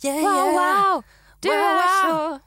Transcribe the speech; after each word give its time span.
Yeah, 0.00 0.22
Wow, 0.22 0.52
yeah. 0.52 0.94
wow! 0.94 1.02
Du 1.40 1.48
Wow, 1.48 1.58
är 1.58 1.74
wow. 1.74 2.02
så... 2.02 2.40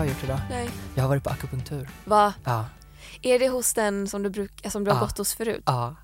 jag 0.00 0.06
har 0.06 0.14
gjort 0.14 0.24
idag? 0.24 0.40
Nej. 0.50 0.70
Jag 0.94 1.02
har 1.04 1.08
varit 1.08 1.24
på 1.24 1.30
akupunktur. 1.30 1.88
Va? 2.04 2.34
Ja. 2.44 2.64
Är 3.22 3.38
det 3.38 3.48
hos 3.48 3.74
den 3.74 4.08
som 4.08 4.22
du, 4.22 4.30
bruk, 4.30 4.66
som 4.70 4.84
du 4.84 4.90
har 4.90 4.98
Ja. 4.98 5.04
gått 5.04 5.18
hos 5.18 5.34
förut? 5.34 5.62
Ja. 5.66 5.96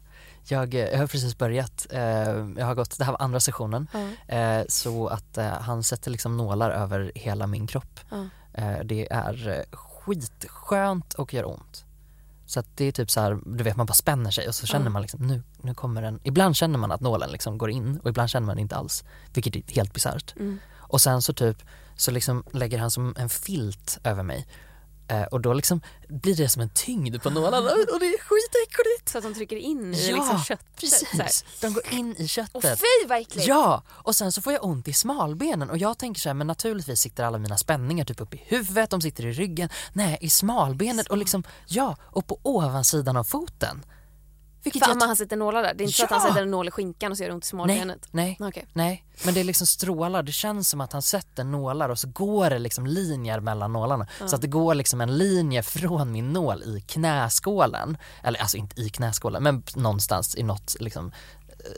Jag, 0.48 0.74
jag 0.74 0.98
har 0.98 1.06
precis 1.06 1.38
börjat. 1.38 1.86
Eh, 1.90 2.00
jag 2.56 2.66
har 2.66 2.74
gått, 2.74 2.98
det 2.98 3.04
här 3.04 3.12
var 3.12 3.22
andra 3.22 3.40
sessionen. 3.40 3.88
Ja. 3.92 4.34
Eh, 4.36 4.64
så 4.68 5.08
att 5.08 5.38
eh, 5.38 5.46
han 5.48 5.82
sätter 5.82 6.10
liksom 6.10 6.36
nålar 6.36 6.70
över 6.70 7.12
hela 7.14 7.46
min 7.46 7.66
kropp. 7.66 8.00
Ja. 8.10 8.24
Det 8.84 9.12
är 9.12 9.64
skitskönt 9.72 11.14
och 11.14 11.34
gör 11.34 11.48
ont. 11.48 11.84
Så 12.46 12.62
det 12.74 12.84
är 12.84 12.92
typ 12.92 13.10
så 13.10 13.20
här, 13.20 13.38
du 13.46 13.64
vet 13.64 13.76
man 13.76 13.86
bara 13.86 13.94
spänner 13.94 14.30
sig 14.30 14.48
och 14.48 14.54
så 14.54 14.66
känner 14.66 14.90
man 14.90 15.02
liksom 15.02 15.26
nu, 15.26 15.42
nu 15.60 15.74
kommer 15.74 16.02
den. 16.02 16.20
Ibland 16.22 16.56
känner 16.56 16.78
man 16.78 16.92
att 16.92 17.00
nålen 17.00 17.30
liksom 17.30 17.58
går 17.58 17.70
in 17.70 17.98
och 18.02 18.08
ibland 18.10 18.30
känner 18.30 18.46
man 18.46 18.58
inte 18.58 18.76
alls. 18.76 19.04
Vilket 19.34 19.56
är 19.56 19.74
helt 19.74 19.92
bisarrt. 19.94 20.34
Mm. 20.36 20.58
Och 20.76 21.00
sen 21.00 21.22
så 21.22 21.32
typ 21.32 21.62
så 21.96 22.10
liksom 22.10 22.44
lägger 22.52 22.78
han 22.78 22.90
som 22.90 23.14
en 23.18 23.28
filt 23.28 23.98
över 24.04 24.22
mig. 24.22 24.46
Eh, 25.08 25.22
och 25.22 25.40
då 25.40 25.52
liksom 25.52 25.80
blir 26.08 26.36
det 26.36 26.48
som 26.48 26.62
en 26.62 26.68
tyngd 26.68 27.22
på 27.22 27.30
nålarna 27.30 27.70
och 27.70 28.00
det 28.00 28.06
är 28.06 28.18
skitäckligt. 28.18 29.08
Så 29.08 29.18
att 29.18 29.24
de 29.24 29.34
trycker 29.34 29.56
in 29.56 29.94
i 29.94 30.08
Ja, 30.10 30.16
liksom 30.16 30.44
köttet? 30.44 30.76
Precis, 30.80 31.44
de 31.60 31.72
går 31.72 31.82
in 31.92 32.14
i 32.18 32.28
köttet. 32.28 32.80
fy 32.80 33.06
vad 33.08 33.18
äckligt! 33.18 33.46
Ja, 33.48 33.82
och 33.88 34.16
sen 34.16 34.32
så 34.32 34.42
får 34.42 34.52
jag 34.52 34.64
ont 34.64 34.88
i 34.88 34.92
smalbenen 34.92 35.70
och 35.70 35.78
jag 35.78 35.98
tänker 35.98 36.20
så 36.20 36.28
här, 36.28 36.34
men 36.34 36.46
naturligtvis 36.46 37.00
sitter 37.00 37.24
alla 37.24 37.38
mina 37.38 37.56
spänningar 37.56 38.04
typ 38.04 38.20
upp 38.20 38.34
i 38.34 38.42
huvudet, 38.46 38.90
de 38.90 39.00
sitter 39.00 39.26
i 39.26 39.32
ryggen, 39.32 39.68
nej 39.92 40.18
i 40.20 40.30
smalbenet 40.30 41.06
och 41.06 41.16
liksom, 41.16 41.42
ja, 41.66 41.96
och 42.02 42.26
på 42.26 42.38
ovansidan 42.42 43.16
av 43.16 43.24
foten. 43.24 43.84
Vilket 44.66 44.84
För 44.84 44.90
jag 44.90 44.98
man 44.98 45.08
han 45.08 45.16
sätter 45.16 45.36
nålar 45.36 45.62
där? 45.62 45.74
Det 45.74 45.82
är 45.84 45.86
inte 45.86 45.96
så 45.96 46.04
att 46.04 46.10
han 46.10 46.20
Ja! 46.22 46.28
sätter 46.28 46.42
en 46.42 46.50
nål 46.50 46.68
i 46.68 46.70
skinkan 46.70 47.10
och 47.12 47.16
så 47.16 47.22
gör 47.22 47.28
det 47.28 47.34
ont 47.34 47.44
i 47.44 47.48
smalbenet? 47.48 48.08
Nej, 48.10 48.36
Okej. 48.40 48.66
nej, 48.72 49.04
men 49.24 49.34
det 49.34 49.40
är 49.40 49.44
liksom 49.44 49.66
strålar, 49.66 50.22
det 50.22 50.32
känns 50.32 50.68
som 50.68 50.80
att 50.80 50.92
han 50.92 51.02
sätter 51.02 51.44
nålar 51.44 51.88
och 51.88 51.98
så 51.98 52.08
går 52.08 52.50
det 52.50 52.58
liksom 52.58 52.86
linjer 52.86 53.40
mellan 53.40 53.72
nålarna. 53.72 54.06
Så 54.26 54.34
att 54.36 54.42
det 54.42 54.48
går 54.48 54.74
liksom 54.74 55.00
en 55.00 55.18
linje 55.18 55.62
från 55.62 56.12
min 56.12 56.32
nål 56.32 56.62
i 56.62 56.80
knäskålen, 56.86 57.96
eller 58.22 58.40
alltså 58.40 58.56
inte 58.56 58.80
i 58.80 58.88
knäskålen 58.90 59.42
men 59.42 59.62
någonstans 59.74 60.36
i 60.36 60.42
något 60.42 60.76
liksom 60.80 61.12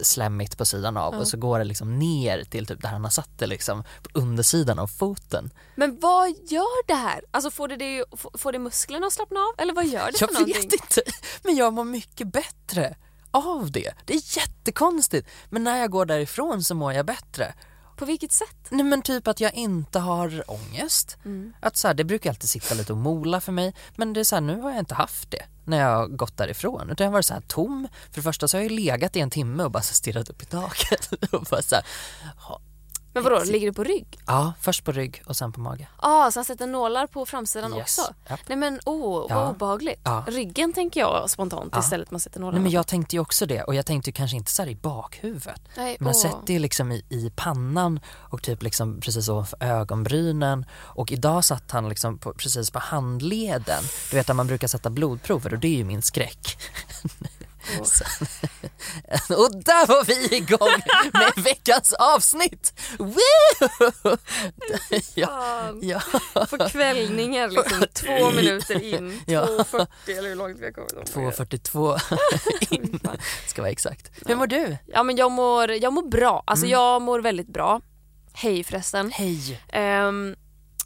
slemmigt 0.03 0.59
på 0.59 0.65
sidan 0.65 0.97
av 0.97 1.15
och 1.15 1.29
så 1.29 1.37
går 1.37 1.59
det 1.59 1.65
liksom 1.65 1.99
ner 1.99 2.45
till 2.45 2.67
typ 2.67 2.83
där 2.83 2.89
han 2.89 3.05
har 3.05 3.11
satt 3.11 3.39
det 3.39 3.47
liksom 3.47 3.85
på 4.03 4.19
undersidan 4.19 4.79
av 4.79 4.87
foten. 4.87 5.51
Men 5.77 5.99
vad 6.01 6.29
gör 6.29 6.87
det 6.87 6.95
här? 6.95 7.21
Alltså 7.31 7.51
får 7.51 7.69
det, 7.69 7.77
det, 7.77 8.05
får 8.39 8.53
det 8.53 8.59
musklerna 8.59 9.07
att 9.07 9.13
slappna 9.13 9.41
av 9.41 9.55
eller 9.59 9.75
vad 9.75 9.87
gör 9.87 10.07
det 10.13 10.21
Jag 10.21 10.29
för 10.31 10.35
någonting? 10.35 10.55
vet 10.63 10.73
inte, 10.73 11.03
men 11.45 11.57
jag 11.57 11.73
mår 11.73 11.85
mycket 11.85 12.33
bättre 12.33 12.97
av 13.31 13.71
det. 13.73 13.95
Det 14.07 14.15
är 14.15 14.39
jättekonstigt, 14.39 15.29
men 15.51 15.65
när 15.65 15.77
jag 15.79 15.91
går 15.91 16.07
därifrån 16.07 16.65
så 16.65 16.75
mår 16.75 16.93
jag 16.93 17.07
bättre. 17.07 17.55
På 17.99 18.05
vilket 18.05 18.33
sätt? 18.33 18.57
Nej 18.71 18.85
men 18.85 19.03
typ 19.03 19.29
att 19.29 19.41
jag 19.41 19.55
inte 19.55 19.99
har 19.99 20.51
ångest. 20.51 21.17
Att 21.61 21.77
så 21.77 21.87
här, 21.89 21.95
det 21.95 22.05
brukar 22.05 22.31
alltid 22.31 22.51
sitta 22.51 22.75
lite 22.75 22.93
och 22.93 22.99
mola 22.99 23.41
för 23.41 23.53
mig 23.53 23.75
men 23.97 24.13
det 24.13 24.21
är 24.21 24.25
så 24.25 24.37
här, 24.37 24.41
nu 24.41 24.61
har 24.61 24.71
jag 24.71 24.79
inte 24.79 24.95
haft 24.95 25.31
det 25.31 25.43
när 25.65 25.81
jag 25.81 25.97
har 25.97 26.07
gått 26.07 26.37
därifrån. 26.37 26.91
Utan 26.91 27.05
jag 27.05 27.11
har 27.11 27.13
varit 27.13 27.27
så 27.27 27.35
här 27.35 27.41
tom. 27.41 27.89
För 28.11 28.15
det 28.15 28.23
första 28.23 28.49
så 28.49 28.57
har 28.57 28.63
jag 28.63 28.73
legat 28.73 29.17
i 29.17 29.21
en 29.21 29.31
timme 29.31 29.63
och 29.65 29.71
bara 29.71 29.83
så 29.83 29.95
stirrat 29.95 30.29
upp 30.29 30.43
i 30.43 30.47
taket. 30.47 31.13
och 31.33 31.47
bara 31.51 31.63
så 31.63 31.75
här, 31.75 31.85
Men 33.13 33.23
vadå, 33.25 33.43
ligger 33.45 33.67
du 33.67 33.73
på 33.73 33.85
rygg? 33.85 34.19
ja, 34.27 34.53
först 34.61 34.85
på 34.85 34.93
rygg 34.93 35.23
och 35.27 35.37
sen 35.37 35.53
på 35.53 35.61
mage. 35.61 35.89
Ja, 36.03 36.27
ah, 36.27 36.31
så 36.31 36.39
han 36.39 36.45
sätter 36.45 36.67
nålar 36.67 37.07
på 37.07 37.27
framsidan 37.27 37.75
Yes. 37.75 37.99
också? 37.99 38.15
Japp. 38.31 38.41
Nej 38.47 38.59
men 38.59 38.81
oh, 38.87 39.27
Ja. 39.29 39.35
vad 39.45 39.51
obehagligt. 39.51 40.01
Ja. 40.05 40.25
Ryggen 40.29 40.73
tänker 40.73 41.01
jag 41.01 41.31
spontant 41.31 41.69
Ja. 41.73 41.81
istället 41.81 42.11
man 42.11 42.21
sätter 42.21 42.41
nålar 42.41 42.53
Nej 42.53 42.63
men 42.63 42.71
jag 42.73 42.87
tänkte 42.87 43.17
ju 43.17 43.21
också 43.21 43.47
det 43.47 43.63
och 43.63 43.75
jag 43.75 43.87
tänkte 43.87 44.13
kanske 44.13 44.37
inte 44.37 44.51
så 44.51 44.63
här 44.63 44.69
i 44.69 44.75
bakhuvudet. 44.77 45.63
Nej, 45.77 45.97
Men 46.01 46.09
åh. 46.09 46.15
sätter 46.23 46.53
ju 46.53 46.59
liksom 46.59 46.93
i, 46.93 47.05
i 47.09 47.33
pannan 47.37 48.01
och 48.15 48.43
typ 48.43 48.63
liksom 48.63 49.01
precis 49.01 49.29
ovanför 49.29 49.59
ögonbrynen 49.65 50.67
och 50.73 51.13
idag 51.13 51.45
satt 51.45 51.71
han 51.71 51.89
liksom 51.89 52.19
på, 52.19 52.33
precis 52.33 52.71
på 52.71 52.79
handleden. 52.79 53.83
Du 54.11 54.17
vet 54.17 54.31
att 54.31 54.37
man 54.37 54.47
brukar 54.47 54.69
sätta 54.69 54.91
blodprover 54.91 55.53
och 55.55 55.59
det 55.61 55.69
är 55.69 55.77
ju 55.77 55.85
min 55.85 56.03
skräck. 56.03 56.59
Så- 57.85 58.05
och 59.43 59.57
där 59.65 59.87
var 59.87 60.05
vi 60.05 60.37
igång 60.37 60.83
med 61.13 61.33
veckans 61.45 61.93
avsnitt! 61.93 62.73
Woo! 62.99 64.17
ja, 65.15 65.71
ja. 65.83 66.01
Får 66.47 66.69
kvällningar 66.69 67.49
liksom 67.49 67.85
två 67.93 68.31
minuter 68.31 68.83
in, 68.83 69.23
Ja. 69.27 69.47
2.40 69.47 69.87
eller 70.19 70.29
hur 70.29 70.37
långt 70.37 70.59
vi 70.61 70.65
har 70.65 70.73
kommit. 70.73 70.93
2.42 71.15 72.01
in 72.71 73.01
ska 73.47 73.63
vara 73.63 73.73
exakt. 73.73 74.11
Hur 74.27 74.35
mår 74.37 74.47
du? 74.47 74.77
Ja 74.87 75.03
men 75.03 75.17
jag 75.17 75.31
mår, 75.33 75.71
jag 75.71 75.93
mår 75.93 76.03
bra, 76.09 76.43
alltså 76.47 76.67
Mm. 76.67 76.73
jag 76.73 77.03
mår 77.03 77.21
väldigt 77.21 77.49
bra. 77.49 77.81
Hej 78.33 78.65
förresten. 78.65 79.11
Hej! 79.15 79.61
Ehm, 79.73 80.37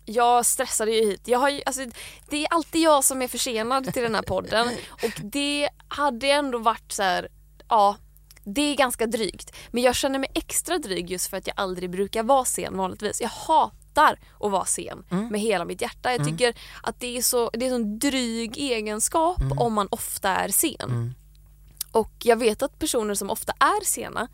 jag 0.05 0.47
stressade 0.47 0.91
ju 0.91 1.05
hit. 1.11 1.21
Jag 1.25 1.39
har 1.39 1.49
ju, 1.51 1.63
alltså, 1.67 1.81
det 2.29 2.45
är 2.45 2.53
alltid 2.53 2.81
jag 2.83 3.05
som 3.05 3.23
är 3.23 3.29
försenad 3.29 3.93
till 3.95 4.03
den 4.03 4.15
här 4.15 4.23
podden 4.23 4.69
och 4.91 5.11
det 5.23 5.69
hade 5.93 6.31
ändå 6.31 6.59
varit 6.59 6.93
så 6.93 7.03
här, 7.03 7.29
ja 7.69 7.97
det 8.45 8.61
är 8.61 8.77
ganska 8.77 9.07
drygt. 9.07 9.57
Men 9.71 9.83
jag 9.83 9.95
känner 9.97 10.19
mig 10.19 10.29
extra 10.35 10.79
dryg 10.79 11.11
just 11.11 11.31
för 11.31 11.37
att 11.37 11.47
jag 11.47 11.55
aldrig 11.57 11.91
brukar 11.91 12.23
vara 12.23 12.45
sen 12.45 12.77
vanligtvis. 12.77 13.21
Jag 13.21 13.29
hatar 13.29 14.19
att 14.41 14.51
vara 14.51 14.65
sen 14.65 15.05
med 15.31 15.41
hela 15.41 15.65
mitt 15.65 15.81
hjärta. 15.83 16.13
Jag 16.13 16.21
tycker 16.27 16.55
att 16.83 17.01
det 17.01 17.17
är 17.19 17.23
så 17.23 17.51
det 17.53 17.67
är 17.67 17.75
en 17.75 17.99
dryg 17.99 18.59
egenskap 18.59 19.43
om 19.59 19.73
man 19.73 19.89
ofta 19.91 20.29
är 20.29 20.49
sen. 20.49 21.15
Och 21.93 22.13
jag 22.23 22.37
vet 22.37 22.63
att 22.63 22.79
personer 22.79 23.15
som 23.15 23.31
ofta 23.31 23.53
är 23.53 23.85
sena 23.85 24.29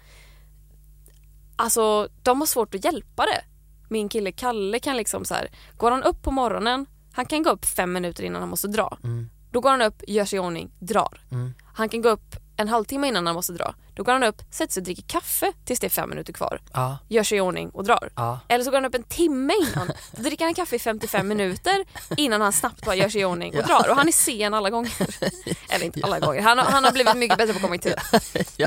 Alltså 1.56 2.08
de 2.22 2.40
har 2.40 2.46
svårt 2.46 2.74
att 2.74 2.84
hjälpa 2.84 3.22
det. 3.26 3.40
Min 3.88 4.08
kille 4.08 4.32
Kalle 4.32 4.78
kan 4.78 4.96
liksom 4.96 5.24
så 5.24 5.34
här, 5.34 5.48
går 5.76 5.90
han 5.90 6.02
upp 6.02 6.22
på 6.22 6.30
morgonen, 6.30 6.86
han 7.12 7.26
kan 7.26 7.42
gå 7.42 7.50
upp 7.50 7.64
fem 7.66 7.92
minuter 7.92 8.24
innan 8.24 8.42
han 8.42 8.48
måste 8.48 8.68
dra. 8.68 8.98
Då 9.50 9.60
går 9.60 9.70
han 9.70 9.82
upp, 9.82 10.02
gör 10.06 10.24
sig 10.24 10.36
i 10.36 10.40
ordning, 10.40 10.70
drar. 10.78 11.20
Han 11.74 11.88
kan 11.88 12.02
gå 12.02 12.08
upp 12.08 12.36
en 12.56 12.68
halvtimme 12.68 13.08
innan 13.08 13.26
han 13.26 13.34
måste 13.34 13.52
dra. 13.52 13.74
Då 13.98 14.04
går 14.04 14.12
han 14.12 14.22
upp, 14.22 14.42
sätter 14.50 14.72
sig 14.72 14.80
och 14.80 14.84
dricker 14.84 15.02
kaffe 15.02 15.52
tills 15.64 15.80
det 15.80 15.86
är 15.86 15.90
fem 15.90 16.10
minuter 16.10 16.32
kvar. 16.32 16.60
Ja, 16.72 16.98
Gör 17.08 17.22
sig 17.22 17.38
i 17.38 17.40
ordning 17.40 17.70
och 17.70 17.84
drar. 17.84 18.10
ja. 18.14 18.40
Eller 18.48 18.64
så 18.64 18.70
går 18.70 18.76
han 18.76 18.84
upp 18.84 18.94
en 18.94 19.02
timme 19.02 19.52
innan. 19.62 19.90
Då 20.16 20.22
dricker 20.22 20.44
han 20.44 20.54
kaffe 20.54 20.76
i 20.76 20.78
55 20.78 21.28
minuter 21.28 21.84
innan 22.16 22.40
han 22.40 22.52
snabbt 22.52 22.84
bara 22.84 22.94
gör 22.94 23.08
sig 23.08 23.20
i 23.20 23.24
ordning 23.24 23.56
och 23.58 23.62
drar. 23.66 23.88
Och 23.90 23.96
han 23.96 24.08
är 24.08 24.12
sen 24.12 24.54
alla 24.54 24.70
gånger. 24.70 24.92
Eller 25.68 25.84
inte 25.84 26.00
alla 26.02 26.18
gånger. 26.20 26.42
Han 26.42 26.58
har, 26.58 26.64
han 26.64 26.84
har 26.84 26.92
blivit 26.92 27.16
mycket 27.16 27.38
bättre 27.38 27.52
på 27.52 27.56
att 27.56 27.62
komma 27.62 27.74
i 27.74 27.78
tid. 27.78 27.94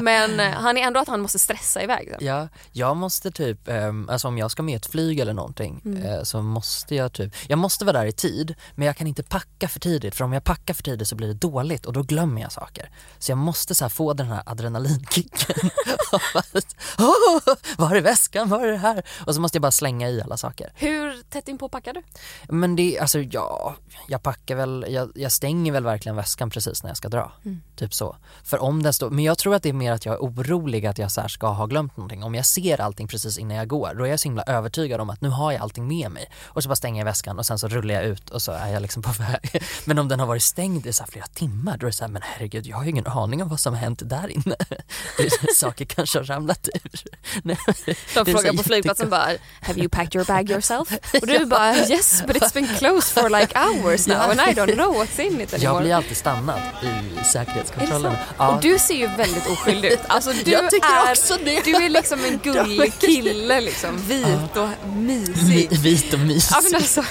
Men 0.02 0.40
eh, 0.40 0.52
han 0.52 0.78
är 0.78 0.82
ändå 0.82 1.00
att 1.00 1.08
han 1.08 1.22
måste 1.22 1.40
stressa 1.40 1.84
iväg. 1.84 2.08
sen. 2.10 2.28
Ja, 2.28 2.48
jag 2.72 2.98
måste 2.98 3.32
typ, 3.32 3.68
ehm, 3.68 4.10
alltså 4.10 4.28
om 4.28 4.38
jag 4.38 4.52
ska 4.52 4.64
med 4.64 4.76
ett 4.78 4.86
flyg 4.86 5.20
eller 5.20 5.34
någonting 5.34 5.82
Mm. 5.86 6.04
eh, 6.06 6.24
så 6.24 6.42
måste 6.42 6.96
jag 6.96 7.14
typ, 7.14 7.34
jag 7.48 7.60
måste 7.60 7.86
vara 7.86 8.00
där 8.00 8.06
i 8.06 8.12
tid 8.12 8.56
men 8.76 8.88
jag 8.88 8.98
kan 8.98 9.08
inte 9.08 9.24
packa 9.24 9.68
för 9.68 9.80
tidigt 9.80 10.16
för 10.16 10.24
om 10.26 10.34
jag 10.34 10.44
packar 10.44 10.74
för 10.74 10.84
tidigt 10.84 11.08
så 11.08 11.16
blir 11.16 11.28
det 11.28 11.34
dåligt 11.34 11.86
och 11.86 11.94
då 11.94 12.04
glömmer 12.04 12.42
jag 12.42 12.52
saker. 12.52 12.90
Så 13.20 13.32
jag 13.32 13.38
måste 13.38 13.76
så 13.76 13.90
få 13.90 14.14
den 14.14 14.28
här 14.28 14.44
adrenalinkicken. 14.46 15.21
"Åh, 17.00 17.40
Var 17.78 17.96
är 17.96 18.02
väskan, 18.02 18.50
var 18.50 18.60
är 18.68 18.72
det 18.72 18.78
här? 18.78 19.04
Och 19.26 19.36
så 19.36 19.42
måste 19.42 19.56
jag 19.56 19.62
bara 19.62 19.72
slänga 19.72 20.10
i 20.10 20.22
alla 20.22 20.38
saker. 20.38 20.72
Hur 20.76 21.24
tätt 21.30 21.48
inpå 21.48 21.70
packar 21.70 21.94
du? 21.94 22.04
Men 22.50 22.76
det, 22.76 23.00
alltså 23.00 23.20
ja, 23.20 23.76
jag 24.08 24.24
packar 24.24 24.56
väl, 24.56 24.86
jag, 24.90 25.12
jag 25.16 25.32
stänger 25.32 25.72
väl 25.72 25.84
verkligen 25.84 26.16
väskan 26.16 26.50
precis 26.50 26.84
när 26.84 26.90
jag 26.90 26.98
ska 26.98 27.10
dra. 27.10 27.32
Typ 27.76 27.94
så. 27.94 28.16
För 28.44 28.62
om 28.62 28.84
den 28.84 28.94
står, 28.94 29.10
men 29.10 29.24
jag 29.24 29.38
tror 29.38 29.56
att 29.56 29.64
det 29.64 29.70
är 29.70 29.74
mer 29.74 29.92
att 29.92 30.06
jag 30.06 30.16
är 30.16 30.20
orolig 30.20 30.86
att 30.86 30.98
jag 30.98 31.12
så 31.12 31.22
ska 31.30 31.48
ha 31.48 31.66
glömt 31.66 31.98
någonting. 31.98 32.24
Om 32.24 32.36
jag 32.36 32.46
ser 32.46 32.82
allting 32.82 33.08
precis 33.08 33.38
innan 33.38 33.58
jag 33.58 33.68
går, 33.68 33.94
då 33.98 34.04
är 34.04 34.10
jag 34.10 34.20
så 34.20 34.28
himla 34.28 34.44
övertygad 34.44 35.02
om 35.02 35.10
att 35.10 35.22
nu 35.22 35.30
har 35.30 35.52
jag 35.52 35.62
allting 35.62 35.88
med 35.88 36.12
mig. 36.12 36.32
Och 36.46 36.64
så 36.64 36.70
bara 36.70 36.76
stänger 36.76 37.00
jag 37.02 37.06
väskan 37.06 37.40
och 37.40 37.46
sen 37.46 37.60
så 37.60 37.68
rullar 37.68 37.94
jag 37.96 38.04
ut 38.04 38.30
och 38.30 38.42
så 38.42 38.52
är 38.52 38.68
jag 38.74 38.82
liksom 38.82 39.04
på 39.04 39.12
väg. 39.20 39.64
Men 39.86 40.00
om 40.00 40.08
den 40.08 40.20
har 40.20 40.28
varit 40.28 40.44
stängd 40.44 40.86
i 40.88 40.94
så 40.94 41.04
här 41.04 41.12
flera 41.12 41.26
timmar, 41.26 41.78
då 41.78 41.86
är 41.86 41.90
det 41.92 41.96
så 41.96 42.04
här, 42.04 42.12
men 42.12 42.22
herregud, 42.26 42.66
jag 42.68 42.78
har 42.78 42.84
ju 42.84 42.90
ingen 42.90 43.08
aning 43.08 43.42
om 43.44 43.50
vad 43.50 43.60
som 43.60 43.72
som 43.72 43.76
hänt 43.80 44.02
där 44.06 44.28
inne. 44.28 44.56
Saker 45.56 45.86
kanske 45.86 46.20
har 46.20 46.24
ramlat 46.24 46.70
ur. 46.74 47.02
Nej, 47.44 47.58
De 48.14 48.26
frågar 48.26 48.54
på 48.54 48.64
flygplatsen 48.64 49.10
bara 49.10 49.28
“Have 49.62 49.80
you 49.80 49.90
packed 49.90 50.16
your 50.16 50.26
bag 50.26 50.50
yourself?” 50.52 50.90
och 51.22 51.28
du 51.28 51.46
bara 51.46 51.76
“Yes 51.76 52.24
but 52.28 52.36
it's 52.36 52.54
been 52.54 52.68
closed 52.78 53.04
for 53.24 53.30
like 53.40 53.60
hours 53.60 54.08
now 54.08 54.18
and 54.18 54.40
I 54.40 54.54
don't 54.54 54.74
know 54.76 54.96
what's 54.96 55.22
in 55.22 55.42
it 55.42 55.52
Jag 55.52 55.60
anymore”. 55.64 55.82
blir 55.84 55.96
alltid 55.96 56.18
stannad 56.18 56.60
i 56.84 57.24
säkerhetskontrollen. 57.26 58.14
sant? 58.38 58.54
Och 58.56 58.62
du 58.62 58.80
ser 58.80 58.96
ju 58.96 59.08
väldigt 59.08 59.48
oskyldig 59.48 59.92
ut. 59.92 60.00
Alltså, 60.08 60.32
du, 60.46 60.52
Jag 60.52 60.70
tycker 60.70 60.88
är, 61.08 61.12
också 61.12 61.38
det. 61.46 61.62
du 61.66 61.76
är 61.76 61.90
liksom 61.90 62.26
en 62.26 62.38
gullig 62.44 62.94
kille 63.00 63.62
liksom. 63.62 63.98
Vit 64.08 64.58
och 64.58 64.70
mysig. 64.96 65.80
Vit 65.80 66.14
och 66.14 66.20
mysig. 66.20 66.56
Ja, 66.56 66.62
men 66.64 66.76
alltså, 66.76 67.04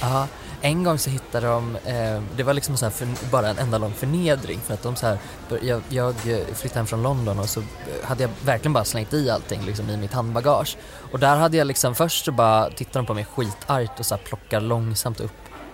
Ja, 0.00 0.28
en 0.62 0.84
gång 0.84 0.98
så 0.98 1.10
hittade 1.10 1.46
de, 1.46 1.76
eh, 1.76 2.22
det 2.36 2.42
var 2.42 2.54
liksom 2.54 2.76
så 2.76 2.84
här 2.84 2.90
för, 2.90 3.30
bara 3.30 3.48
en 3.48 3.58
enda 3.58 3.78
lång 3.78 3.92
förnedring 3.92 4.60
för 4.60 4.74
att 4.74 4.82
de 4.82 4.96
så 4.96 5.06
här, 5.06 5.18
jag, 5.62 5.82
jag 5.88 6.08
eh, 6.08 6.54
flyttade 6.54 6.78
hem 6.78 6.86
från 6.86 7.02
London 7.02 7.38
och 7.38 7.48
så 7.48 7.60
eh, 7.60 7.66
hade 8.04 8.22
jag 8.22 8.30
verkligen 8.44 8.72
bara 8.72 8.84
slängt 8.84 9.14
i 9.14 9.30
allting 9.30 9.62
liksom 9.66 9.90
i 9.90 9.96
mitt 9.96 10.12
handbagage. 10.12 10.76
Och 11.12 11.18
där 11.18 11.36
hade 11.36 11.56
jag 11.56 11.66
liksom 11.66 11.94
först 11.94 12.24
så 12.24 12.32
bara 12.32 12.70
tittade 12.70 12.98
de 12.98 13.06
på 13.06 13.14
mig 13.14 13.24
skitargt 13.24 14.00
och 14.00 14.06
så 14.06 14.14
här 14.14 14.22
plockar 14.22 14.60
långsamt 14.60 15.20
upp 15.20 15.32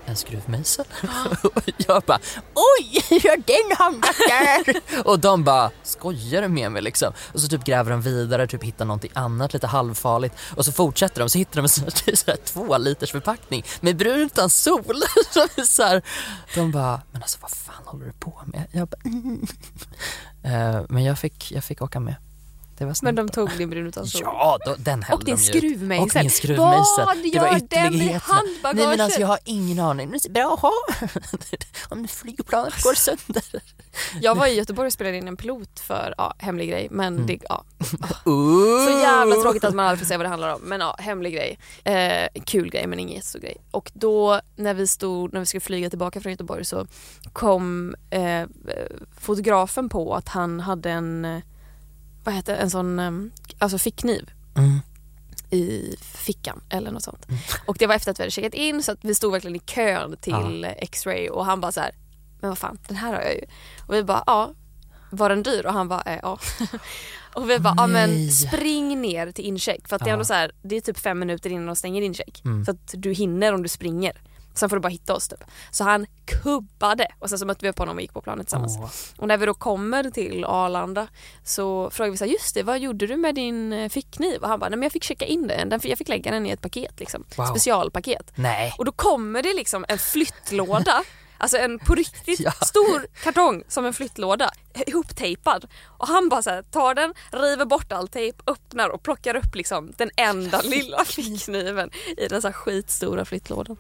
en 0.09 0.17
skruvmejsel. 0.17 0.87
och 1.43 1.63
jag 1.77 2.03
bara 2.03 2.19
oj, 2.55 3.05
gör 3.11 3.77
hamnat 3.79 4.17
där? 4.29 4.81
och 5.05 5.19
de 5.19 5.45
bara 5.45 5.71
skojar 5.83 6.43
du 6.43 6.49
med 6.49 6.73
mig 6.73 6.83
liksom? 6.83 7.13
Och 7.33 7.41
så 7.41 7.49
typ 7.49 7.65
gräver 7.65 7.91
de 7.91 8.01
vidare, 8.01 8.47
typ 8.47 8.65
hittar 8.65 8.85
någonting 8.85 9.11
annat 9.15 9.53
lite 9.53 9.67
halvfarligt 9.67 10.35
och 10.57 10.65
så 10.65 10.73
fortsätter 10.73 11.21
de 11.21 11.31
så 11.31 11.39
hittar 11.39 11.57
de 11.57 11.63
en 11.63 11.69
sån 12.17 12.27
här, 12.27 12.45
två 12.45 12.79
liters 12.79 13.13
förpackning 13.13 13.65
med 13.81 13.97
brun 13.97 14.21
utan 14.21 14.51
sol. 14.51 15.03
så 15.31 15.47
så 15.65 15.83
här, 15.83 16.03
de 16.55 16.73
bara, 16.73 17.03
men 17.13 17.23
alltså 17.23 17.39
vad 17.43 17.51
fan 17.51 17.83
håller 17.85 18.07
du 18.07 18.13
på 18.13 18.43
med? 18.47 18.65
Jag 18.73 18.89
bara, 18.89 19.01
mm. 19.05 19.47
Men 20.89 21.05
jag 21.05 21.19
fick, 21.19 21.53
jag 21.53 21.65
fick 21.65 21.83
åka 21.83 22.01
med. 22.01 22.15
Det 22.79 22.85
var 22.85 22.97
men 23.03 23.15
de 23.15 23.29
tog 23.29 23.51
din 23.59 23.71
brun 23.71 23.87
utan 23.87 24.07
sol. 24.07 24.21
Ja, 24.25 24.59
då, 24.65 24.75
den 24.79 25.03
hällde 25.03 25.15
och 25.15 25.25
din 25.25 25.37
de 25.37 25.43
skruvmejsel. 25.43 26.09
Och 26.09 26.23
min 26.23 26.31
skruvmejsel. 26.31 27.07
Vad 27.07 27.17
Det 27.17 27.29
gör 27.29 27.61
den 27.69 27.95
i 27.95 28.13
handbagaget? 28.23 28.77
Nej 28.77 28.87
men 28.87 29.01
alltså 29.01 29.21
jag 29.21 29.29
har 29.29 29.39
ingen 29.45 29.79
aning. 29.79 30.15
Bra. 30.31 30.59
Om 31.89 32.09
flygplanet 32.09 32.83
går 32.83 32.95
sönder. 32.95 33.63
Jag 34.21 34.35
var 34.35 34.47
i 34.47 34.55
Göteborg 34.55 34.87
och 34.87 34.93
spelade 34.93 35.17
in 35.17 35.29
en 35.29 35.37
pilot 35.37 35.81
för 35.81 36.15
ja, 36.19 36.35
hemlig 36.39 36.69
grej 36.71 36.89
men 36.91 37.15
Mm. 37.15 37.27
det, 37.27 37.39
ja. 37.49 37.65
Så 38.85 38.91
jävla 39.03 39.35
tråkigt 39.43 39.65
att 39.65 39.75
man 39.75 39.87
aldrig 39.87 39.99
får 39.99 40.07
se 40.07 40.17
vad 40.17 40.25
det 40.27 40.31
handlar 40.31 40.55
om 40.55 40.61
men 40.61 40.81
ja, 40.81 40.97
hemlig 40.99 41.35
grej. 41.35 41.59
Eh, 41.85 42.43
kul 42.45 42.71
grej 42.71 42.87
men 42.87 42.99
ingen 42.99 43.15
jättestor 43.15 43.41
grej. 43.41 43.57
Och 43.71 43.91
då 43.95 44.41
när 44.57 44.75
vi 44.75 44.87
stod, 44.87 45.33
när 45.33 45.41
vi 45.41 45.47
skulle 45.47 45.61
flyga 45.61 45.91
tillbaka 45.91 46.21
från 46.21 46.33
Göteborg 46.33 46.65
så 46.65 46.87
kom 47.33 47.95
eh, 48.11 48.47
fotografen 49.21 49.89
på 49.89 50.15
att 50.15 50.29
han 50.29 50.61
hade 50.61 50.91
en, 50.91 51.43
vad 52.29 52.35
heter 52.37 52.57
en 52.57 52.71
sån, 52.71 52.99
eh, 52.99 53.13
alltså 53.59 53.79
fickkniv 53.79 54.31
Mm. 54.57 54.81
i 55.51 55.97
fickan 56.01 56.61
eller 56.71 56.91
något 56.91 57.03
sånt. 57.03 57.27
Och 57.67 57.77
det 57.79 57.87
var 57.87 57.95
efter 57.95 58.11
att 58.11 58.19
vi 58.19 58.23
hade 58.23 58.31
checkat 58.31 58.55
in 58.55 58.83
så 58.83 58.93
att 58.93 58.99
vi 59.03 59.15
stod 59.15 59.33
verkligen 59.33 59.57
i 59.57 59.59
kön 59.59 60.17
till 60.21 60.65
X-ray 60.79 61.29
och 61.29 61.45
han 61.45 61.61
bara 61.61 61.73
så 61.73 61.81
här, 61.81 61.91
men 62.41 62.51
vad 62.51 62.59
fan 62.59 62.79
den 62.89 62.97
här 62.97 63.13
har 63.15 63.21
jag 63.21 63.35
ju. 63.35 63.45
Och 63.87 63.95
vi 63.95 64.05
bara 64.05 64.23
ja, 64.27 64.53
var 65.11 65.29
den 65.29 65.43
dyr? 65.43 65.67
Och 65.67 65.73
han 65.73 65.89
bara 65.89 66.03
eh, 66.03 66.19
ja. 66.23 66.39
och 67.35 67.51
vi 67.51 67.59
bara 67.59 67.75
ja 67.77 67.87
men 67.87 68.31
spring 68.31 69.01
ner 69.01 69.33
till 69.33 69.45
incheck 69.45 69.89
för 69.89 69.97
att 69.97 70.03
det 70.03 70.07
är 70.07 70.09
Ja. 70.09 70.13
ändå 70.13 70.25
så 70.25 70.35
här, 70.35 70.53
det 70.63 70.77
är 70.77 70.81
typ 70.81 70.99
fem 70.99 71.19
minuter 71.19 71.51
innan 71.51 71.67
de 71.67 71.77
stänger 71.77 72.03
incheck. 72.03 72.43
Mm. 72.45 72.65
Så 72.65 72.71
att 72.71 72.95
du 72.97 73.13
hinner 73.13 73.53
om 73.55 73.63
du 73.63 73.69
springer. 73.69 74.21
Sen 74.59 74.69
får 74.69 74.77
du 74.77 74.81
bara 74.81 74.89
hitta 74.89 75.15
oss 75.15 75.29
typ. 75.29 75.45
Så 75.71 75.85
han 75.85 76.07
kubbade 76.43 77.07
och 77.19 77.29
sen 77.31 77.39
så 77.39 77.47
mötte 77.47 77.65
vi 77.65 77.69
upp 77.71 77.79
honom 77.79 77.97
och 77.97 78.03
gick 78.03 78.13
på 78.13 78.21
planet 78.21 78.47
tillsammans. 78.47 78.77
Åh. 78.81 78.91
Och 79.23 79.29
när 79.29 79.37
vi 79.37 79.47
då 79.47 79.55
kommer 79.55 80.11
till 80.11 80.45
Arlanda 80.45 81.09
så 81.45 81.91
frågar 81.91 82.11
vi 82.11 82.17
så 82.17 82.25
här, 82.25 82.33
just 82.33 82.55
det, 82.55 82.63
vad 82.63 82.79
gjorde 82.79 83.07
du 83.07 83.17
med 83.17 83.35
din 83.35 83.73
eh, 83.73 83.89
fickkniv? 83.89 84.43
Och 84.43 84.49
han 84.49 84.59
bara, 84.61 84.69
nej 84.69 84.77
men 84.79 84.83
jag 84.83 84.93
fick 84.93 85.05
checka 85.05 85.25
in 85.27 85.47
den, 85.47 85.69
den 85.69 85.81
jag 85.83 85.99
fick 85.99 86.09
lägga 86.09 86.31
den 86.31 86.47
i 86.47 86.51
ett 86.51 86.61
paket 86.61 87.01
liksom. 87.01 87.25
Wow. 87.37 87.45
Specialpaket. 87.47 88.33
Nej. 88.35 88.75
Och 88.79 88.85
då 88.85 88.93
kommer 88.93 89.43
det 89.43 89.55
liksom 89.55 89.85
en 89.89 89.99
flyttlåda, 89.99 91.03
alltså 91.39 91.57
en 91.59 91.79
på 91.79 91.95
riktigt 91.95 92.41
Ja. 92.41 92.51
stor 92.53 93.07
kartong 93.23 93.63
som 93.69 93.85
en 93.87 93.95
flyttlåda, 93.95 94.51
ihoptejpad. 94.87 95.67
Och 95.87 96.09
han 96.09 96.29
bara 96.29 96.43
så 96.43 96.51
här, 96.51 96.63
tar 96.63 96.95
den, 96.95 97.15
river 97.33 97.65
bort 97.65 97.93
all 97.93 98.09
tejp, 98.09 98.43
öppnar 98.47 98.89
och 98.89 99.03
plockar 99.03 99.37
upp 99.37 99.55
liksom 99.55 99.93
den 99.97 100.11
enda 100.17 100.61
lilla 100.63 101.05
fickkniven 101.05 101.91
i 102.17 102.29
den 102.29 102.43
så 102.43 102.49
här 102.49 102.53
skitstora 102.53 103.25
flyttlådan. 103.25 103.77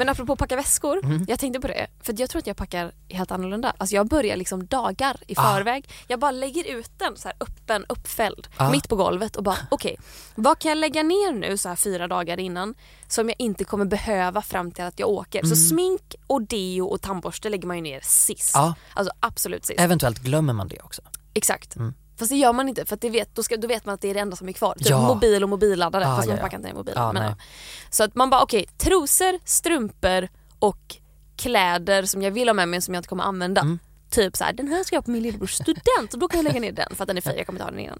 Men 0.00 0.08
apropå 0.08 0.36
packa 0.36 0.56
väskor, 0.56 1.04
Mm. 1.04 1.24
jag 1.28 1.38
tänkte 1.38 1.60
på 1.60 1.68
det. 1.68 1.86
För 2.02 2.14
jag 2.20 2.30
tror 2.30 2.38
att 2.38 2.46
jag 2.46 2.56
packar 2.56 2.92
helt 3.08 3.30
annorlunda. 3.30 3.74
Alltså 3.78 3.94
jag 3.96 4.08
börjar 4.08 4.36
liksom 4.36 4.66
dagar 4.66 5.16
i 5.26 5.34
Ah. 5.36 5.54
förväg. 5.56 5.88
Jag 6.06 6.20
bara 6.20 6.30
lägger 6.30 6.64
ut 6.64 6.90
den 6.98 7.16
så 7.16 7.28
här 7.28 7.36
öppen, 7.40 7.84
uppfälld, 7.88 8.48
Ah. 8.56 8.70
mitt 8.70 8.88
på 8.88 8.96
golvet 8.96 9.36
och 9.36 9.42
bara 9.42 9.56
okej, 9.70 9.96
vad 10.34 10.58
kan 10.58 10.68
jag 10.68 10.78
lägga 10.78 11.02
ner 11.02 11.32
nu 11.32 11.56
så 11.56 11.68
här 11.68 11.76
fyra 11.76 12.08
dagar 12.08 12.40
innan 12.40 12.74
som 13.08 13.28
jag 13.28 13.36
inte 13.38 13.64
kommer 13.64 13.84
behöva 13.84 14.42
fram 14.42 14.70
till 14.72 14.84
att 14.84 14.98
jag 14.98 15.08
åker. 15.08 15.44
Så 15.44 15.56
smink 15.56 16.14
och 16.26 16.42
deo 16.42 16.86
och 16.86 17.00
tandborste 17.00 17.48
lägger 17.48 17.66
man 17.66 17.76
ju 17.76 17.82
ner 17.82 18.00
sist. 18.02 18.56
Mm. 18.56 18.66
Ja. 18.66 18.74
Alltså 18.94 19.12
absolut 19.20 19.64
sist. 19.66 19.80
Eventuellt 19.80 20.18
glömmer 20.18 20.52
man 20.52 20.68
det 20.68 20.80
också. 20.80 21.02
Exakt. 21.34 21.76
Mm. 21.76 21.94
Fast 22.20 22.30
det 22.30 22.36
gör 22.36 22.52
man 22.52 22.68
inte 22.68 22.86
för 22.86 22.96
det 23.00 23.10
vet, 23.10 23.34
då, 23.34 23.42
ska, 23.42 23.56
då 23.56 23.68
vet 23.68 23.84
man 23.86 23.94
att 23.94 24.00
det 24.00 24.08
är 24.10 24.14
det 24.14 24.20
enda 24.20 24.36
som 24.36 24.48
är 24.48 24.52
kvar. 24.52 24.74
Typ 24.74 24.86
Ja. 24.90 25.08
mobil 25.14 25.42
och 25.42 25.48
mobilladdare 25.48 26.06
Ah, 26.08 26.16
fast 26.16 26.28
ja, 26.28 26.34
man 26.34 26.40
packar 26.42 26.56
inte 26.56 26.68
ner 26.68 26.74
mobilen. 26.74 27.02
Ja, 27.02 27.12
men, 27.12 27.22
ja. 27.22 27.36
Så 27.90 28.04
att 28.04 28.14
man 28.14 28.30
bara 28.30 28.42
okej, 28.42 28.66
trosor, 28.78 29.38
strumpor 29.44 30.28
och 30.58 30.96
kläder 31.36 32.02
som 32.02 32.22
jag 32.22 32.30
vill 32.30 32.48
ha 32.48 32.54
med 32.54 32.68
mig 32.68 32.80
som 32.80 32.94
jag 32.94 32.98
inte 32.98 33.08
kommer 33.08 33.24
använda. 33.24 33.60
Mm. 33.60 33.78
Typ 34.10 34.36
så 34.36 34.44
här, 34.44 34.52
den 34.52 34.68
här 34.68 34.84
ska 34.84 34.96
jag 34.96 35.00
ha 35.00 35.04
på 35.04 35.10
min 35.10 35.22
lillebrors 35.22 35.54
student 35.54 36.12
och 36.12 36.18
då 36.18 36.28
kan 36.28 36.38
jag 36.38 36.44
lägga 36.44 36.60
ner 36.60 36.72
den 36.72 36.94
för 36.96 37.04
att 37.04 37.08
den 37.08 37.16
är 37.16 37.20
fri, 37.20 37.34
jag 37.36 37.46
kommer 37.46 37.56
inte 37.58 37.64
ha 37.64 37.70
den 37.70 37.80
innan. 37.80 37.98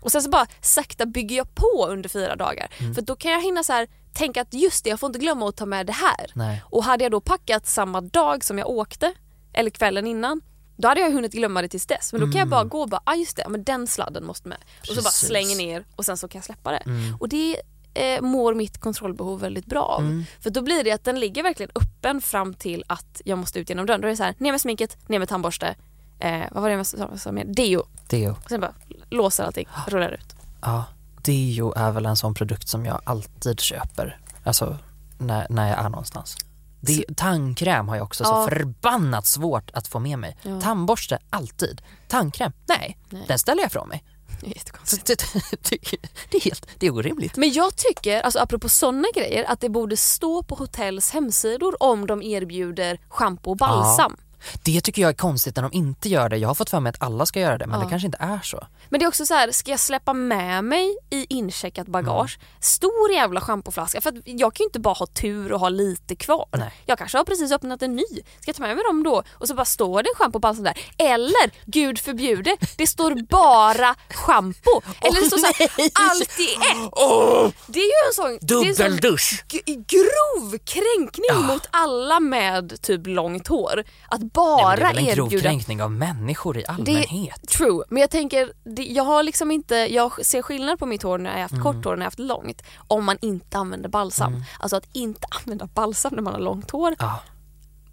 Och 0.00 0.12
sen 0.12 0.22
så 0.22 0.30
bara 0.30 0.46
sakta 0.60 1.06
bygger 1.06 1.36
jag 1.36 1.54
på 1.54 1.86
under 1.90 2.08
fyra 2.08 2.36
dagar. 2.36 2.70
Mm. 2.80 2.94
För 2.94 3.02
då 3.02 3.16
kan 3.16 3.32
jag 3.32 3.42
hinna 3.42 3.64
så 3.64 3.72
här, 3.72 3.88
tänka 4.14 4.42
att 4.42 4.54
just 4.54 4.84
det, 4.84 4.90
jag 4.90 5.00
får 5.00 5.06
inte 5.06 5.18
glömma 5.18 5.48
att 5.48 5.56
ta 5.56 5.66
med 5.66 5.86
det 5.86 5.92
här. 5.92 6.30
Nej. 6.34 6.62
Och 6.64 6.84
hade 6.84 7.04
jag 7.04 7.10
då 7.10 7.20
packat 7.20 7.66
samma 7.66 8.00
dag 8.00 8.44
som 8.44 8.58
jag 8.58 8.68
åkte, 8.68 9.14
eller 9.52 9.70
kvällen 9.70 10.06
innan, 10.06 10.40
då 10.80 10.88
hade 10.88 11.00
jag 11.00 11.12
hunnit 11.12 11.32
glömma 11.32 11.62
det 11.62 11.68
tills 11.68 11.86
dess. 11.86 12.12
Men 12.12 12.20
då 12.20 12.26
kan 12.26 12.38
jag 12.38 12.48
bara 12.48 12.64
gå 12.64 12.80
och 12.80 12.88
bara, 12.88 13.00
ah 13.04 13.14
just 13.14 13.36
det, 13.36 13.48
men 13.48 13.64
den 13.64 13.86
sladden 13.86 14.24
måste 14.26 14.48
med. 14.48 14.58
Och 14.80 14.86
så 14.86 14.94
bara 14.94 15.02
Precis. 15.02 15.28
slänger 15.28 15.56
ner 15.56 15.84
och 15.96 16.04
sen 16.04 16.16
så 16.16 16.28
kan 16.28 16.38
jag 16.38 16.44
släppa 16.44 16.70
det. 16.70 16.76
Mm. 16.86 17.16
Och 17.20 17.28
det 17.28 17.56
eh, 17.94 18.20
mår 18.22 18.54
mitt 18.54 18.78
kontrollbehov 18.78 19.40
väldigt 19.40 19.66
bra 19.66 19.82
av. 19.82 20.00
Mm. 20.00 20.24
För 20.40 20.50
då 20.50 20.62
blir 20.62 20.84
det 20.84 20.92
att 20.92 21.04
den 21.04 21.20
ligger 21.20 21.42
verkligen 21.42 21.70
öppen 21.74 22.20
fram 22.20 22.54
till 22.54 22.84
att 22.86 23.20
jag 23.24 23.38
måste 23.38 23.58
ut 23.58 23.68
genom 23.68 23.86
dörren. 23.86 24.00
Då 24.00 24.06
är 24.06 24.10
det 24.10 24.16
så 24.16 24.22
här, 24.24 24.34
ner 24.38 24.50
med 24.52 24.60
sminket, 24.60 25.08
ner 25.08 25.18
med 25.18 25.28
tandborste, 25.28 25.74
eh, 26.18 26.42
vad 26.50 26.62
var 26.62 26.70
det 26.70 26.76
jag 26.76 26.86
sa- 26.86 27.18
sa 27.18 27.32
mer? 27.32 27.44
Deo. 27.44 27.82
Deo. 28.08 28.30
Och 28.44 28.48
sen 28.48 28.60
bara 28.60 28.74
låser 29.10 29.44
allting, 29.44 29.68
rullar 29.88 30.10
ut. 30.10 30.36
Ja, 30.62 30.84
deo 31.22 31.72
är 31.76 31.90
väl 31.90 32.06
en 32.06 32.16
sån 32.16 32.34
produkt 32.34 32.68
som 32.68 32.86
jag 32.86 33.00
alltid 33.04 33.60
köper. 33.60 34.18
Alltså 34.44 34.78
när, 35.18 35.46
när 35.50 35.68
jag 35.68 35.78
är 35.78 35.88
någonstans. 35.88 36.36
Det, 36.80 37.04
tandkräm 37.16 37.88
har 37.88 37.96
jag 37.96 38.04
också 38.04 38.24
Ja. 38.24 38.28
så 38.44 38.48
förbannat 38.50 39.26
svårt 39.26 39.70
att 39.74 39.88
få 39.88 39.98
med 39.98 40.18
mig. 40.18 40.36
Ja. 40.42 40.60
Tandborste, 40.60 41.18
alltid. 41.30 41.82
Tandkräm, 42.08 42.52
nej, 42.68 42.98
Nej. 43.10 43.24
den 43.28 43.38
ställer 43.38 43.62
jag 43.62 43.66
ifrån 43.68 43.88
mig. 43.88 44.04
Det 44.40 44.46
är 44.46 44.54
jättekonstigt. 44.54 45.06
Det, 45.06 45.70
det, 45.70 45.78
det, 45.90 45.96
det 46.30 46.36
är 46.36 46.40
helt, 46.40 46.66
det 46.78 46.86
är 46.86 46.94
orimligt. 46.94 47.36
Men 47.36 47.52
jag 47.52 47.76
tycker, 47.76 48.20
alltså 48.20 48.38
apropå 48.38 48.68
sådana 48.68 49.08
grejer, 49.14 49.44
att 49.48 49.60
det 49.60 49.68
borde 49.68 49.96
stå 49.96 50.42
på 50.42 50.54
hotells 50.54 51.10
hemsidor 51.10 51.82
om 51.82 52.06
de 52.06 52.22
erbjuder 52.22 53.00
schampo 53.08 53.50
och 53.50 53.56
balsam. 53.56 54.16
Det 54.62 54.80
tycker 54.80 55.02
jag 55.02 55.08
är 55.08 55.14
konstigt 55.14 55.56
när 55.56 55.62
de 55.62 55.72
inte 55.72 56.08
gör 56.08 56.28
det. 56.28 56.36
Jag 56.36 56.48
har 56.48 56.54
fått 56.54 56.70
för 56.70 56.80
mig 56.80 56.90
att 56.90 57.02
alla 57.02 57.26
ska 57.26 57.40
göra 57.40 57.58
det 57.58 57.66
men 57.66 57.78
Ja. 57.78 57.84
det 57.84 57.90
kanske 57.90 58.06
inte 58.06 58.18
är 58.20 58.40
så. 58.44 58.66
Men 58.88 59.00
det 59.00 59.04
är 59.04 59.08
också 59.08 59.26
så 59.26 59.34
här, 59.34 59.50
ska 59.52 59.70
jag 59.70 59.80
släppa 59.80 60.12
med 60.12 60.64
mig 60.64 60.96
i 61.10 61.26
incheckat 61.28 61.86
bagage 61.86 62.38
stor 62.60 63.10
jävla 63.12 63.40
schampoflaska? 63.40 64.00
För 64.00 64.08
att 64.10 64.14
jag 64.24 64.54
kan 64.54 64.64
ju 64.64 64.68
inte 64.68 64.80
bara 64.80 64.94
ha 64.94 65.06
tur 65.06 65.52
och 65.52 65.60
ha 65.60 65.68
lite 65.68 66.16
kvar. 66.16 66.46
Nej. 66.52 66.72
Jag 66.86 66.98
kanske 66.98 67.18
har 67.18 67.24
precis 67.24 67.52
öppnat 67.52 67.82
en 67.82 67.96
ny. 67.96 68.02
Ska 68.12 68.22
jag 68.46 68.56
ta 68.56 68.62
med 68.62 68.76
mig 68.76 68.84
dem 68.84 69.02
då? 69.02 69.22
Och 69.32 69.48
så 69.48 69.54
bara 69.54 69.64
står 69.64 70.02
det 70.02 70.08
schampo 70.16 70.36
och 70.36 70.40
balsam 70.40 70.64
där. 70.64 70.78
Eller, 70.98 71.50
gud 71.66 71.98
förbjude, 71.98 72.56
det 72.76 72.86
står 72.86 73.26
bara 73.28 73.94
schampo. 74.10 74.80
Eller 75.00 75.20
det 75.20 75.26
står 75.26 75.38
så 75.38 75.46
här, 75.46 75.90
allt 76.10 76.40
i 76.40 76.54
ett. 76.54 77.54
Det 77.66 77.80
är 77.80 77.84
ju 77.84 78.08
en 78.08 78.14
sån, 78.14 78.38
det 78.40 78.54
är 78.54 78.68
en 78.68 78.74
sån 78.76 78.86
Dubbeldusch! 78.86 79.44
grov 79.86 80.58
kränkning 80.58 81.26
Ja. 81.28 81.38
mot 81.40 81.68
alla 81.70 82.20
med 82.20 82.82
typ 82.82 83.00
långt 83.06 83.48
hår. 83.48 83.84
Att 84.08 84.29
bara 84.32 84.66
men 84.66 84.78
det 84.78 84.84
är 84.84 84.94
väl 84.94 84.98
en 85.08 85.14
grov 85.14 85.26
erbjuda 85.26 85.42
kränkning 85.42 85.82
av 85.82 85.90
människor 85.92 86.58
i 86.58 86.66
allmänhet. 86.66 87.48
True, 87.48 87.84
men 87.88 88.00
jag 88.00 88.10
tänker, 88.10 88.52
det, 88.64 88.82
jag 88.84 89.04
har 89.04 89.22
liksom 89.22 89.50
inte, 89.50 89.74
jag 89.74 90.26
ser 90.26 90.42
skillnad 90.42 90.78
på 90.78 90.86
mitt 90.86 91.02
hår 91.02 91.18
när 91.18 91.30
jag 91.30 91.36
har 91.36 91.42
haft 91.42 91.52
Mm. 91.52 91.62
kort 91.64 91.84
hår 91.84 91.92
och 91.92 91.98
när 91.98 92.04
jag 92.04 92.06
har 92.06 92.10
haft 92.10 92.18
långt. 92.18 92.62
Om 92.78 93.04
man 93.04 93.16
inte 93.20 93.58
använder 93.58 93.88
balsam. 93.88 94.44
Alltså 94.60 94.76
att 94.76 94.86
inte 94.92 95.26
använda 95.44 95.66
balsam 95.74 96.12
när 96.14 96.22
man 96.22 96.32
har 96.32 96.40
långt 96.40 96.70
hår, 96.70 96.94
Ja. 96.98 97.18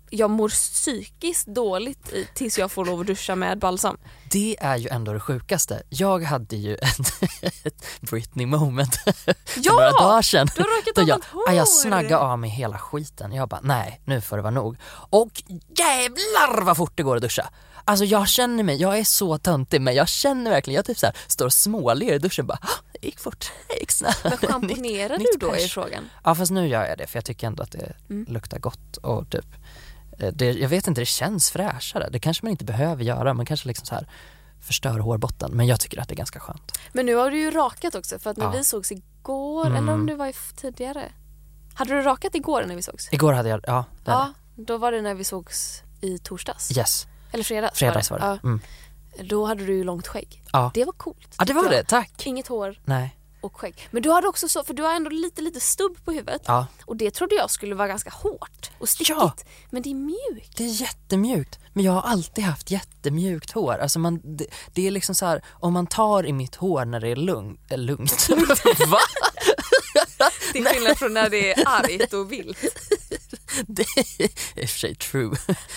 Jag 0.09 0.29
mår 0.29 0.49
psykiskt 0.49 1.47
dåligt 1.47 2.13
i, 2.13 2.27
tills 2.33 2.57
jag 2.57 2.71
får 2.71 2.85
lov 2.85 2.99
att 3.01 3.07
duscha 3.07 3.35
med 3.35 3.59
balsam. 3.59 3.97
Det 4.31 4.57
är 4.59 4.77
ju 4.77 4.87
ändå 4.89 5.13
det 5.13 5.19
sjukaste. 5.19 5.83
Jag 5.89 6.23
hade 6.23 6.55
ju 6.55 6.75
ett, 6.75 7.83
Britney 8.01 8.45
moment 8.45 8.95
för 8.95 9.35
Ja! 9.55 9.71
några 9.71 9.91
dagar 9.91 10.21
sedan. 10.21 10.47
Du 10.55 10.61
har 10.61 10.77
rakat 10.79 10.97
av 10.97 11.07
jag, 11.07 11.21
hår! 11.31 11.43
ja, 11.47 11.53
jag 11.53 11.67
snaggade 11.67 12.17
av 12.17 12.39
mig 12.39 12.49
hela 12.49 12.77
skiten. 12.77 13.31
Jag 13.31 13.49
bara, 13.49 13.61
nej 13.63 14.01
nu 14.05 14.21
får 14.21 14.35
det 14.37 14.41
vara 14.43 14.51
nog. 14.53 14.77
Och 15.09 15.43
jävlar 15.77 16.61
vad 16.61 16.77
fort 16.77 16.93
det 16.95 17.03
går 17.03 17.15
att 17.15 17.21
duscha. 17.21 17.49
Alltså 17.85 18.05
jag 18.05 18.27
känner 18.27 18.63
mig, 18.63 18.81
jag 18.81 18.99
är 18.99 19.03
så 19.03 19.37
töntig 19.37 19.81
men 19.81 19.95
jag 19.95 20.07
känner 20.07 20.51
verkligen, 20.51 20.75
jag 20.75 20.85
typ 20.85 20.97
så 20.99 21.05
här, 21.05 21.15
står 21.27 21.45
och 21.45 21.53
småler 21.53 22.13
i 22.13 22.19
duschen 22.19 22.47
bara, 22.47 22.59
"Ah, 22.61 22.67
det 22.93 23.07
gick 23.07 23.19
fort, 23.19 23.51
det 23.67 23.79
gick 23.79 23.91
snabbt. 23.91 24.23
Men 24.23 24.37
schamponerar 24.37 25.17
du 25.17 25.25
då 25.39 25.51
pers. 25.51 25.73
frågan? 25.73 26.09
Ja 26.23 26.35
fast 26.35 26.51
nu 26.51 26.67
gör 26.67 26.85
jag 26.85 26.97
det 26.97 27.07
för 27.07 27.17
jag 27.17 27.25
tycker 27.25 27.47
ändå 27.47 27.63
att 27.63 27.71
det 27.71 27.93
Mm. 28.09 28.25
luktar 28.29 28.59
gott 28.59 28.97
och 28.97 29.29
typ 29.29 29.45
det, 30.17 30.51
jag 30.51 30.69
vet 30.69 30.87
inte, 30.87 31.01
det 31.01 31.05
känns 31.05 31.51
fräschare. 31.51 32.09
Det 32.11 32.19
kanske 32.19 32.45
man 32.45 32.51
inte 32.51 32.65
behöver 32.65 33.03
göra, 33.03 33.33
man 33.33 33.45
kanske 33.45 33.67
liksom 33.67 33.85
så 33.85 33.95
här 33.95 34.07
förstör 34.61 34.99
hårbotten 34.99 35.51
men 35.53 35.67
jag 35.67 35.79
tycker 35.79 35.99
att 36.01 36.07
det 36.09 36.13
är 36.13 36.17
ganska 36.17 36.39
skönt. 36.39 36.71
Men 36.93 37.05
nu 37.05 37.15
har 37.15 37.31
du 37.31 37.37
ju 37.39 37.51
rakat 37.51 37.95
också 37.95 38.19
för 38.19 38.29
att 38.29 38.37
när 38.37 38.45
Ja. 38.45 38.51
vi 38.51 38.63
sågs 38.63 38.91
igår 38.91 39.65
Mm. 39.65 39.77
eller 39.83 39.93
om 39.93 40.05
det 40.05 40.15
var 40.15 40.55
tidigare. 40.55 41.11
Hade 41.73 41.93
du 41.93 42.01
rakat 42.01 42.35
igår 42.35 42.63
när 42.67 42.75
vi 42.75 42.81
sågs? 42.81 43.13
Igår 43.13 43.33
hade 43.33 43.49
jag, 43.49 43.61
ja, 43.67 43.85
det 44.05 44.11
Ja, 44.11 44.33
då 44.55 44.77
var 44.77 44.91
det 44.91 45.01
när 45.01 45.13
vi 45.13 45.23
sågs 45.23 45.83
i 46.01 46.17
torsdags. 46.17 46.77
yes, 46.77 47.07
Eller 47.31 47.43
fredags, 47.43 47.79
fredags 47.79 48.11
var 48.11 48.19
det. 48.19 48.25
Ja. 48.25 48.37
Mm. 48.43 48.61
Då 49.23 49.45
hade 49.45 49.65
du 49.65 49.73
ju 49.73 49.83
långt 49.83 50.07
skägg. 50.07 50.43
Ja. 50.51 50.71
Det 50.73 50.85
var 50.85 50.93
coolt. 50.93 51.35
ja 51.39 51.45
det 51.45 51.53
var 51.53 51.69
det, 51.69 51.83
tack. 51.83 52.25
Inget 52.27 52.47
hår 52.47 52.79
Nej, 52.85 53.16
och 53.47 53.57
skägg. 53.59 53.87
Men 53.91 54.01
du 54.03 54.11
hade 54.11 54.27
också 54.27 54.47
så, 54.49 54.63
för 54.63 54.73
du 54.73 54.83
har 54.83 54.95
ändå 54.95 55.09
lite 55.09 55.41
lite 55.41 55.59
stubb 55.59 56.05
på 56.05 56.11
huvudet. 56.11 56.41
ja 56.45 56.67
Och 56.85 56.97
det 56.97 57.11
trodde 57.11 57.35
jag 57.35 57.51
skulle 57.51 57.75
vara 57.75 57.87
ganska 57.87 58.09
hårt 58.09 58.71
och 58.79 58.89
stickigt. 58.89 59.17
Ja. 59.19 59.33
Men 59.69 59.81
det 59.81 59.89
är 59.89 59.95
mjukt. 59.95 60.57
Det 60.57 60.63
är 60.63 60.81
jättemjukt, 60.81 61.59
men 61.73 61.83
jag 61.83 61.91
har 61.91 62.01
alltid 62.01 62.43
haft 62.43 62.71
jättemjukt 62.71 63.51
hår. 63.51 63.77
Alltså 63.77 63.99
man, 63.99 64.21
det, 64.37 64.45
det 64.73 64.87
är 64.87 64.91
liksom 64.91 65.15
så 65.15 65.25
här, 65.25 65.41
om 65.51 65.73
man 65.73 65.87
tar 65.87 66.25
i 66.25 66.33
mitt 66.33 66.55
hår 66.55 66.85
när 66.85 66.99
det 66.99 67.07
är 67.09 67.15
lugn, 67.15 67.57
äh, 67.69 67.77
lugnt. 67.77 68.27
Va? 68.87 68.99
Till 70.53 70.65
skillnad 70.65 70.97
från 70.97 71.13
när 71.13 71.29
det 71.29 71.53
är 71.53 71.63
argt 71.67 72.13
och 72.13 72.31
vilt. 72.31 72.57
Det 73.67 73.81
är 73.81 74.21
i 74.61 74.65
och 74.65 74.69
för 74.69 74.79
sig 74.79 74.95
true. 74.95 75.35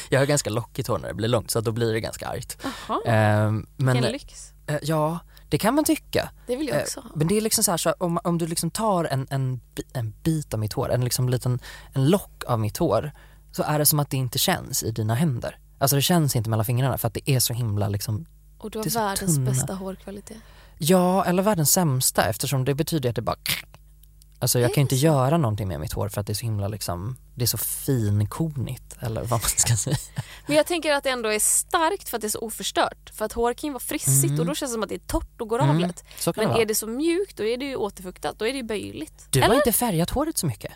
Jag 0.09 0.19
har 0.21 0.27
ganska 0.27 0.51
lockigt 0.51 0.89
hår 0.89 0.99
när 0.99 1.09
det 1.09 1.15
blir 1.15 1.29
långt 1.29 1.51
så 1.51 1.61
då 1.61 1.73
blir 1.73 1.93
det 1.93 2.01
ganska 2.01 2.29
argt. 2.29 2.59
Jaha, 2.63 3.01
Ehm, 3.07 3.67
men 3.77 3.93
vilken 3.95 4.13
lyx. 4.13 4.53
eh, 4.67 4.77
ja, 4.83 5.19
det 5.51 5.59
kan 5.59 5.75
man 5.75 5.85
tycka. 5.85 6.31
Det 6.47 6.57
vill 6.57 6.69
jag 6.69 6.77
Eh, 6.77 6.83
också. 6.83 7.05
Men 7.15 7.29
det 7.29 7.37
är 7.37 7.41
liksom 7.41 7.65
så 7.65 7.71
här, 7.71 7.79
så 7.79 7.93
om, 7.99 8.19
om 8.25 8.39
du 8.39 8.47
liksom 8.47 8.71
tar 8.71 9.05
en, 9.05 9.27
en, 9.31 9.61
en 9.93 10.13
bit 10.23 10.55
av 10.55 10.61
mitt 10.61 10.73
hår, 10.73 10.91
en 10.93 11.05
liksom 11.05 11.29
liten 11.29 11.59
en 11.93 12.11
lock 12.11 12.45
av 12.47 12.61
mitt 12.61 12.77
hår, 12.77 13.13
så 13.53 13.63
är 13.63 13.79
det 13.79 13.87
som 13.87 14.01
att 14.01 14.11
det 14.11 14.17
inte 14.17 14.39
känns 14.39 14.83
i 14.83 14.91
dina 14.91 15.15
händer. 15.15 15.59
Alltså 15.79 15.97
det 15.97 16.03
känns 16.03 16.37
inte 16.37 16.51
mellan 16.51 16.65
fingrarna 16.65 16.99
för 16.99 17.09
att 17.09 17.15
det 17.15 17.31
är 17.31 17.41
så 17.41 17.53
himla 17.55 17.89
liksom, 17.89 18.27
Och 18.59 18.71
du 18.71 18.79
har 18.79 18.85
världens 18.95 19.35
tunna. 19.37 19.51
bästa 19.51 19.75
hårkvalitet. 19.75 20.37
ja 20.79 21.25
eller 21.25 21.43
världens 21.43 21.73
sämsta 21.73 22.25
eftersom 22.25 22.65
det 22.65 22.75
betyder 22.75 23.11
att 23.11 23.17
det 23.17 23.23
bara 23.23 23.37
Alltså 24.43 24.59
jag 24.61 24.75
kan 24.75 24.81
inte 24.81 24.95
göra 24.97 25.37
någonting 25.37 25.69
med 25.69 25.81
mitt 25.81 25.93
hår 25.93 26.09
för 26.09 26.21
att 26.21 26.27
det 26.27 26.33
är 26.33 26.35
så 26.35 26.45
himla 26.47 26.69
liksom, 26.69 27.17
det 27.35 27.43
är 27.45 27.47
så 27.47 27.59
finkornigt 27.59 28.97
eller 29.01 29.21
vad 29.21 29.31
man 29.31 29.41
ska 29.41 29.77
säga. 29.77 29.97
Men 30.47 30.57
jag 30.57 30.67
tänker 30.67 30.93
att 30.93 31.05
det 31.05 31.11
ändå 31.11 31.29
är 31.33 31.39
starkt 31.39 32.09
för 32.09 32.17
att 32.17 32.21
det 32.21 32.27
är 32.27 32.29
så 32.29 32.39
oförstört. 32.41 33.11
För 33.15 33.25
att 33.25 33.33
hår 33.33 33.55
kan 33.55 33.69
ju 33.69 33.73
vara 33.73 33.81
frissigt 33.81 34.41
och 34.41 34.47
då 34.47 34.55
känns 34.55 34.71
det 34.71 34.75
som 34.75 34.83
att 34.83 34.89
det 34.89 34.95
är 34.95 34.99
torrt 35.07 35.41
och 35.41 35.49
går 35.49 35.59
av 35.59 35.65
Mm, 35.71 35.81
lätt. 35.81 36.05
så 36.19 36.33
kan 36.33 36.45
Men 36.45 36.55
det 36.55 36.63
är 36.63 36.67
det 36.67 36.75
så 36.75 36.87
mjukt 36.87 37.37
då 37.37 37.45
är 37.45 37.57
det 37.59 37.65
ju 37.65 37.77
återfuktat, 37.77 38.39
då 38.39 38.47
är 38.47 38.53
det 38.53 38.57
ju 38.59 38.65
böjligt. 38.65 39.27
Du 39.31 39.39
Eller? 39.39 39.49
har 39.49 39.55
inte 39.57 39.73
färgat 39.73 40.11
håret 40.11 40.39
så 40.39 40.47
mycket? 40.47 40.73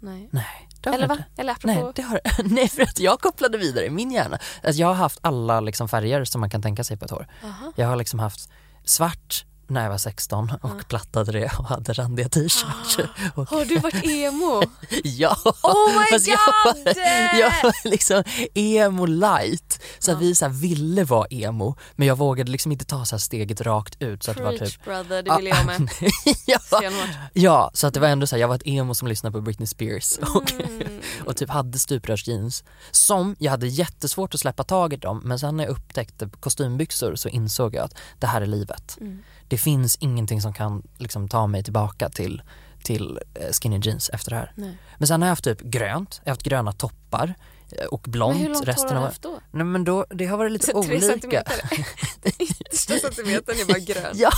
Nej. 0.00 0.28
Nej, 0.32 0.68
Eller 0.82 1.08
va? 1.08 1.18
Eller 1.36 1.52
apropå... 1.52 1.74
Nej, 1.84 1.92
det 1.94 2.02
har, 2.02 2.20
nej, 2.44 2.68
för 2.68 2.82
att 2.82 2.98
jag 2.98 3.20
kopplade 3.20 3.58
vidare 3.58 3.86
i 3.86 3.90
min 3.90 4.10
hjärna. 4.10 4.38
Alltså 4.64 4.80
jag 4.80 4.86
har 4.88 4.94
haft 4.94 5.18
alla 5.22 5.60
liksom 5.60 5.88
färger 5.88 6.24
som 6.24 6.40
man 6.40 6.50
kan 6.50 6.62
tänka 6.62 6.84
sig 6.84 6.96
på 6.96 7.04
ett 7.04 7.10
hår. 7.10 7.26
Aha. 7.44 7.72
Jag 7.76 7.86
har 7.88 7.96
liksom 7.96 8.18
haft 8.18 8.50
svart 8.84 9.44
när 9.68 9.82
jag 9.82 9.90
var 9.90 9.98
16 9.98 10.52
och 10.62 10.88
plattade 10.88 11.32
det 11.32 11.50
och 11.58 11.64
hade 11.64 11.92
randiga 11.92 12.28
t-shirts. 12.28 12.98
Och, 13.34 13.48
Har 13.48 13.64
du 13.64 13.78
varit 13.78 14.04
emo? 14.04 14.62
ja, 15.04 15.36
Oh 15.62 15.98
my 16.00 16.06
fast 16.12 16.26
jag 16.26 16.38
god! 16.64 16.84
var, 16.84 16.94
jag 17.40 17.62
var 17.62 17.88
liksom 17.90 18.22
emo 18.54 19.06
light. 19.06 19.82
Så 19.98 20.12
att 20.12 20.18
vi 20.20 20.34
så 20.34 20.48
ville 20.48 21.04
vara 21.04 21.26
emo 21.30 21.76
men 21.96 22.08
jag 22.08 22.18
vågade 22.18 22.50
liksom 22.50 22.72
inte 22.72 22.84
ta 22.84 23.04
så 23.04 23.18
steget 23.18 23.60
rakt 23.60 24.02
ut. 24.02 24.22
Så 24.22 24.30
att 24.30 24.36
det 24.36 24.42
var 24.42 24.52
Preach 24.56 24.72
typ, 24.72 24.84
brother, 24.84 25.22
det 25.22 25.36
ville 25.36 25.50
jag 25.50 25.66
med. 25.66 25.88
ja, 26.46 26.58
Stenhårt. 26.58 27.08
ja, 27.32 27.70
så 27.74 27.86
att 27.86 27.94
det 27.94 28.00
var 28.00 28.08
ändå 28.08 28.26
så 28.26 28.36
här, 28.36 28.40
jag 28.40 28.48
var 28.48 28.54
ett 28.54 28.62
emo 28.66 28.94
som 28.94 29.08
lyssnade 29.08 29.32
på 29.32 29.40
Britney 29.40 29.66
Spears 29.66 30.18
och, 30.18 30.52
Mm. 30.52 31.00
och 31.26 31.36
typ 31.36 31.50
hade 31.50 31.78
stuprörsjeans 31.78 32.64
som 32.90 33.36
jag 33.38 33.50
hade 33.50 33.66
jättesvårt 33.68 34.34
att 34.34 34.40
släppa 34.40 34.64
taget 34.64 35.04
om 35.04 35.20
men 35.24 35.38
sen 35.38 35.56
när 35.56 35.64
jag 35.64 35.70
upptäckte 35.70 36.28
kostymbyxor 36.40 37.14
så 37.14 37.28
insåg 37.28 37.74
jag 37.74 37.84
att 37.84 37.94
det 38.18 38.26
här 38.26 38.40
är 38.42 38.46
livet. 38.46 38.96
Mm. 39.00 39.22
Det 39.48 39.58
finns 39.58 39.96
ingenting 40.00 40.40
som 40.42 40.52
kan 40.54 40.82
liksom 40.98 41.28
ta 41.28 41.46
mig 41.46 41.62
tillbaka 41.64 42.08
till, 42.08 42.42
till 42.84 43.18
eh, 43.34 43.52
skinny 43.52 43.78
jeans 43.82 44.10
efter 44.12 44.30
det 44.30 44.36
här. 44.36 44.52
Nej. 44.54 44.78
Men 44.98 45.08
sen 45.08 45.22
har 45.22 45.26
jag 45.28 45.32
haft 45.32 45.44
typ 45.44 45.60
grönt, 45.60 46.20
jag 46.24 46.30
har 46.30 46.32
haft 46.36 46.42
gröna 46.42 46.72
toppar 46.72 47.34
eh, 47.72 47.84
och 47.86 48.00
blont 48.08 48.34
Men 48.36 48.42
hur 48.46 48.52
långt 48.54 48.68
resten 48.68 48.88
har 48.88 48.94
du 48.94 49.00
haft 49.06 49.22
då? 49.22 49.40
Nej 49.50 49.64
men 49.64 49.84
då, 49.84 50.06
det 50.10 50.26
har 50.26 50.38
varit 50.38 50.52
lite 50.52 50.66
Så 50.66 50.72
tre 50.82 50.92
olika. 50.96 51.06
centimeter? 51.06 51.54
Den 52.22 52.32
yttersta 52.38 52.98
centimetern 52.98 53.56
är 53.60 53.64
bara 53.64 53.78
grön. 53.78 54.12
Ja, 54.14 54.30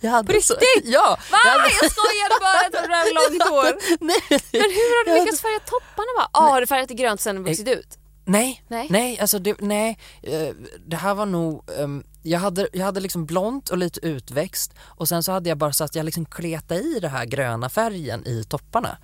jag 0.00 0.10
hade 0.10 0.26
På 0.26 0.32
riktigt? 0.32 0.58
Ja! 0.84 1.18
Va? 1.30 1.38
jag 1.44 1.50
hade- 1.52 1.74
Jag 1.82 1.90
skojade 1.92 2.34
bara, 2.40 2.70
trodde 2.70 2.88
du 2.88 2.94
hade 2.94 3.12
långt 3.20 3.50
hår. 3.50 3.72
Nej, 4.04 4.16
Men 4.30 4.70
hur 4.78 5.06
har 5.06 5.14
du 5.14 5.20
lyckats 5.24 5.42
färga 5.42 5.60
topparna? 5.60 6.28
Ja, 6.32 6.40
har 6.40 6.60
du 6.60 6.66
färgat 6.66 6.90
i 6.90 6.94
grönt 6.94 7.20
sen 7.20 7.44
vuxit 7.44 7.68
ut? 7.68 7.97
Nej, 8.28 8.62
Nej. 8.68 8.86
nej, 8.90 9.18
alltså 9.20 9.38
det, 9.38 9.60
nej, 9.60 9.98
eh, 10.22 10.48
det 10.86 10.96
här 10.96 11.14
var 11.14 11.26
nog, 11.26 11.70
ehm, 11.78 12.04
jag 12.22 12.40
hade, 12.40 12.68
jag 12.72 12.84
hade 12.84 13.00
liksom 13.00 13.26
blont 13.26 13.68
och 13.68 13.78
lite 13.78 14.00
utväxt 14.06 14.74
och 14.80 15.08
sen 15.08 15.22
så 15.22 15.32
hade 15.32 15.48
jag 15.48 15.58
bara 15.58 15.72
så 15.72 15.84
att 15.84 15.94
jag 15.94 16.04
liksom 16.04 16.26
kletade 16.26 16.80
i 16.80 17.00
den 17.00 17.10
här 17.10 17.24
gröna 17.24 17.68
färgen 17.68 18.26
i 18.26 18.44
topparna. 18.44 18.98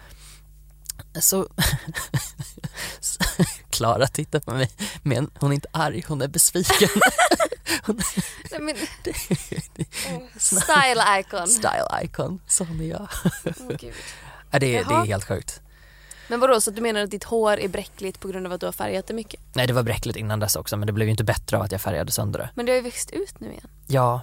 Så, 1.21 1.49
Klara 3.71 4.07
tittar 4.07 4.41
på 4.41 4.51
mig 4.51 4.71
men 5.03 5.31
hon 5.41 5.51
är 5.51 5.55
inte 5.55 5.69
arg, 5.73 6.05
hon 6.09 6.23
är 6.23 6.29
besviken. 6.29 6.89
hon 7.87 8.01
Nej, 8.51 8.61
men, 8.61 8.77
är 8.77 10.39
style 10.39 11.21
icon. 11.21 11.49
style 11.49 11.87
icon, 12.03 12.41
sån 12.47 12.81
är 12.81 12.85
jag. 12.85 13.09
Åh, 13.45 13.77
gud. 13.81 13.95
Det, 14.51 14.77
är- 14.77 14.85
det 14.85 14.95
är 14.95 15.07
helt 15.07 15.25
sjukt. 15.25 15.61
Men 16.29 16.41
vadå, 16.41 16.61
så 16.61 16.71
du 16.71 16.83
menar 16.83 17.01
att 17.03 17.11
ditt 17.11 17.25
hår 17.25 17.61
är 17.61 17.69
bräckligt 17.69 18.21
på 18.21 18.29
grund 18.29 18.47
av 18.47 18.53
att 18.53 18.61
du 18.61 18.67
har 18.67 18.73
färgat 18.73 19.07
det 19.07 19.15
mycket? 19.15 19.41
Nej 19.55 19.67
det 19.67 19.73
var 19.73 19.83
bräckligt 19.83 20.17
innan 20.17 20.41
dess 20.41 20.57
också 20.57 20.77
men 20.77 20.87
det 20.87 20.93
blev 20.93 21.07
ju 21.09 21.11
inte 21.11 21.25
bättre 21.25 21.57
av 21.57 21.63
att 21.63 21.73
jag 21.73 21.81
färgade 21.81 22.13
sönder 22.13 22.39
det. 22.39 22.51
Men 22.55 22.67
det 22.67 22.73
har 22.73 22.77
ju 22.77 22.83
växt 22.83 23.11
ut 23.11 23.41
nu 23.41 23.49
igen. 23.51 23.69
Ja, 23.87 24.21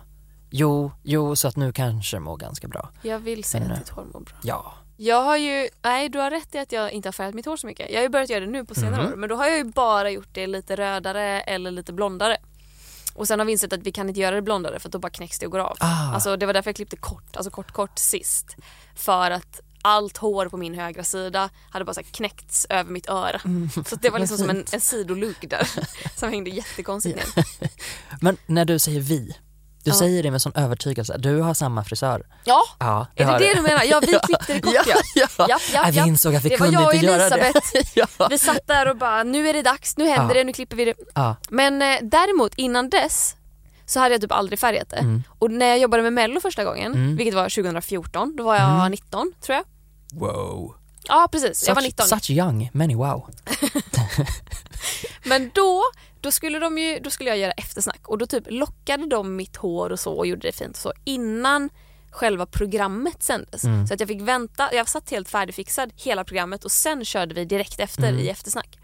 jo, 0.49 0.91
jo 1.03 1.35
så 1.35 1.47
att 1.47 1.55
nu 1.55 1.73
kanske 1.73 2.15
det 2.17 2.21
mår 2.21 2.37
ganska 2.37 2.67
bra. 2.67 2.89
Jag 3.01 3.19
vill 3.19 3.43
säga 3.43 3.63
Men, 3.63 3.71
att 3.71 3.77
eh, 3.77 3.83
ditt 3.83 3.89
hår 3.89 4.05
mår 4.13 4.19
bra. 4.19 4.35
Ja, 4.43 4.73
Jag 4.97 5.21
har 5.23 5.37
ju, 5.37 5.69
nej 5.81 6.09
du 6.09 6.19
har 6.19 6.31
rätt 6.31 6.55
i 6.55 6.59
att 6.59 6.71
jag 6.71 6.91
inte 6.91 7.07
har 7.07 7.13
färgat 7.13 7.33
mitt 7.35 7.45
hår 7.45 7.57
så 7.57 7.67
mycket. 7.67 7.89
Jag 7.89 7.97
har 7.97 8.03
ju 8.03 8.09
börjat 8.09 8.29
göra 8.29 8.39
det 8.45 8.51
nu 8.51 8.65
på 8.65 8.75
senare 8.75 9.01
Mhm. 9.03 9.11
år 9.11 9.15
men 9.15 9.29
då 9.29 9.35
har 9.35 9.45
jag 9.47 9.57
ju 9.57 9.63
bara 9.63 10.09
gjort 10.11 10.29
det 10.31 10.47
lite 10.47 10.75
rödare 10.75 11.41
eller 11.41 11.71
lite 11.71 11.93
blondare. 11.93 12.37
Och 13.15 13.27
sen 13.27 13.39
har 13.39 13.45
vi 13.45 13.51
insett 13.51 13.73
att 13.73 13.79
vi 13.83 13.91
kan 13.91 14.09
inte 14.09 14.21
göra 14.21 14.35
det 14.35 14.41
blondare 14.41 14.79
för 14.79 14.87
att 14.89 14.93
då 14.93 14.99
bara 14.99 15.09
knäcks 15.09 15.39
det 15.39 15.45
och 15.45 15.51
går 15.51 15.59
av. 15.59 15.77
Ah. 15.79 16.13
Alltså 16.13 16.37
det 16.37 16.45
var 16.45 16.53
därför 16.53 16.69
jag 16.69 16.75
klippte 16.75 16.95
kort, 16.97 17.35
alltså 17.35 17.51
kort 17.51 17.71
kort 17.71 17.99
sist. 17.99 18.55
För 18.95 19.31
att 19.31 19.59
allt 19.81 20.17
hår 20.17 20.45
på 20.45 20.57
min 20.57 20.73
högra 20.73 21.03
sida 21.03 21.49
hade 21.71 21.85
bara 21.85 21.93
så 21.93 22.01
knäckts 22.11 22.67
över 22.69 22.91
mitt 22.91 23.09
öra. 23.09 23.41
Mm. 23.45 23.69
Så 23.89 23.95
det 23.95 24.09
var 24.09 24.19
liksom 24.19 24.37
som 24.37 24.49
en, 24.49 24.65
en 24.71 24.81
sidolugg 24.81 25.49
där 25.49 25.69
som 26.19 26.29
hängde 26.29 26.49
jättekonstigt 26.49 27.35
ner. 27.35 27.45
Men 28.21 28.37
när 28.45 28.65
du 28.65 28.79
säger 28.79 28.99
vi, 28.99 29.35
du 29.83 29.91
Ja. 29.91 29.95
säger 29.95 30.23
det 30.23 30.31
med 30.31 30.41
sån 30.41 30.51
övertygelse, 30.55 31.17
du 31.17 31.39
har 31.39 31.53
samma 31.53 31.83
frisör. 31.83 32.25
Ja, 32.43 32.61
Ja, 32.79 33.07
är 33.15 33.25
det 33.25 33.37
det 33.37 33.53
du 33.53 33.61
menar? 33.61 33.83
Ja, 33.83 33.99
vi 33.99 34.07
klippte 34.23 34.53
det 34.53 34.61
kort 34.61 34.73
ja. 34.87 34.95
ja. 35.15 35.27
ja. 35.49 35.59
Ja, 35.73 35.89
vi 35.91 35.99
insåg 35.99 36.35
att 36.35 36.43
vi 36.45 36.49
Det 36.49 36.57
var 36.57 36.65
kunde 36.67 36.81
jag 36.81 36.87
och 36.87 36.93
inte 36.93 37.05
göra 37.05 37.23
Elisabeth. 37.35 37.69
det. 37.73 37.95
ja. 38.17 38.27
Vi 38.29 38.37
satt 38.37 38.67
där 38.67 38.89
och 38.89 38.97
bara, 38.97 39.23
nu 39.23 39.49
är 39.49 39.53
det 39.53 39.61
dags, 39.61 39.97
nu 39.97 40.07
händer 40.07 40.35
det, 40.35 40.43
nu 40.43 40.53
klipper 40.53 40.75
vi 40.75 40.85
det. 40.85 40.93
Men 41.49 41.81
eh, 41.81 41.97
däremot 42.01 42.53
innan 42.55 42.89
dess 42.89 43.35
så 43.91 43.99
hade 43.99 44.13
jag 44.13 44.21
typ 44.21 44.31
aldrig 44.31 44.59
färgat 44.59 44.89
det. 44.89 44.95
Mm. 44.97 45.23
Och 45.39 45.51
när 45.51 45.65
jag 45.65 45.79
jobbade 45.79 46.03
med 46.03 46.13
mello 46.13 46.39
första 46.41 46.63
gången, 46.63 46.93
Mm. 46.93 47.15
vilket 47.15 47.33
var 47.35 47.49
2014, 47.49 48.35
då 48.35 48.43
var 48.43 48.55
jag 48.55 48.69
Mm. 48.79 48.91
19 48.91 49.33
tror 49.41 49.55
jag. 49.55 49.65
Wow. 50.19 50.75
Ja 51.03 51.27
precis, 51.31 51.67
jag 51.67 51.75
var 51.75 51.81
Such- 51.81 51.85
19. 51.85 52.07
Such 52.07 52.29
young, 52.29 52.69
many 52.73 52.95
wow. 52.95 53.29
Men 55.23 55.51
då, 55.53 55.83
då 56.21 56.31
skulle, 56.31 56.59
de 56.59 56.77
ju, 56.77 56.99
då 56.99 57.09
skulle 57.09 57.29
jag 57.29 57.37
göra 57.39 57.51
eftersnack 57.51 58.07
och 58.07 58.17
då 58.17 58.25
typ 58.25 58.43
lockade 58.49 59.05
de 59.07 59.35
mitt 59.35 59.55
hår 59.57 59.89
och 59.89 59.99
så 59.99 60.13
och 60.13 60.27
gjorde 60.27 60.47
det 60.47 60.51
fint 60.51 60.71
och 60.71 60.81
så 60.81 60.93
innan 61.03 61.69
själva 62.11 62.45
programmet 62.45 63.23
sändes. 63.23 63.63
Mm. 63.63 63.87
Så 63.87 63.93
att 63.93 63.99
jag 63.99 64.09
fick 64.09 64.21
vänta, 64.21 64.69
jag 64.73 64.89
satt 64.89 65.09
helt 65.11 65.29
färdigfixad 65.29 65.91
hela 65.95 66.23
programmet 66.23 66.65
och 66.65 66.71
sen 66.71 67.05
körde 67.05 67.33
vi 67.35 67.45
direkt 67.45 67.79
efter 67.79 68.09
Mm. 68.09 68.19
i 68.19 68.29
eftersnack. 68.29 68.77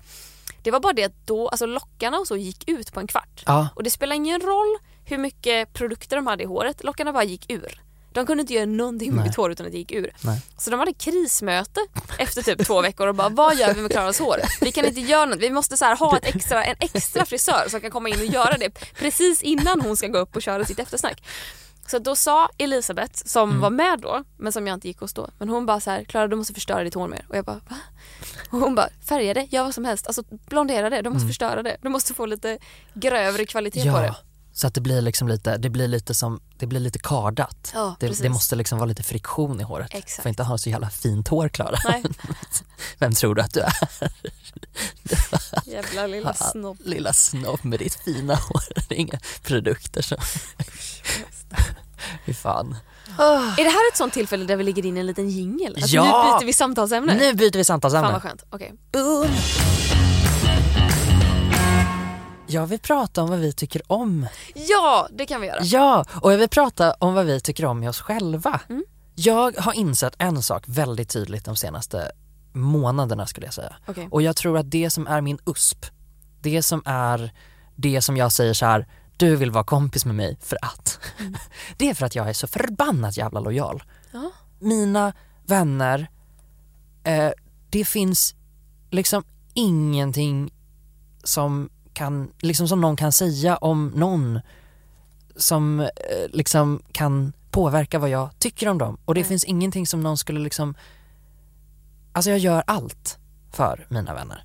Det 0.63 0.71
var 0.71 0.79
bara 0.79 0.93
det 0.93 1.03
att 1.03 1.25
då, 1.27 1.49
alltså 1.49 1.65
lockarna 1.65 2.17
och 2.17 2.27
så 2.27 2.37
gick 2.37 2.69
ut 2.69 2.93
på 2.93 2.99
en 2.99 3.07
kvart. 3.07 3.43
Ja, 3.45 3.67
Och 3.75 3.83
det 3.83 3.89
spelar 3.91 4.15
ingen 4.15 4.41
roll 4.41 4.77
hur 5.07 5.17
mycket 5.17 5.73
produkter 5.73 6.15
de 6.15 6.27
hade 6.27 6.43
i 6.43 6.45
håret, 6.45 6.83
lockarna 6.83 7.13
bara 7.13 7.23
gick 7.23 7.51
ur. 7.51 7.81
De 8.13 8.25
kunde 8.25 8.41
inte 8.41 8.53
göra 8.53 8.65
någonting 8.65 9.09
med 9.09 9.17
Nej. 9.17 9.27
mitt 9.27 9.35
hår 9.37 9.51
utan 9.51 9.65
att 9.65 9.71
det 9.71 9.77
gick 9.77 9.91
ur. 9.91 10.11
Nej. 10.21 10.41
Så 10.57 10.69
de 10.71 10.79
hade 10.79 10.93
krismöte 10.93 11.79
efter 12.19 12.41
typ 12.41 12.65
två 12.65 12.81
veckor 12.81 13.07
och 13.07 13.15
bara 13.15 13.29
vad 13.29 13.55
gör 13.55 13.73
vi 13.73 13.81
med 13.81 13.91
Klaras 13.91 14.19
hår? 14.19 14.37
Vi 14.61 14.71
kan 14.71 14.85
inte 14.85 15.01
göra 15.01 15.25
något, 15.25 15.39
vi 15.39 15.49
måste 15.49 15.77
så 15.77 15.85
ha 15.85 16.17
ett 16.17 16.25
extra, 16.35 16.63
en 16.65 16.75
extra 16.79 17.25
frisör 17.25 17.65
som 17.69 17.81
kan 17.81 17.91
komma 17.91 18.09
in 18.09 18.19
och 18.19 18.25
göra 18.25 18.57
det 18.57 18.69
precis 18.95 19.41
innan 19.41 19.81
hon 19.81 19.97
ska 19.97 20.07
gå 20.07 20.17
upp 20.17 20.35
och 20.35 20.41
köra 20.41 20.65
sitt 20.65 20.79
eftersnack. 20.79 21.23
Så 21.87 21.99
då 21.99 22.15
sa 22.15 22.49
Elisabeth 22.57 23.13
som 23.25 23.49
Mm. 23.49 23.61
var 23.61 23.69
med 23.69 23.99
då, 23.99 24.23
men 24.37 24.51
som 24.53 24.67
jag 24.67 24.73
inte 24.73 24.87
gick 24.87 24.99
hos 24.99 25.13
då, 25.13 25.29
men 25.39 25.49
hon 25.49 25.65
bara 25.65 25.79
så 25.79 25.91
här, 25.91 26.03
Klara 26.03 26.27
du 26.27 26.35
måste 26.35 26.53
förstöra 26.53 26.83
ditt 26.83 26.93
hår 26.93 27.07
mer. 27.07 27.25
Och 27.29 27.37
jag 27.37 27.45
bara 27.45 27.55
va? 27.69 27.75
Och 28.49 28.59
hon 28.59 28.75
bara 28.75 28.89
färga 29.09 29.33
det, 29.33 29.47
gör 29.49 29.63
vad 29.63 29.73
som 29.73 29.85
helst, 29.85 30.07
alltså 30.07 30.23
blondera 30.29 30.89
det, 30.89 31.01
du 31.01 31.09
måste 31.09 31.23
Mm. 31.23 31.29
förstöra 31.29 31.63
det. 31.63 31.77
Du 31.81 31.89
måste 31.89 32.13
få 32.13 32.25
lite 32.25 32.57
grövre 32.93 33.45
kvalitet 33.45 33.91
på 33.91 33.97
det. 34.01 34.15
Så 34.57 34.67
att 34.67 34.73
det 34.73 34.81
blir 34.81 35.01
liksom 35.01 35.27
lite, 35.27 35.57
det 35.57 35.69
blir 35.69 35.87
lite 35.87 36.13
som, 36.13 36.39
det 36.57 36.65
blir 36.67 36.79
lite 36.79 36.99
kardat. 36.99 37.71
Ja, 37.73 37.95
Det, 37.99 38.21
det 38.21 38.29
måste 38.29 38.55
liksom 38.55 38.77
vara 38.79 38.85
lite 38.87 39.03
friktion 39.03 39.61
i 39.61 39.63
håret. 39.63 39.93
Exakt. 39.93 40.23
Får 40.23 40.29
inte 40.29 40.43
ha 40.43 40.57
så 40.57 40.69
jävla 40.69 40.89
fint 40.89 41.27
hår 41.27 41.49
Klara. 41.49 41.77
Vem 42.99 43.13
tror 43.13 43.35
du 43.35 43.41
att 43.41 43.53
du 43.53 43.59
är? 43.59 43.73
jävla 45.71 46.07
lilla 46.07 46.33
snobb. 46.33 46.77
Lilla 46.85 47.13
snobb 47.13 47.59
med 47.65 47.79
ditt 47.79 47.95
fina 47.95 48.35
hår. 48.35 48.61
Det 48.89 48.95
är 48.95 48.99
inga 48.99 49.19
produkter 49.43 50.01
som... 50.01 50.17
Fy 52.25 52.33
fan. 52.33 52.75
Är 53.57 53.63
det 53.63 53.69
här 53.69 53.91
ett 53.91 53.97
sånt 53.97 54.13
tillfälle 54.13 54.45
där 54.45 54.55
vi 54.55 54.63
lägger 54.63 54.85
in 54.85 54.97
en 54.97 55.05
liten 55.05 55.29
jingel? 55.29 55.73
Alltså, 55.75 55.95
Ja! 55.95 56.23
Nu 56.33 56.39
byter 56.39 56.45
vi 56.45 56.53
samtalsämne. 56.53 57.15
Nu 57.15 57.33
byter 57.33 57.51
vi 57.51 57.57
Fan 57.59 57.65
samtalsämne. 57.65 58.11
vad 58.11 58.21
skönt. 58.21 58.43
Boom. 58.91 59.27
Jag 62.49 62.67
vill 62.67 62.79
prata 62.79 63.23
om 63.23 63.29
vad 63.29 63.39
vi 63.39 63.53
tycker 63.53 63.81
om. 63.87 64.27
Ja, 64.53 65.07
det 65.11 65.25
kan 65.25 65.41
vi 65.41 65.47
göra. 65.47 65.63
Ja, 65.63 66.05
och 66.21 66.33
jag 66.33 66.37
vill 66.37 66.49
prata 66.49 66.93
om 66.93 67.13
vad 67.13 67.25
vi 67.25 67.39
tycker 67.39 67.65
om 67.65 67.83
i 67.83 67.87
oss 67.87 68.01
själva. 68.01 68.61
Mm. 68.69 68.85
Jag 69.15 69.57
har 69.57 69.73
insett 69.73 70.15
en 70.17 70.43
sak 70.43 70.63
väldigt 70.67 71.09
tydligt 71.09 71.45
de 71.45 71.55
senaste 71.55 72.11
månaderna 72.53 73.27
skulle 73.27 73.47
jag 73.47 73.53
säga. 73.53 73.75
Okej. 73.87 74.07
Och 74.11 74.21
jag 74.21 74.35
tror 74.35 74.57
att 74.57 74.71
det 74.71 74.89
som 74.89 75.07
är 75.07 75.21
min 75.21 75.37
USP, 75.45 75.85
det 76.41 76.63
som 76.63 76.83
är 76.85 77.31
det 77.75 78.01
som 78.01 78.17
jag 78.17 78.31
säger 78.31 78.53
så 78.53 78.65
här, 78.65 78.87
du 79.17 79.35
vill 79.35 79.51
vara 79.51 79.63
kompis 79.63 80.05
med 80.05 80.15
mig 80.15 80.37
för 80.41 80.57
att. 80.61 80.99
det 81.77 81.89
är 81.89 81.93
för 81.93 82.05
att 82.05 82.15
jag 82.15 82.29
är 82.29 82.33
så 82.33 82.47
förbannat 82.47 83.17
jävla 83.17 83.39
lojal. 83.39 83.83
Ja. 84.11 84.31
Mina 84.59 85.13
vänner, 85.45 86.07
eh, 87.03 87.31
det 87.69 87.85
finns 87.85 88.35
liksom 88.91 89.23
ingenting 89.53 90.53
som 91.23 91.69
kan, 91.97 92.31
liksom 92.39 92.67
som 92.67 92.81
någon 92.81 92.95
kan 92.95 93.11
säga 93.11 93.57
om 93.57 93.91
någon 93.95 94.39
som 95.35 95.79
eh, 95.79 95.87
liksom 96.29 96.81
kan 96.91 97.33
påverka 97.51 97.99
vad 97.99 98.09
jag 98.09 98.29
tycker 98.39 98.67
om 98.67 98.77
dem. 98.77 98.97
Och 99.05 99.15
det 99.15 99.21
Nej. 99.21 99.27
finns 99.27 99.43
ingenting 99.43 99.87
som 99.87 100.01
någon 100.03 100.17
skulle 100.17 100.39
liksom, 100.39 100.75
alltså 102.13 102.29
jag 102.29 102.39
gör 102.39 102.63
allt 102.67 103.17
för 103.51 103.87
mina 103.89 104.13
vänner. 104.13 104.43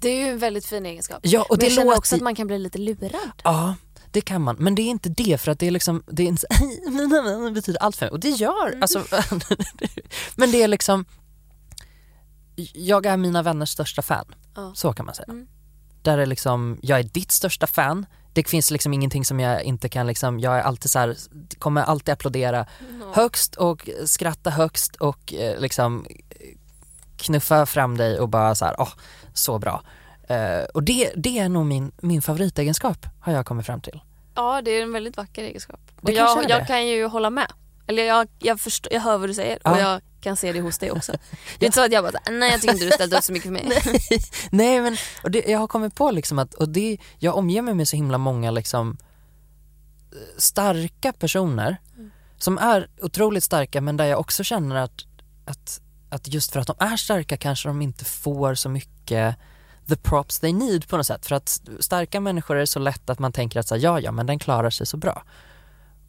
Det 0.00 0.08
är 0.08 0.24
ju 0.26 0.32
en 0.32 0.38
väldigt 0.38 0.66
fin 0.66 0.86
egenskap. 0.86 1.18
Ja, 1.22 1.40
och 1.42 1.46
Men 1.50 1.58
det 1.58 1.64
jag 1.64 1.72
känner 1.72 1.84
låter... 1.86 1.98
också 1.98 2.14
att 2.16 2.22
man 2.22 2.34
kan 2.34 2.46
bli 2.46 2.58
lite 2.58 2.78
lurad. 2.78 3.42
Ja, 3.44 3.74
det 4.10 4.20
kan 4.20 4.42
man. 4.42 4.56
Men 4.58 4.74
det 4.74 4.82
är 4.82 4.90
inte 4.90 5.08
det 5.08 5.40
för 5.40 5.50
att 5.52 5.58
det 5.58 5.66
är 5.66 5.70
liksom, 5.70 6.02
det 6.06 6.22
är 6.22 6.26
inte 6.26 6.46
mina 6.90 7.22
vänner 7.22 7.50
betyder 7.50 7.82
allt 7.82 7.96
för 7.96 8.06
mig. 8.06 8.10
Och 8.12 8.20
det 8.20 8.30
gör, 8.30 8.68
Mm. 8.68 8.82
alltså. 8.82 9.04
men 10.36 10.50
det 10.50 10.62
är 10.62 10.68
liksom, 10.68 11.04
jag 12.74 13.06
är 13.06 13.16
mina 13.16 13.42
vänners 13.42 13.70
största 13.70 14.02
fan. 14.02 14.34
Ja. 14.54 14.72
Så 14.74 14.92
kan 14.92 15.06
man 15.06 15.14
säga. 15.14 15.26
Mm. 15.28 15.46
Där 16.04 16.18
är 16.18 16.26
liksom, 16.26 16.78
jag 16.82 16.98
är 16.98 17.02
ditt 17.02 17.30
största 17.32 17.66
fan. 17.66 18.06
Det 18.32 18.48
finns 18.48 18.70
liksom 18.70 18.92
ingenting 18.92 19.24
som 19.24 19.40
jag 19.40 19.62
inte 19.62 19.88
kan 19.88 20.06
liksom, 20.06 20.40
jag 20.40 20.58
är 20.58 20.62
alltid 20.62 20.90
så 20.90 20.98
här, 20.98 21.16
kommer 21.58 21.82
alltid 21.82 22.12
applådera 22.12 22.66
högst 23.12 23.54
och 23.54 23.88
skratta 24.04 24.50
högst 24.50 24.96
och 24.96 25.34
eh, 25.34 25.60
liksom 25.60 26.06
knuffa 27.16 27.66
fram 27.66 27.96
dig 27.96 28.20
och 28.20 28.28
bara 28.28 28.54
så 28.54 28.64
här, 28.64 28.74
åh, 28.78 28.92
så 29.34 29.58
bra. 29.58 29.82
Eh, 30.28 30.64
och 30.74 30.82
det, 30.82 31.12
det 31.16 31.38
är 31.38 31.48
nog 31.48 31.66
min, 31.66 31.92
min 32.02 32.22
favoritegenskap 32.22 33.06
har 33.20 33.32
jag 33.32 33.46
kommit 33.46 33.66
fram 33.66 33.80
till. 33.80 34.00
Ja, 34.34 34.62
det 34.62 34.70
är 34.70 34.82
en 34.82 34.92
väldigt 34.92 35.16
vacker 35.16 35.42
egenskap. 35.42 35.80
Och 36.00 36.10
jag, 36.10 36.50
jag 36.50 36.66
kan 36.66 36.86
ju 36.86 37.06
hålla 37.06 37.30
med. 37.30 37.52
Eller 37.86 38.04
jag, 38.04 38.28
jag, 38.38 38.60
förstår, 38.60 38.92
jag 38.92 39.00
hör 39.00 39.18
vad 39.18 39.28
du 39.28 39.34
säger 39.34 39.56
och 39.56 39.60
Ja. 39.70 39.80
jag 39.80 40.00
kan 40.24 40.36
se 40.36 40.52
det 40.52 40.60
hos 40.60 40.78
dig 40.78 40.90
också. 40.90 41.12
Det 41.58 41.64
är 41.64 41.66
inte 41.66 41.76
så 41.76 41.84
att 41.84 41.92
jag 41.92 42.04
bara 42.04 42.20
nej 42.30 42.50
jag 42.50 42.60
tycker 42.60 42.74
inte 42.74 42.84
du 42.84 42.90
ställde 42.90 43.18
upp 43.18 43.24
så 43.24 43.32
mycket 43.32 43.46
för 43.46 43.52
mig. 43.52 43.82
Nej 44.50 44.80
men, 44.80 44.96
och 45.22 45.30
det, 45.30 45.44
jag 45.46 45.58
har 45.58 45.68
kommit 45.68 45.94
på 45.94 46.10
liksom 46.10 46.38
att, 46.38 46.54
och 46.54 46.68
det, 46.68 46.98
jag 47.18 47.36
omger 47.36 47.62
mig 47.62 47.74
med 47.74 47.88
så 47.88 47.96
himla 47.96 48.18
många 48.18 48.50
liksom 48.50 48.96
eh, 50.12 50.38
starka 50.38 51.12
personer 51.12 51.76
som 52.38 52.58
är 52.58 52.88
otroligt 53.02 53.44
starka 53.44 53.80
men 53.80 53.96
där 53.96 54.04
jag 54.04 54.20
också 54.20 54.44
känner 54.44 54.76
att, 54.76 55.04
att, 55.44 55.80
att 56.10 56.28
just 56.28 56.52
för 56.52 56.60
att 56.60 56.66
de 56.66 56.76
är 56.78 56.96
starka 56.96 57.36
kanske 57.36 57.68
de 57.68 57.82
inte 57.82 58.04
får 58.04 58.54
så 58.54 58.68
mycket 58.68 59.36
the 59.88 59.96
props 59.96 60.40
they 60.40 60.52
need 60.52 60.88
på 60.88 60.96
något 60.96 61.06
sätt. 61.06 61.26
För 61.26 61.34
att 61.34 61.60
starka 61.80 62.20
människor 62.20 62.56
är 62.56 62.66
så 62.66 62.78
lätt 62.78 63.10
att 63.10 63.18
man 63.18 63.32
tänker 63.32 63.60
att 63.60 63.68
så 63.68 63.74
här, 63.74 63.82
ja 63.82 64.00
ja 64.00 64.12
men 64.12 64.26
den 64.26 64.38
klarar 64.38 64.70
sig 64.70 64.86
så 64.86 64.96
bra. 64.96 65.24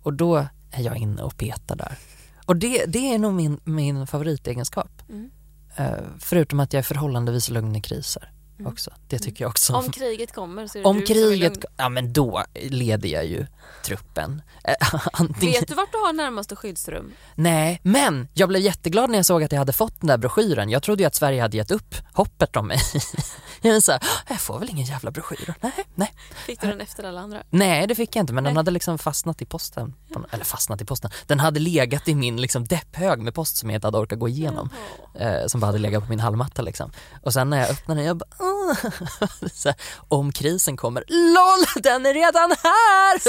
Och 0.04 0.14
då 0.14 0.36
är 0.72 0.82
jag 0.82 0.98
inne 0.98 1.22
och 1.22 1.38
petar 1.38 1.76
där. 1.76 1.98
Och 2.46 2.56
det, 2.56 2.86
det 2.86 3.14
är 3.14 3.20
nog 3.20 3.34
min, 3.34 3.60
min 3.64 4.08
favoritegenskap. 4.08 5.02
Mm. 5.10 5.30
Eh, 5.78 6.04
förutom 6.20 6.60
att 6.60 6.74
jag 6.74 6.80
är 6.80 6.84
förhållandevis 6.84 7.50
lugn 7.50 7.76
i 7.76 7.82
kriser 7.82 8.32
Mm. 8.60 8.72
också. 8.72 8.92
Det 9.08 9.20
tycker 9.20 9.44
jag 9.44 9.50
också 9.50 9.74
Om 9.74 9.92
kriget 9.92 10.34
kommer 10.34 10.68
så 10.68 10.78
är 10.78 10.84
det 10.84 10.90
Om 10.90 11.00
du 11.00 11.06
som 11.06 11.16
är 11.16 11.20
kriget, 11.20 11.56
lugn. 11.56 11.66
ja 11.78 11.90
men 11.90 12.14
då 12.14 12.44
leder 12.54 13.10
jag 13.10 13.26
ju 13.26 13.46
truppen. 13.84 14.42
Eh, 14.68 14.76
antingen, 15.14 15.54
Vet 15.54 15.68
du 15.68 15.74
vart 15.74 15.92
du 15.92 15.98
har 15.98 16.14
närmaste 16.14 16.56
skyddsrum? 16.56 17.12
Nej, 17.36 17.80
men 17.84 18.28
jag 18.34 18.50
blev 18.50 18.62
jätteglad 18.62 19.10
när 19.10 19.18
jag 19.18 19.26
såg 19.26 19.44
att 19.44 19.52
jag 19.52 19.60
hade 19.60 19.74
fått 19.74 20.00
den 20.02 20.08
där 20.08 20.18
broschyren. 20.18 20.70
Jag 20.70 20.84
trodde 20.84 21.04
ju 21.04 21.08
att 21.08 21.16
Sverige 21.16 21.42
hade 21.42 21.58
gett 21.58 21.72
upp 21.72 21.96
hoppet 22.14 22.56
om 22.56 22.68
mig. 22.68 22.80
jag 23.62 23.84
så 23.84 23.92
här, 23.92 24.02
jag 24.30 24.40
får 24.42 24.60
väl 24.60 24.70
ingen 24.70 24.86
jävla 24.86 25.12
broschyr. 25.12 25.54
Nej, 25.62 25.72
nej. 25.96 26.14
Fick 26.46 26.62
du 26.62 26.68
den 26.68 26.82
efter 26.82 27.04
alla 27.04 27.22
andra? 27.22 27.44
Nej 27.50 27.88
det 27.88 27.96
fick 27.96 28.16
jag 28.16 28.24
inte 28.24 28.34
men 28.34 28.44
den 28.44 28.54
Nej. 28.54 28.60
hade 28.60 28.72
liksom 28.72 28.98
fastnat 28.98 29.42
i 29.42 29.46
posten. 29.46 29.94
Eller 30.32 30.46
fastnat 30.46 30.82
i 30.82 30.86
posten. 30.86 31.12
Den 31.28 31.40
hade 31.40 31.60
legat 31.60 32.08
i 32.08 32.16
min 32.16 32.42
liksom 32.42 32.66
depphög 32.66 33.20
med 33.20 33.34
post 33.34 33.58
som 33.58 33.70
jag 33.70 33.78
inte 33.78 33.88
hade 33.88 33.98
orkat 33.98 34.20
gå 34.20 34.28
igenom. 34.30 34.70
Eh, 35.16 35.46
som 35.48 35.60
bara 35.62 35.66
hade 35.66 35.80
legat 35.80 36.04
på 36.04 36.10
min 36.10 36.20
hallmatta 36.20 36.62
liksom. 36.62 36.92
Och 37.24 37.34
sen 37.34 37.50
när 37.50 37.58
jag 37.58 37.70
öppnade 37.70 38.00
den, 38.00 38.08
jag 38.08 38.18
bara 38.18 38.26
Så 39.54 39.70
här, 39.70 39.76
Om 40.08 40.32
krisen 40.32 40.78
kommer, 40.78 41.04
LOL 41.08 41.84
den 41.84 42.06
är 42.06 42.14
redan 42.14 42.52
här! 42.64 43.20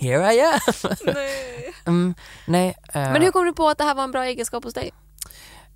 Here 0.00 0.34
I 0.34 0.40
am. 0.40 0.60
Nej. 1.14 1.74
Mm, 1.86 2.14
nej. 2.46 2.68
eh, 2.92 3.00
Men 3.12 3.22
hur 3.22 3.30
kom 3.30 3.44
du 3.44 3.52
på 3.52 3.68
att 3.68 3.78
det 3.78 3.84
här 3.84 3.94
var 3.94 4.04
en 4.04 4.12
bra 4.12 4.24
egenskap 4.24 4.64
hos 4.64 4.74
dig? 4.74 4.92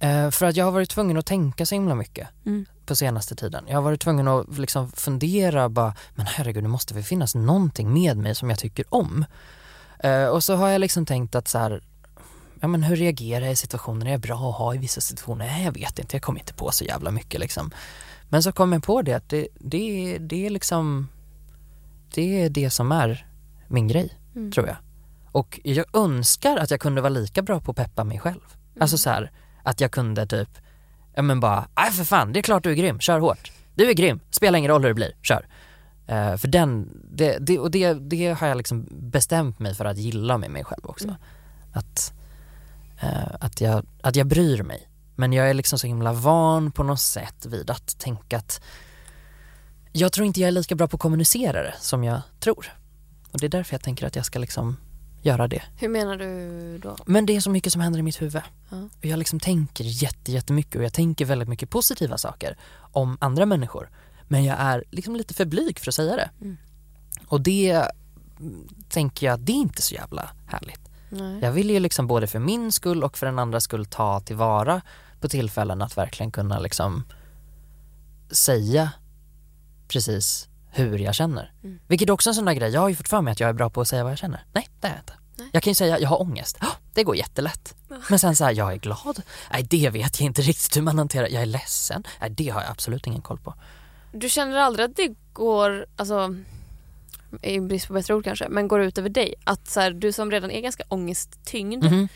Eh, 0.01 0.31
för 0.31 0.47
att 0.47 0.57
jag 0.57 0.65
har 0.65 0.73
varit 0.73 0.91
tvungen 0.91 1.17
att 1.17 1.27
tänka 1.27 1.67
så 1.67 1.75
himla 1.75 1.95
mycket 1.95 2.29
Mm. 2.47 2.67
på 2.87 2.97
senaste 2.97 3.35
tiden. 3.37 3.65
Jag 3.69 3.75
har 3.75 3.83
varit 3.83 4.01
tvungen 4.01 4.29
att 4.29 4.59
liksom 4.59 4.93
fundera 4.93 5.69
bara, 5.69 5.95
men 6.15 6.27
herregud 6.27 6.65
det 6.65 6.69
måste 6.69 6.95
väl 6.95 7.03
finnas 7.05 7.35
någonting 7.35 7.93
med 7.93 8.17
mig 8.17 8.35
som 8.35 8.51
jag 8.51 8.59
tycker 8.59 8.85
om. 8.89 9.25
Eh, 9.99 10.25
och 10.27 10.45
så 10.45 10.55
har 10.55 10.69
jag 10.69 10.81
liksom 10.81 11.07
tänkt 11.07 11.35
att 11.35 11.49
så 11.49 11.59
här, 11.59 11.83
ja 12.61 12.69
men 12.69 12.83
hur 12.83 12.97
reagerar 12.97 13.45
jag 13.45 13.53
i 13.53 13.57
situationer, 13.57 14.07
är 14.07 14.11
jag 14.11 14.21
bra 14.21 14.51
att 14.51 14.57
ha 14.59 14.75
i 14.75 14.79
vissa 14.79 15.01
situationer? 15.01 15.47
Nej 15.47 15.65
jag 15.65 15.73
vet 15.73 15.99
inte, 15.99 16.17
jag 16.17 16.23
kommer 16.23 16.41
inte 16.41 16.55
på 16.55 16.71
så 16.73 16.85
jävla 16.85 17.11
mycket 17.11 17.41
liksom. 17.41 17.71
Men 18.33 18.43
så 18.43 18.53
kom 18.53 18.73
jag 18.73 18.83
på 18.83 19.03
det 19.03 19.13
att 19.13 19.29
det, 19.29 19.49
det, 19.61 20.19
det 20.19 20.47
är 20.47 20.51
liksom, 20.51 21.09
det 22.15 22.43
är 22.43 22.51
det 22.51 22.71
som 22.71 22.93
är 22.93 23.27
min 23.69 23.89
grej, 23.89 24.17
Mm. 24.37 24.53
tror 24.53 24.67
jag. 24.67 24.77
Och 25.33 25.61
jag 25.65 25.87
önskar 25.97 26.57
att 26.57 26.71
jag 26.71 26.81
kunde 26.81 27.01
vara 27.01 27.09
lika 27.09 27.43
bra 27.43 27.61
på 27.61 27.71
att 27.71 27.77
peppa 27.77 28.05
mig 28.05 28.19
själv. 28.19 28.41
Alltså 28.81 28.99
så 28.99 29.11
här, 29.11 29.31
att 29.63 29.81
jag 29.81 29.91
kunde 29.91 30.27
typ, 30.27 30.49
ja 31.15 31.23
men 31.23 31.41
bara, 31.41 31.69
nej 31.77 31.91
för 31.93 32.05
fan, 32.05 32.33
det 32.33 32.41
är 32.41 32.43
klart 32.43 32.63
du 32.65 32.71
är 32.71 32.75
grym, 32.75 33.01
kör 33.01 33.19
hårt. 33.21 33.53
Du 33.75 33.91
är 33.91 33.95
grym, 33.95 34.21
spelar 34.31 34.59
ingen 34.59 34.71
roll 34.71 34.83
hur 34.83 34.89
det 34.89 34.95
blir, 34.95 35.13
kör. 35.23 35.47
Eh, 36.07 36.37
för 36.37 36.49
den, 36.49 36.89
det, 37.13 37.39
det, 37.39 37.59
och 37.59 37.71
det, 37.71 37.95
det 37.95 38.29
har 38.41 38.47
jag 38.47 38.57
liksom 38.57 38.89
bestämt 38.91 39.59
mig 39.59 39.75
för 39.75 39.85
att 39.85 39.99
gilla 39.99 40.39
med 40.39 40.51
mig 40.51 40.65
själv 40.65 40.81
också. 40.87 41.05
Mm. 41.05 41.17
Att, 41.73 42.13
eh, 43.01 43.35
att, 43.41 43.61
jag, 43.61 43.87
att 44.03 44.17
jag 44.17 44.27
bryr 44.27 44.63
mig. 44.63 44.89
Men 45.21 45.33
jag 45.33 45.51
är 45.51 45.55
liksom 45.55 45.79
så 45.79 45.87
himla 45.87 46.13
van 46.13 46.73
på 46.73 46.83
något 46.83 47.01
sätt 47.01 47.47
vid 47.47 47.71
att 47.71 47.99
tänka 47.99 48.37
att 48.37 48.61
jag 49.93 50.13
tror 50.13 50.27
inte 50.27 50.41
jag 50.41 50.49
är 50.49 50.53
lika 50.53 50.75
bra 50.75 50.89
på 50.89 50.97
att 50.97 51.01
kommunicera 51.01 51.63
det 51.63 51.75
som 51.81 52.05
jag 52.05 52.21
tror. 52.39 52.67
Och 53.33 53.39
det 53.41 53.47
är 53.47 53.51
därför 53.51 53.75
jag 53.75 53.83
tänker 53.83 54.07
att 54.07 54.17
jag 54.17 54.25
ska 54.25 54.39
liksom 54.39 54.77
göra 55.23 55.49
det. 55.49 55.63
Hur 55.77 55.89
menar 55.89 56.17
du 56.17 56.79
då? 56.79 56.97
Men 57.07 57.27
det 57.27 57.37
är 57.37 57.41
så 57.41 57.51
mycket 57.51 57.73
som 57.73 57.83
händer 57.83 57.99
i 57.99 58.03
mitt 58.03 58.23
huvud. 58.23 58.43
Ja. 58.71 58.77
Och 58.77 59.05
jag 59.05 59.19
liksom 59.19 59.41
tänker 59.41 59.85
jätte, 59.85 60.33
jättemycket 60.33 60.77
och 60.77 60.85
jag 60.85 60.93
tänker 60.93 61.25
väldigt 61.25 61.49
mycket 61.49 61.71
positiva 61.71 62.19
saker 62.19 62.57
om 62.93 63.19
andra 63.21 63.47
människor. 63.47 63.91
Men 64.29 64.45
jag 64.45 64.57
är 64.61 64.85
liksom 64.91 65.17
lite 65.17 65.35
för 65.35 65.45
blyg 65.45 65.79
för 65.79 65.91
att 65.91 65.95
säga 65.95 66.17
det. 66.17 66.31
Mm. 66.41 66.57
Och 67.27 67.41
det 67.41 67.71
mm, 67.71 68.69
tänker 68.89 69.27
jag, 69.27 69.41
det 69.41 69.53
är 69.53 69.57
inte 69.57 69.83
så 69.83 69.95
jävla 69.95 70.31
härligt. 70.47 70.91
Nej. 71.11 71.39
Jag 71.43 71.53
vill 71.53 71.71
ju 71.71 71.81
liksom 71.81 72.07
både 72.07 72.27
för 72.27 72.39
min 72.39 72.73
skull 72.73 73.05
och 73.05 73.19
för 73.19 73.27
den 73.27 73.39
andra 73.39 73.61
skull 73.61 73.87
ta 73.87 74.21
tillvara 74.21 74.83
på 75.21 75.29
tillfällen 75.29 75.83
att 75.83 75.97
verkligen 75.99 76.31
kunna 76.33 76.59
liksom 76.59 77.05
säga 78.31 78.91
precis 79.89 80.49
hur 80.73 80.99
jag 80.99 81.15
känner. 81.15 81.53
Mm. 81.65 81.79
Vilket 81.87 82.11
också 82.11 82.29
är 82.29 82.31
en 82.31 82.35
sån 82.35 82.45
där 82.45 82.53
grej, 82.53 82.71
jag 82.71 82.81
har 82.81 82.89
ju 82.89 82.95
fått 82.95 83.09
för 83.09 83.21
mig 83.21 83.33
att 83.33 83.41
jag 83.41 83.49
är 83.49 83.55
bra 83.55 83.71
på 83.71 83.81
att 83.81 83.89
säga 83.89 84.03
vad 84.03 84.13
jag 84.13 84.19
känner. 84.19 84.45
Nej, 84.53 84.69
det 84.81 84.87
är 84.87 84.91
jag 84.93 85.01
inte. 85.01 85.13
Nej. 85.37 85.49
Jag 85.53 85.63
kan 85.63 85.71
ju 85.71 85.75
säga, 85.75 85.99
jag 85.99 86.09
har 86.09 86.21
ångest. 86.21 86.59
"Ja, 86.61 86.69
Det 86.95 87.05
går 87.05 87.17
jättelätt. 87.17 87.75
Men 88.11 88.19
sen 88.19 88.37
så 88.37 88.45
här, 88.45 88.53
jag 88.53 88.73
är 88.73 88.77
glad. 88.77 89.23
Nej 89.53 89.63
det 89.63 89.91
vet 89.91 90.21
jag 90.21 90.27
inte 90.27 90.43
riktigt 90.43 90.77
hur 90.77 90.83
man 90.83 90.99
hanterar. 90.99 91.29
Jag 91.29 91.43
är 91.43 91.47
ledsen. 91.47 92.03
Nej 92.21 92.31
det 92.31 92.49
har 92.49 92.61
jag 92.63 92.71
absolut 92.71 93.07
ingen 93.07 93.23
koll 93.23 93.39
på. 93.39 93.55
Du 94.13 94.29
känner 94.29 94.57
aldrig 94.57 94.91
att 94.91 94.97
det 94.97 95.15
går, 95.33 95.87
alltså 95.97 96.35
i 97.43 97.61
brist 97.61 97.87
på 97.87 97.93
bättre 97.93 98.15
ord 98.15 98.25
kanske, 98.25 98.49
men 98.49 98.69
går 98.69 98.81
ut 98.81 98.99
över 98.99 99.09
dig? 99.09 99.35
Att 99.45 99.69
så 99.69 99.81
här, 99.81 99.91
du 99.91 100.13
som 100.13 100.31
redan 100.31 100.51
är 100.51 100.61
ganska 100.61 100.83
ångesttyngd, 100.89 101.85
Mhm. 101.85 102.09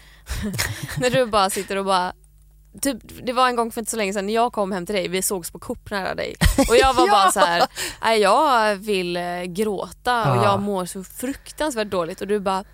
när 0.99 1.11
du 1.11 1.27
bara 1.27 1.51
sitter 1.51 1.77
och 1.77 1.85
bara 1.85 2.13
Typ, 2.83 2.97
det 3.27 3.33
var 3.33 3.49
en 3.49 3.57
gång 3.57 3.71
för 3.71 3.81
inte 3.81 3.91
så 3.91 3.97
länge 3.97 4.13
sedan 4.13 4.27
när 4.27 4.35
jag 4.35 4.53
kom 4.53 4.73
hem 4.73 4.87
till 4.87 4.95
dig, 4.95 5.09
vi 5.09 5.23
sågs 5.23 5.51
på 5.51 5.59
Coop 5.59 5.91
nära 5.91 6.15
dig 6.15 6.35
och 6.69 6.77
jag 6.77 6.95
var 6.95 7.07
Ja. 7.07 7.13
bara 7.13 7.33
så 7.33 7.41
här, 7.41 7.67
nej 8.03 8.21
jag 8.21 8.77
vill 8.77 9.17
eh, 9.17 9.43
gråta 9.43 10.31
och 10.33 10.37
Ja. 10.37 10.45
jag 10.45 10.61
mår 10.63 10.85
så 10.87 11.05
fruktansvärt 11.05 11.89
dåligt 11.91 12.21
och 12.21 12.27
du 12.27 12.41
bara. 12.41 12.65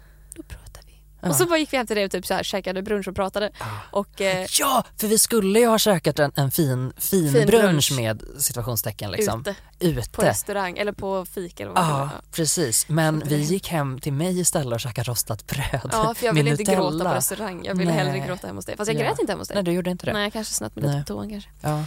Och 1.22 1.36
så 1.36 1.46
bara 1.46 1.58
gick 1.58 1.72
vi 1.72 1.76
hem 1.76 1.86
till 1.86 1.96
dig 1.96 2.04
och 2.04 2.10
typ 2.10 2.26
så 2.26 2.34
här, 2.34 2.42
käkade 2.42 2.82
brunch 2.82 3.08
och 3.08 3.14
pratade 3.14 3.50
och 3.90 4.20
eh, 4.20 4.46
Ja, 4.60 4.84
för 4.96 5.06
vi 5.06 5.18
skulle 5.18 5.58
ju 5.58 5.66
ha 5.66 5.78
käkat 5.78 6.18
en, 6.18 6.32
en 6.36 6.50
fin, 6.50 6.92
fin, 6.96 7.32
Fin 7.32 7.46
brunch, 7.46 7.92
med 7.96 8.22
situationstecken 8.38 9.10
liksom. 9.10 9.40
ute 9.40 9.54
Ute. 9.78 10.10
på 10.10 10.22
restaurang 10.22 10.78
eller 10.78 10.92
på 10.92 11.26
fika 11.26 11.62
eller 11.62 11.72
vad 11.74 11.84
det 11.84 11.88
Ja, 11.90 12.10
precis. 12.32 12.88
Men 12.88 13.22
vi 13.26 13.36
gick 13.36 13.68
hem 13.68 13.98
till 14.00 14.12
mig 14.12 14.40
istället 14.40 14.72
och 14.74 14.80
käkade 14.80 15.10
rostat 15.10 15.46
bröd 15.46 15.90
Ja, 15.92 16.14
för 16.14 16.26
jag 16.26 16.32
ville 16.32 16.50
inte 16.50 16.64
gråta 16.64 17.04
på 17.04 17.14
restaurang. 17.14 17.64
Jag 17.64 17.74
ville 17.74 17.90
Nej. 17.94 18.04
hellre 18.04 18.26
gråta 18.26 18.46
hemma 18.46 18.58
hos 18.58 18.64
dig. 18.66 18.76
Fast 18.76 18.92
jag 18.92 19.00
Ja. 19.02 19.04
grät 19.08 19.18
inte 19.20 19.32
hemma 19.32 19.40
hos 19.40 19.48
dig. 19.48 19.54
Nej, 19.54 19.64
du 19.64 19.72
gjorde 19.72 19.90
inte 19.90 20.06
det. 20.06 20.12
Nej, 20.12 20.22
jag 20.22 20.32
kanske 20.32 20.54
snött 20.54 20.76
mig 20.76 20.84
lite 20.84 20.98
på 20.98 21.04
toan 21.14 21.30
kanske. 21.30 21.50
Ja. 21.60 21.76
Nej, 21.76 21.86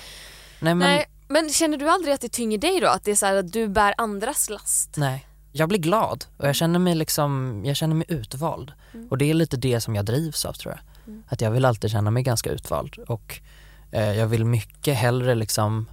men 0.60 0.78
Nej, 0.80 1.06
men 1.28 1.50
känner 1.50 1.78
du 1.78 1.90
aldrig 1.90 2.14
att 2.14 2.22
det 2.22 2.30
tynger 2.30 2.58
dig 2.58 2.80
då? 2.80 2.88
Att 2.88 3.04
det 3.04 3.12
är 3.12 3.16
så 3.16 3.26
här 3.26 3.36
att 3.36 3.52
du 3.52 3.68
bär 3.68 3.94
andras 3.98 4.50
last? 4.50 4.98
nej. 4.98 5.28
Jag 5.56 5.70
blir 5.70 5.80
glad 5.80 6.26
och 6.38 6.48
jag 6.48 6.56
känner 6.56 6.80
mig 6.80 6.96
liksom, 6.96 7.62
jag 7.66 7.76
känner 7.76 7.96
mig 7.96 8.06
utvald. 8.10 8.72
Mm. 8.94 9.08
Och 9.08 9.18
det 9.18 9.30
är 9.30 9.34
lite 9.34 9.58
det 9.58 9.82
som 9.82 9.96
jag 9.96 10.06
drivs 10.06 10.46
av 10.46 10.54
tror 10.54 10.74
jag. 10.74 10.80
Att 11.28 11.42
jag 11.42 11.52
vill 11.52 11.66
alltid 11.66 11.92
känna 11.92 12.12
mig 12.12 12.24
ganska 12.24 12.50
utvald 12.50 12.98
och 13.08 13.40
eh, 13.92 14.12
jag 14.12 14.28
vill 14.28 14.46
mycket 14.46 14.98
hellre 14.98 15.36
liksom, 15.36 15.86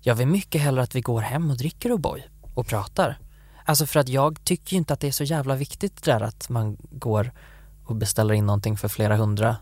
jag 0.00 0.14
vill 0.14 0.26
mycket 0.26 0.60
hellre 0.60 0.82
att 0.82 0.94
vi 0.94 1.00
går 1.00 1.20
hem 1.20 1.50
och 1.50 1.56
dricker 1.56 1.90
O'boy 1.90 2.22
och 2.54 2.66
pratar. 2.66 3.18
Alltså 3.64 3.86
för 3.86 4.00
att 4.00 4.08
jag 4.08 4.44
tycker 4.44 4.72
ju 4.72 4.78
inte 4.78 4.92
att 4.94 5.00
det 5.00 5.08
är 5.08 5.12
så 5.12 5.24
jävla 5.24 5.54
viktigt 5.54 6.02
det 6.02 6.12
där 6.12 6.20
att 6.20 6.48
man 6.48 6.76
går 6.90 7.32
och 7.84 7.96
beställer 7.96 8.34
in 8.34 8.46
någonting 8.46 8.76
för 8.76 8.88
flera 8.88 9.16
hundra 9.16 9.56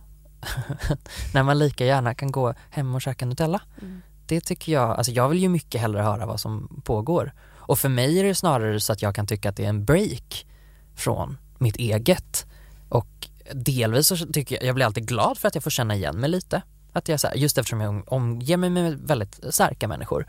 när 1.34 1.42
man 1.42 1.58
lika 1.58 1.84
gärna 1.84 2.14
kan 2.14 2.32
gå 2.32 2.54
hem 2.70 2.94
och 2.94 3.02
käka 3.02 3.26
Nutella. 3.26 3.60
Mm. 3.82 4.02
Det 4.26 4.40
tycker 4.40 4.72
jag, 4.72 4.90
alltså 4.90 5.12
jag 5.12 5.28
vill 5.28 5.38
ju 5.38 5.48
mycket 5.48 5.80
hellre 5.80 6.02
höra 6.02 6.26
vad 6.26 6.40
som 6.40 6.80
pågår. 6.84 7.32
Och 7.70 7.78
för 7.78 7.88
mig 7.88 8.20
är 8.20 8.24
det 8.24 8.34
snarare 8.34 8.80
så 8.80 8.92
att 8.92 9.02
jag 9.02 9.14
kan 9.14 9.26
tycka 9.26 9.48
att 9.48 9.56
det 9.56 9.64
är 9.64 9.68
en 9.68 9.84
break 9.84 10.46
från 10.94 11.38
mitt 11.58 11.76
eget. 11.76 12.46
Och 12.88 13.28
delvis 13.52 14.06
så 14.06 14.16
tycker 14.16 14.56
jag, 14.56 14.64
jag 14.64 14.74
blir 14.74 14.86
alltid 14.86 15.08
glad 15.08 15.38
för 15.38 15.48
att 15.48 15.54
jag 15.54 15.64
får 15.64 15.70
känna 15.70 15.94
igen 15.94 16.16
mig 16.16 16.30
lite. 16.30 16.62
Att 16.92 17.08
jag, 17.08 17.20
så 17.20 17.28
här, 17.28 17.34
just 17.34 17.58
eftersom 17.58 17.80
jag 17.80 18.12
omger 18.12 18.56
mig 18.56 18.70
med 18.70 18.98
väldigt 18.98 19.40
starka 19.50 19.88
människor. 19.88 20.26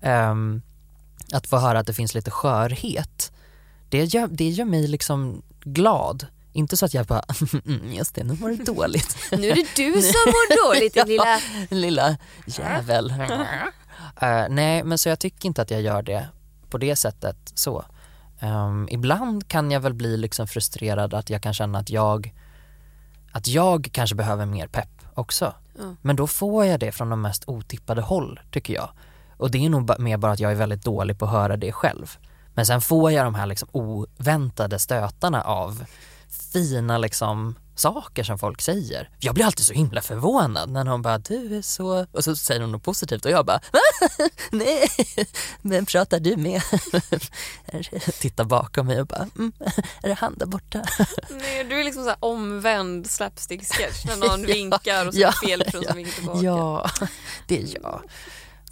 Ehm, 0.00 0.62
att 1.32 1.46
få 1.46 1.58
höra 1.58 1.78
att 1.78 1.86
det 1.86 1.94
finns 1.94 2.14
lite 2.14 2.30
skörhet, 2.30 3.32
det 3.88 4.04
gör, 4.04 4.28
det 4.30 4.48
gör 4.48 4.64
mig 4.64 4.88
liksom 4.88 5.42
glad. 5.60 6.26
Inte 6.52 6.76
så 6.76 6.86
att 6.86 6.94
jag 6.94 7.06
bara, 7.06 7.24
mm, 7.66 7.92
just 7.92 8.14
det, 8.14 8.24
nu 8.24 8.36
mår 8.40 8.48
du 8.48 8.56
dåligt. 8.64 9.16
Nu 9.32 9.48
är 9.48 9.54
det 9.54 9.76
du 9.76 9.92
som 10.02 10.22
mår 10.26 10.68
dåligt 10.68 10.94
din 10.94 11.06
lilla... 11.06 11.40
Lilla 11.70 12.16
jävel. 12.46 13.14
Eh, 14.20 14.44
nej, 14.48 14.84
men 14.84 14.98
så 14.98 15.08
jag 15.08 15.18
tycker 15.18 15.46
inte 15.46 15.62
att 15.62 15.70
jag 15.70 15.82
gör 15.82 16.02
det 16.02 16.28
på 16.70 16.78
det 16.78 16.96
sättet 16.96 17.36
så. 17.54 17.84
Ehm, 18.40 18.88
ibland 18.90 19.48
kan 19.48 19.70
jag 19.70 19.80
väl 19.80 19.94
bli 19.94 20.16
liksom 20.16 20.46
frustrerad 20.46 21.14
att 21.14 21.30
jag 21.30 21.42
kan 21.42 21.54
känna 21.54 21.78
att 21.78 21.90
jag 21.90 22.34
att 23.32 23.48
jag 23.48 23.88
kanske 23.92 24.16
behöver 24.16 24.46
mer 24.46 24.66
pepp 24.66 25.02
också. 25.14 25.54
Ja. 25.78 25.94
Men 26.02 26.16
då 26.16 26.26
får 26.26 26.66
jag 26.66 26.80
det 26.80 26.92
från 26.92 27.10
de 27.10 27.22
mest 27.22 27.44
otippade 27.46 28.02
håll 28.02 28.40
tycker 28.50 28.74
jag. 28.74 28.90
Och 29.36 29.50
det 29.50 29.66
är 29.66 29.70
nog 29.70 30.00
mer 30.00 30.16
bara 30.16 30.32
att 30.32 30.40
jag 30.40 30.50
är 30.52 30.56
väldigt 30.56 30.84
dålig 30.84 31.18
på 31.18 31.24
att 31.24 31.30
höra 31.30 31.56
det 31.56 31.72
själv. 31.72 32.18
Men 32.54 32.66
sen 32.66 32.80
får 32.80 33.12
jag 33.12 33.26
de 33.26 33.34
här 33.34 33.46
liksom 33.46 33.68
oväntade 33.72 34.78
stötarna 34.78 35.42
av 35.42 35.84
fina 36.52 36.98
liksom 36.98 37.54
saker 37.80 38.22
som 38.24 38.38
folk 38.38 38.60
säger. 38.62 39.10
Jag 39.18 39.34
blir 39.34 39.44
alltid 39.44 39.66
så 39.66 39.72
himla 39.72 40.00
förvånad 40.02 40.70
när 40.70 40.84
någon 40.84 41.02
bara 41.02 41.18
du 41.18 41.56
är 41.56 41.62
så 41.62 42.06
och 42.12 42.24
så 42.24 42.36
säger 42.36 42.60
hon 42.60 42.72
något 42.72 42.82
positivt 42.82 43.24
och 43.24 43.30
jag 43.30 43.46
bara 43.46 43.60
nej 44.50 44.88
men 45.62 45.86
pratar 45.86 46.20
du 46.20 46.36
med? 46.36 46.62
Tittar 48.20 48.44
bakom 48.44 48.86
mig 48.86 49.00
och 49.00 49.06
bara 49.06 49.28
mm, 49.38 49.52
är 50.02 50.08
det 50.08 50.14
han 50.14 50.34
där 50.38 50.46
borta? 50.46 50.82
Nej, 51.30 51.64
du 51.64 51.80
är 51.80 51.84
liksom 51.84 52.02
så 52.02 52.08
här 52.08 52.18
omvänd 52.20 53.06
slapstick-sketch 53.06 54.06
när 54.06 54.16
någon 54.16 54.40
Ja, 54.40 54.46
vinkar 54.46 55.06
och 55.06 55.14
så 55.14 55.20
ja, 55.20 55.28
är 55.28 55.32
det 55.32 55.46
fel 55.46 55.64
person 55.64 55.84
som 55.84 55.96
vinkar 55.96 56.12
tillbaka. 56.12 56.40
Ja, 56.42 56.90
det 57.46 57.62
är 57.62 57.66
jag. 57.82 58.02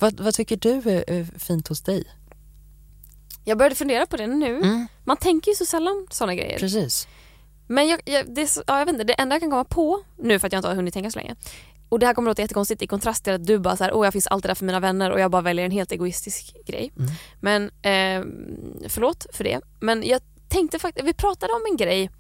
Vad, 0.01 0.21
vad 0.21 0.35
tycker 0.35 0.57
du 0.57 0.71
är, 0.91 1.11
är 1.11 1.39
fint 1.39 1.69
hos 1.69 1.81
dig? 1.81 2.05
Jag 3.45 3.59
började 3.59 3.75
fundera 3.75 4.07
på 4.07 4.17
det 4.17 4.27
nu. 4.27 4.57
Mm, 4.57 4.89
Man 5.05 5.17
tänker 5.17 5.51
ju 5.51 5.55
så 5.57 5.67
sällan 5.67 6.07
sådana 6.11 6.35
grejer. 6.35 6.59
precis. 6.59 7.09
Men 7.69 7.89
jag, 7.89 8.01
jag, 8.05 8.35
det, 8.35 8.57
ja, 8.67 8.79
jag 8.79 8.87
vet 8.87 8.93
inte, 8.93 9.05
det 9.05 9.13
enda 9.13 9.35
jag 9.35 9.41
kan 9.41 9.51
komma 9.51 9.65
på 9.65 10.05
nu 10.17 10.39
för 10.39 10.47
att 10.47 10.53
jag 10.53 10.59
inte 10.61 10.69
har 10.69 10.75
hunnit 10.75 10.95
tänka 10.95 11.11
så 11.11 11.19
länge 11.19 11.37
och 11.89 11.99
det 11.99 12.07
här 12.07 12.15
kommer 12.15 12.31
låta 12.31 12.43
jättekonstigt 12.43 12.83
i 12.83 12.87
kontrast 12.87 13.25
till 13.25 13.33
att 13.33 13.47
du 13.47 13.59
bara 13.59 13.77
såhär, 13.77 13.93
åh 13.95 14.07
jag 14.07 14.13
finns 14.13 14.27
alltid 14.27 14.51
där 14.51 14.55
för 14.55 14.65
mina 14.65 14.81
vänner 14.81 15.11
och 15.11 15.21
jag 15.21 15.31
bara 15.31 15.43
väljer 15.43 15.65
en 15.65 15.71
helt 15.71 15.93
egoistisk 15.93 16.57
grej. 16.67 16.93
Mm. 16.97 17.11
Men 17.41 17.63
eh, 17.65 18.89
förlåt 18.89 19.27
för 19.33 19.45
det. 19.45 19.61
Men 19.81 20.03
jag 20.07 20.21
tänkte 20.49 20.79
faktiskt, 20.79 21.09
vi 21.09 21.13
pratade 21.13 21.53
om 21.53 21.63
en 21.71 21.77
grej 21.77 22.11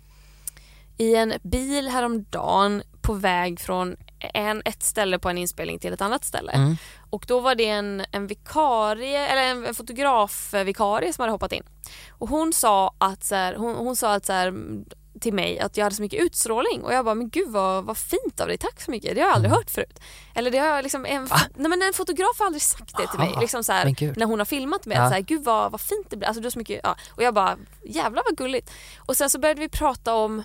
i 0.98 1.14
en 1.14 1.32
bil 1.42 1.88
häromdagen 1.88 2.82
på 3.02 3.12
väg 3.12 3.60
från 3.60 3.96
en, 4.34 4.62
ett 4.64 4.82
ställe 4.82 5.18
på 5.18 5.28
en 5.28 5.38
inspelning 5.38 5.78
till 5.78 5.92
ett 5.92 6.00
annat 6.00 6.24
ställe. 6.24 6.52
Mm. 6.52 6.76
Och 7.10 7.24
då 7.28 7.40
var 7.40 7.54
det 7.54 7.68
en, 7.68 8.04
en 8.10 8.26
vikarie, 8.26 9.26
eller 9.26 9.42
en, 9.42 9.66
en 9.66 9.74
fotografvikarie 9.74 11.12
som 11.12 11.22
hade 11.22 11.32
hoppat 11.32 11.52
in. 11.52 11.62
Och 12.10 12.28
hon 12.28 12.52
sa 12.52 12.94
att 12.98 13.24
så 13.24 13.34
här, 13.34 13.54
hon, 13.54 13.74
hon 13.74 13.96
sa 13.96 14.14
att 14.14 14.26
så 14.26 14.32
här, 14.32 14.54
till 15.18 15.34
mig 15.34 15.58
att 15.58 15.76
jag 15.76 15.84
hade 15.84 15.96
så 15.96 16.02
mycket 16.02 16.22
utstrålning 16.24 16.82
och 16.82 16.92
jag 16.92 17.04
bara 17.04 17.14
men 17.14 17.28
gud 17.28 17.48
vad, 17.48 17.84
vad 17.84 17.96
fint 17.98 18.40
av 18.40 18.46
dig, 18.48 18.58
tack 18.58 18.80
så 18.80 18.90
mycket. 18.90 19.14
Det 19.14 19.20
har 19.20 19.28
jag 19.28 19.34
aldrig 19.34 19.52
hört 19.52 19.70
förut. 19.70 20.00
Eller 20.34 20.50
det 20.50 20.58
har 20.58 20.66
jag 20.66 20.82
liksom, 20.82 21.06
en, 21.06 21.28
nej, 21.56 21.68
men 21.70 21.82
en 21.82 21.92
fotograf 21.92 22.38
har 22.38 22.46
aldrig 22.46 22.62
sagt 22.62 22.96
det 22.96 23.06
till 23.10 23.18
mig. 23.18 23.28
Aha, 23.28 23.40
Liksom 23.40 23.64
så 23.64 23.72
här, 23.72 23.84
när 24.18 24.26
hon 24.26 24.38
har 24.38 24.46
filmat 24.46 24.86
mig. 24.86 24.96
Ja. 24.96 25.02
Att 25.02 25.08
så 25.10 25.14
här, 25.14 25.22
gud 25.22 25.44
vad, 25.44 25.72
vad 25.72 25.80
fint 25.80 26.06
det 26.10 26.16
blir. 26.16 26.28
Alltså, 26.28 26.40
du 26.40 26.46
har 26.46 26.50
så 26.50 26.58
mycket, 26.58 26.80
ja. 26.82 26.96
Och 27.10 27.22
jag 27.22 27.34
bara 27.34 27.56
jävlar 27.84 28.22
vad 28.26 28.36
gulligt. 28.36 28.70
Och 28.98 29.16
sen 29.16 29.30
så 29.30 29.38
började 29.38 29.60
vi 29.60 29.68
prata 29.68 30.14
om 30.14 30.42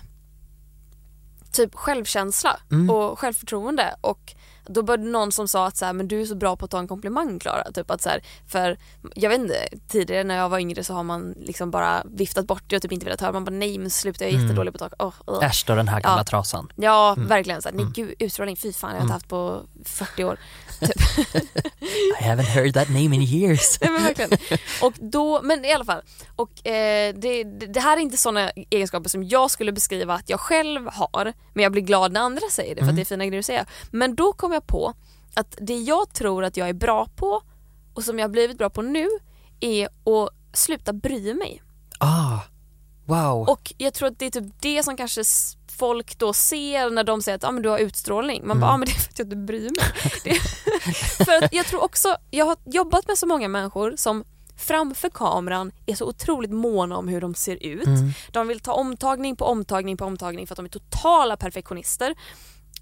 typ 1.52 1.74
självkänsla 1.74 2.60
Mm. 2.70 2.90
och 2.90 3.18
självförtroende 3.18 3.96
och 4.00 4.34
då 4.66 4.82
började 4.82 5.04
någon 5.04 5.32
som 5.32 5.48
sa 5.48 5.66
att 5.66 5.76
så 5.76 5.84
här, 5.84 5.92
men 5.92 6.08
du 6.08 6.20
är 6.20 6.24
så 6.26 6.34
bra 6.34 6.56
på 6.56 6.64
att 6.64 6.70
ta 6.70 6.78
en 6.78 6.88
komplimang 6.88 7.38
Klara. 7.38 7.72
Typ 7.72 7.90
att 7.90 8.02
så 8.02 8.08
här, 8.08 8.22
för 8.48 8.76
jag 9.14 9.30
vet 9.30 9.40
inte, 9.40 9.54
tidigare 9.88 10.24
när 10.24 10.36
jag 10.36 10.48
var 10.48 10.58
yngre 10.58 10.84
så 10.84 10.94
har 10.94 11.02
man 11.02 11.34
liksom 11.38 11.70
bara 11.70 12.02
viftat 12.04 12.46
bort 12.46 12.62
det 12.66 12.76
och 12.76 12.82
typ 12.82 12.92
inte 12.92 13.06
velat 13.06 13.20
höra. 13.20 13.32
Man 13.32 13.44
bara 13.44 13.50
nej 13.50 13.78
men 13.78 13.90
sluta 13.90 14.24
jag 14.24 14.30
är 14.30 14.34
Mm. 14.34 14.46
jättedålig 14.46 14.74
på 14.74 14.84
att 14.84 14.92
ta... 14.98 15.04
Oh, 15.06 15.12
oh. 15.26 15.44
Äsch 15.44 15.64
då 15.66 15.74
den 15.74 15.88
här 15.88 16.00
gamla 16.00 16.20
Ja. 16.20 16.24
trasan. 16.24 16.72
Ja 16.76 17.12
Mm. 17.16 17.28
verkligen 17.28 17.62
så 17.62 17.68
här, 17.68 17.74
nej 17.76 17.82
Mm. 17.82 17.92
gud 17.92 18.14
utstrålning, 18.18 18.56
fy 18.56 18.72
fan 18.72 18.90
jag 18.90 18.96
har 18.96 19.02
inte 19.02 19.04
Mm. 19.04 19.12
haft 19.12 19.28
på 19.28 19.60
40 19.84 20.24
år. 20.24 20.38
I 22.20 22.24
haven't 22.24 22.44
heard 22.46 22.74
that 22.74 22.88
name 22.88 23.14
in 23.16 23.22
years. 23.22 23.78
Nej 23.80 23.90
men 23.90 24.02
verkligen. 24.02 24.30
Och 24.82 24.92
då, 25.00 25.42
men 25.42 25.64
i 25.64 25.72
alla 25.72 25.84
fall. 25.84 26.02
Och 26.36 26.66
eh, 26.66 27.14
det, 27.14 27.44
det 27.44 27.80
här 27.80 27.96
är 27.96 28.00
inte 28.00 28.16
sådana 28.16 28.50
egenskaper 28.70 29.08
som 29.08 29.24
jag 29.24 29.50
skulle 29.50 29.72
beskriva 29.72 30.14
att 30.14 30.28
jag 30.28 30.40
själv 30.40 30.88
har. 30.92 31.32
Men 31.54 31.62
jag 31.62 31.72
blir 31.72 31.82
glad 31.82 32.12
när 32.12 32.20
andra 32.20 32.42
säger 32.50 32.74
det 32.74 32.80
för 32.80 32.84
att 32.84 32.88
Mm. 32.90 32.96
det 32.96 33.02
är 33.02 33.04
fina 33.04 33.26
grejer 33.26 33.38
att 33.38 33.46
säga. 33.46 33.66
Men 33.90 34.14
då 34.14 34.32
kom 34.32 34.52
jag 34.52 34.66
på 34.66 34.94
att 35.34 35.54
det 35.60 35.76
jag 35.78 36.12
tror 36.12 36.44
att 36.44 36.56
jag 36.56 36.68
är 36.68 36.72
bra 36.72 37.08
på 37.16 37.42
och 37.94 38.04
som 38.04 38.18
jag 38.18 38.24
har 38.24 38.30
blivit 38.32 38.58
bra 38.58 38.70
på 38.70 38.82
nu 38.82 39.08
är 39.60 39.84
att 39.86 40.30
sluta 40.52 40.92
bry 40.92 41.34
mig. 41.34 41.62
Ah, 41.98 42.38
wow. 43.04 43.48
Och 43.48 43.72
jag 43.78 43.94
tror 43.94 44.08
att 44.08 44.18
det 44.18 44.26
är 44.26 44.30
typ 44.30 44.52
det 44.60 44.82
som 44.82 44.96
kanske 44.96 45.22
folk 45.78 46.18
då 46.18 46.32
ser 46.32 46.90
när 46.90 47.04
de 47.04 47.22
säger 47.22 47.36
att 47.36 47.44
ah, 47.44 47.50
men 47.50 47.62
du 47.62 47.68
har 47.68 47.78
utstrålning. 47.78 48.46
Man 48.46 48.60
bara, 48.60 48.66
Mm. 48.66 48.74
ah, 48.74 48.76
men 48.76 48.86
det 48.86 48.92
är 48.92 48.98
för 49.00 49.10
att 49.10 49.18
jag 49.18 49.26
inte 49.26 49.36
bryr 49.36 49.70
mig. 49.70 50.38
För 51.24 51.44
att 51.44 51.54
jag 51.54 51.66
tror 51.66 51.82
också, 51.82 52.16
jag 52.30 52.46
har 52.46 52.56
jobbat 52.64 53.06
med 53.08 53.18
så 53.18 53.26
många 53.26 53.48
människor 53.48 53.94
som 53.96 54.24
framför 54.56 55.08
kameran 55.10 55.72
är 55.86 55.94
så 55.94 56.06
otroligt 56.08 56.50
måna 56.50 56.96
om 56.96 57.08
hur 57.08 57.20
de 57.20 57.34
ser 57.34 57.62
ut. 57.66 57.86
Mm. 57.86 58.10
De 58.32 58.48
vill 58.48 58.60
ta 58.60 58.72
omtagning 58.72 59.36
på 59.36 59.44
omtagning 59.44 59.96
på 59.96 60.04
omtagning 60.04 60.46
för 60.46 60.54
att 60.54 60.56
de 60.56 60.64
är 60.64 60.70
totala 60.70 61.36
perfektionister. 61.36 62.14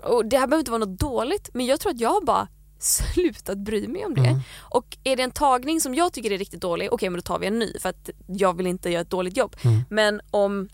Och 0.02 0.26
det 0.26 0.38
här 0.38 0.46
behöver 0.46 0.58
inte 0.61 0.70
vara 0.70 0.85
något 0.85 0.98
dåligt 1.00 1.50
men 1.54 1.66
jag 1.66 1.80
tror 1.80 1.92
att 1.92 2.00
jag 2.00 2.24
bara 2.24 2.48
slutat 2.83 3.59
bry 3.59 3.88
mig 3.88 4.05
om 4.05 4.14
det. 4.14 4.21
Mm. 4.27 4.40
Och 4.61 4.97
är 5.05 5.16
det 5.16 5.23
en 5.23 5.31
tagning 5.31 5.81
som 5.81 5.95
jag 5.95 6.12
tycker 6.12 6.31
är 6.31 6.38
riktigt 6.38 6.61
dålig, 6.61 6.92
okej 6.92 7.11
men 7.11 7.18
då 7.18 7.23
tar 7.23 7.38
vi 7.38 7.47
en 7.47 7.59
ny 7.59 7.79
för 7.81 7.88
att 7.88 8.11
jag 8.27 8.57
vill 8.57 8.66
inte 8.66 8.90
göra 8.90 9.01
ett 9.03 9.11
dåligt 9.11 9.37
jobb. 9.37 9.57
Mm. 9.64 9.81
Men 9.90 10.21
om 10.31 10.68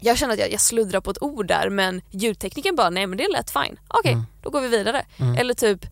jag 0.00 0.18
känner 0.18 0.34
att 0.34 0.40
jag, 0.40 0.52
jag 0.52 0.60
sluddrar 0.60 1.00
på 1.00 1.10
ett 1.10 1.22
ord 1.22 1.46
där 1.46 1.70
men 1.70 2.02
ljudtekniken 2.10 2.76
bara 2.76 2.90
nej 2.90 3.06
men 3.06 3.18
det 3.18 3.28
lät 3.28 3.50
fine. 3.50 3.80
Okej, 3.88 4.12
Mm. 4.12 4.24
då 4.42 4.50
går 4.50 4.60
vi 4.60 4.68
vidare. 4.68 5.06
Mm. 5.16 5.34
Eller 5.36 5.54
typ 5.54 5.86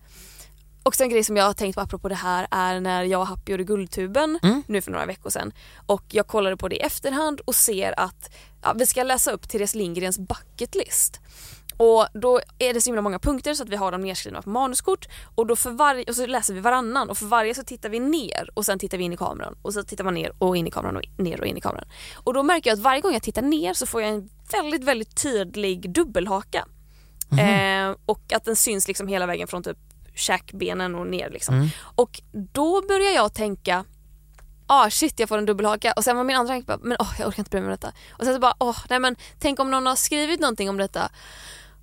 också 0.83 1.03
en 1.03 1.09
grej 1.11 1.25
som 1.25 1.37
jag 1.37 1.45
har 1.45 1.53
tänkt 1.53 1.75
på 1.75 1.81
apropå 1.81 2.09
det 2.09 2.15
här 2.15 2.47
är 2.51 2.81
när 2.81 3.03
jag 3.05 3.21
och 3.21 3.27
Happy 3.27 3.53
gjorde 3.53 3.65
Guldtuben 3.65 4.39
Mm. 4.43 4.63
nu 4.67 4.81
för 4.81 4.91
några 4.91 5.07
veckor 5.07 5.31
sedan. 5.31 5.53
Och 5.87 6.05
jag 6.09 6.27
kollade 6.27 6.57
på 6.57 6.69
det 6.69 6.77
i 6.77 6.81
efterhand 6.81 7.41
och 7.41 7.55
ser 7.55 8.01
att 8.01 8.31
ja, 8.63 8.73
vi 8.73 8.87
ska 8.87 9.03
läsa 9.03 9.31
upp 9.31 9.49
Therese 9.49 9.75
Lindgrens 9.75 10.19
bucket 10.19 10.75
list. 10.75 11.21
Och 11.79 12.07
då 12.15 12.41
är 12.59 12.75
det 12.75 12.81
så 12.81 12.89
himla 12.89 13.03
många 13.03 13.19
punkter 13.19 13.55
så 13.55 13.63
att 13.63 13.69
vi 13.69 13.77
har 13.77 13.93
dem 13.93 14.01
nedskrivna 14.01 14.43
på 14.43 14.51
manuskort 14.51 15.09
och, 15.35 15.47
då 15.47 15.57
för 15.57 15.71
varje, 15.71 16.05
och 16.05 16.15
så 16.15 16.27
läser 16.27 16.55
vi 16.55 16.61
varannan 16.61 17.11
och 17.11 17.19
för 17.19 17.27
varje 17.27 17.55
så 17.55 17.65
tittar 17.65 17.89
vi 17.89 18.01
ner 18.01 18.51
och 18.55 18.65
sen 18.67 18.79
tittar 18.79 18.99
vi 18.99 19.05
in 19.05 19.13
i 19.13 19.17
kameran 19.17 19.57
och 19.63 19.75
så 19.75 19.83
tittar 19.83 20.05
man 20.05 20.15
ner 20.15 20.33
och 20.39 20.57
in 20.57 20.67
i 20.67 20.71
kameran 20.71 20.97
och 20.97 21.03
ner 21.19 21.41
och 21.41 21.47
in 21.47 21.57
i 21.57 21.61
kameran. 21.61 21.89
Och 22.15 22.35
då 22.35 22.43
märker 22.43 22.71
jag 22.71 22.77
att 22.77 22.83
varje 22.83 23.01
gång 23.01 23.13
jag 23.13 23.23
tittar 23.23 23.43
ner 23.43 23.75
så 23.75 23.87
får 23.87 24.03
jag 24.03 24.11
en 24.11 24.31
väldigt 24.53 24.85
väldigt 24.85 25.23
tydlig 25.23 25.91
dubbelhaka. 25.91 26.67
Eh, 27.39 27.97
och 28.07 28.33
att 28.33 28.45
den 28.45 28.57
syns 28.57 28.89
liksom 28.89 29.09
hela 29.09 29.27
vägen 29.27 29.49
från 29.49 29.63
typ 29.63 29.79
käkbenen 30.15 30.95
och 30.95 31.07
ner 31.07 31.31
liksom. 31.31 31.55
Mm. 31.55 31.69
Och 31.81 32.21
då 32.33 32.83
börjar 32.89 33.15
jag 33.15 33.35
tänka 33.35 33.85
ah 34.67 34.91
shit 34.91 35.21
jag 35.21 35.29
får 35.29 35.39
en 35.39 35.47
dubbelhaka 35.47 35.93
och 35.97 36.05
sen 36.05 36.17
var 36.17 36.25
min 36.25 36.37
andra 36.37 36.55
tanke 36.55 36.67
bara, 36.67 36.79
men 36.83 36.97
åh 37.01 37.15
jag 37.19 37.29
orkar 37.29 37.41
inte 37.41 37.51
bry 37.51 37.61
mig 37.61 37.67
om 37.67 37.71
detta. 37.71 37.93
Och 38.11 38.25
sen 38.25 38.35
så 38.35 38.41
bara, 38.41 38.55
åh 38.59 38.79
nej 38.91 38.99
men 38.99 39.17
tänk 39.39 39.61
om 39.61 39.71
någon 39.71 39.87
har 39.87 39.97
skrivit 39.97 40.41
någonting 40.41 40.71
om 40.71 40.77
detta. 40.77 41.11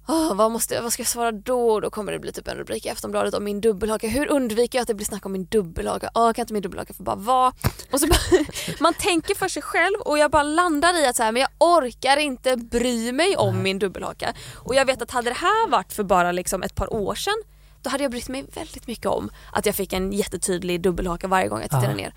Åh, 0.07 0.33
vad, 0.33 0.51
måste, 0.51 0.81
vad 0.81 0.93
ska 0.93 1.01
jag 1.01 1.07
svara 1.07 1.31
då? 1.31 1.79
Då 1.79 1.89
kommer 1.89 2.11
det 2.11 2.19
bli 2.19 2.31
typ 2.31 2.47
en 2.47 2.57
rubrik 2.57 2.85
i 2.85 2.89
Aftonbladet 2.89 3.33
om 3.33 3.43
min 3.43 3.61
dubbelhaka. 3.61 4.07
Hur 4.07 4.27
undviker 4.27 4.77
jag 4.77 4.81
att 4.81 4.87
det 4.87 4.93
blir 4.93 5.05
snack 5.05 5.25
om 5.25 5.31
min 5.31 5.45
dubbelhaka? 5.45 6.09
Åh, 6.13 6.33
kan 6.33 6.43
inte 6.43 6.53
min 6.53 6.61
dubbelhaka 6.61 6.93
få 6.93 7.03
bara 7.03 7.15
vara? 7.15 7.53
Och 7.91 7.99
så 7.99 8.07
bara, 8.07 8.19
man 8.79 8.93
tänker 8.93 9.35
för 9.35 9.47
sig 9.47 9.61
själv 9.61 9.95
och 10.05 10.17
jag 10.17 10.31
bara 10.31 10.43
landar 10.43 11.03
i 11.03 11.07
att 11.07 11.15
så 11.15 11.23
här, 11.23 11.31
men 11.31 11.41
jag 11.41 11.49
orkar 11.59 12.17
inte 12.17 12.57
bry 12.57 13.11
mig 13.11 13.37
om 13.37 13.63
min 13.63 13.79
dubbelhaka. 13.79 14.33
Och 14.55 14.75
jag 14.75 14.85
vet 14.85 15.01
att 15.01 15.11
hade 15.11 15.29
det 15.29 15.35
här 15.35 15.69
varit 15.69 15.93
för 15.93 16.03
bara 16.03 16.31
liksom 16.31 16.63
ett 16.63 16.75
par 16.75 16.93
år 16.93 17.15
sedan 17.15 17.43
då 17.81 17.89
hade 17.89 18.03
jag 18.03 18.11
brytt 18.11 18.29
mig 18.29 18.45
väldigt 18.53 18.87
mycket 18.87 19.05
om 19.05 19.29
att 19.53 19.65
jag 19.65 19.75
fick 19.75 19.93
en 19.93 20.11
jättetydlig 20.11 20.81
dubbelhaka 20.81 21.27
varje 21.27 21.47
gång 21.47 21.61
jag 21.61 21.69
tittade 21.69 21.93
ner. 21.93 22.13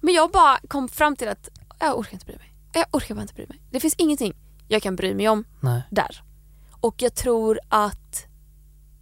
Men 0.00 0.14
jag 0.14 0.30
bara 0.30 0.58
kom 0.68 0.88
fram 0.88 1.16
till 1.16 1.28
att 1.28 1.48
jag 1.80 1.98
orkar 1.98 2.12
inte 2.12 2.26
bry 2.26 2.36
mig. 2.36 2.54
Jag 2.72 2.86
orkar 2.90 3.14
bara 3.14 3.22
inte 3.22 3.34
bry 3.34 3.46
mig. 3.48 3.60
Det 3.70 3.80
finns 3.80 3.94
ingenting 3.98 4.34
jag 4.68 4.82
kan 4.82 4.96
bry 4.96 5.14
mig 5.14 5.28
om 5.28 5.44
Nej. 5.60 5.82
där. 5.90 6.22
Och 6.84 6.94
jag 7.02 7.14
tror 7.14 7.60
att 7.68 8.26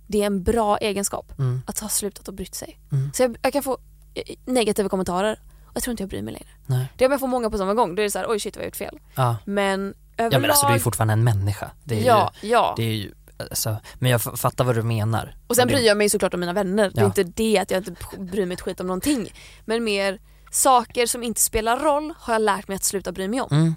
det 0.07 0.23
är 0.23 0.27
en 0.27 0.43
bra 0.43 0.79
egenskap 0.79 1.39
Mm. 1.39 1.63
att 1.67 1.79
ha 1.79 1.89
slutat 1.89 2.29
att 2.29 2.35
brytt 2.35 2.55
sig. 2.55 2.81
Mm. 2.93 3.11
Så 3.15 3.23
jag, 3.23 3.37
jag 3.43 3.53
kan 3.53 3.63
få 3.63 3.79
eh, 4.15 4.23
negativa 4.45 4.89
kommentarer 4.89 5.41
och 5.65 5.77
jag 5.77 5.83
tror 5.83 5.91
inte 5.93 6.03
jag 6.03 6.11
bryr 6.11 6.23
mig 6.23 6.33
längre. 6.33 6.49
Nej. 6.67 6.93
Det 6.97 7.07
om 7.07 7.13
jag 7.13 7.21
får 7.21 7.27
många 7.29 7.51
på 7.51 7.59
samma 7.59 7.75
gång, 7.75 7.95
då 7.95 8.03
är 8.03 8.05
det 8.05 8.11
så 8.11 8.19
här, 8.19 8.27
oj 8.31 8.41
shit 8.41 8.57
vad 8.57 8.63
jag 8.63 8.69
gjort 8.69 8.77
fel. 8.77 8.99
Ja. 9.15 9.37
Men 9.45 9.95
överlag... 10.17 10.33
ja 10.35 10.39
men 10.39 10.51
alltså 10.51 10.67
du 10.67 10.75
är 10.75 10.79
fortfarande 10.79 11.13
en 11.13 11.25
människa. 11.25 11.71
Det 11.85 12.01
är 12.01 12.07
ja, 12.07 12.33
ju, 12.43 12.49
ja. 12.49 12.75
det 12.77 12.83
är 12.83 12.95
ju 12.95 13.13
alltså, 13.51 13.77
men 13.99 14.11
jag 14.11 14.23
fattar 14.23 14.65
vad 14.65 14.75
du 14.75 14.83
menar. 14.83 15.37
Och 15.47 15.57
sen 15.57 15.69
bryr 15.69 15.87
jag 15.87 15.97
mig 15.97 16.11
såklart 16.11 16.35
om 16.35 16.41
mina 16.41 16.53
vänner. 16.53 16.91
Det 16.95 16.99
är 17.01 17.03
Ja. 17.03 17.07
inte 17.07 17.25
det 17.25 17.59
att 17.59 17.71
jag 17.71 17.89
inte 17.89 17.95
bryr 18.19 18.47
mig 18.47 18.55
ett 18.55 18.61
skit 18.61 18.81
om 18.81 18.87
någonting. 18.87 19.33
Men 19.65 19.85
mer 19.85 20.21
saker 20.51 21.07
som 21.07 21.23
inte 21.23 21.41
spelar 21.41 21.79
roll 21.79 22.13
har 22.19 22.35
jag 22.35 22.43
lärt 22.43 22.69
mig 22.69 22.75
att 22.75 22.85
sluta 22.85 23.13
bry 23.13 23.29
mig 23.29 23.41
om. 23.41 23.49
mm, 23.51 23.75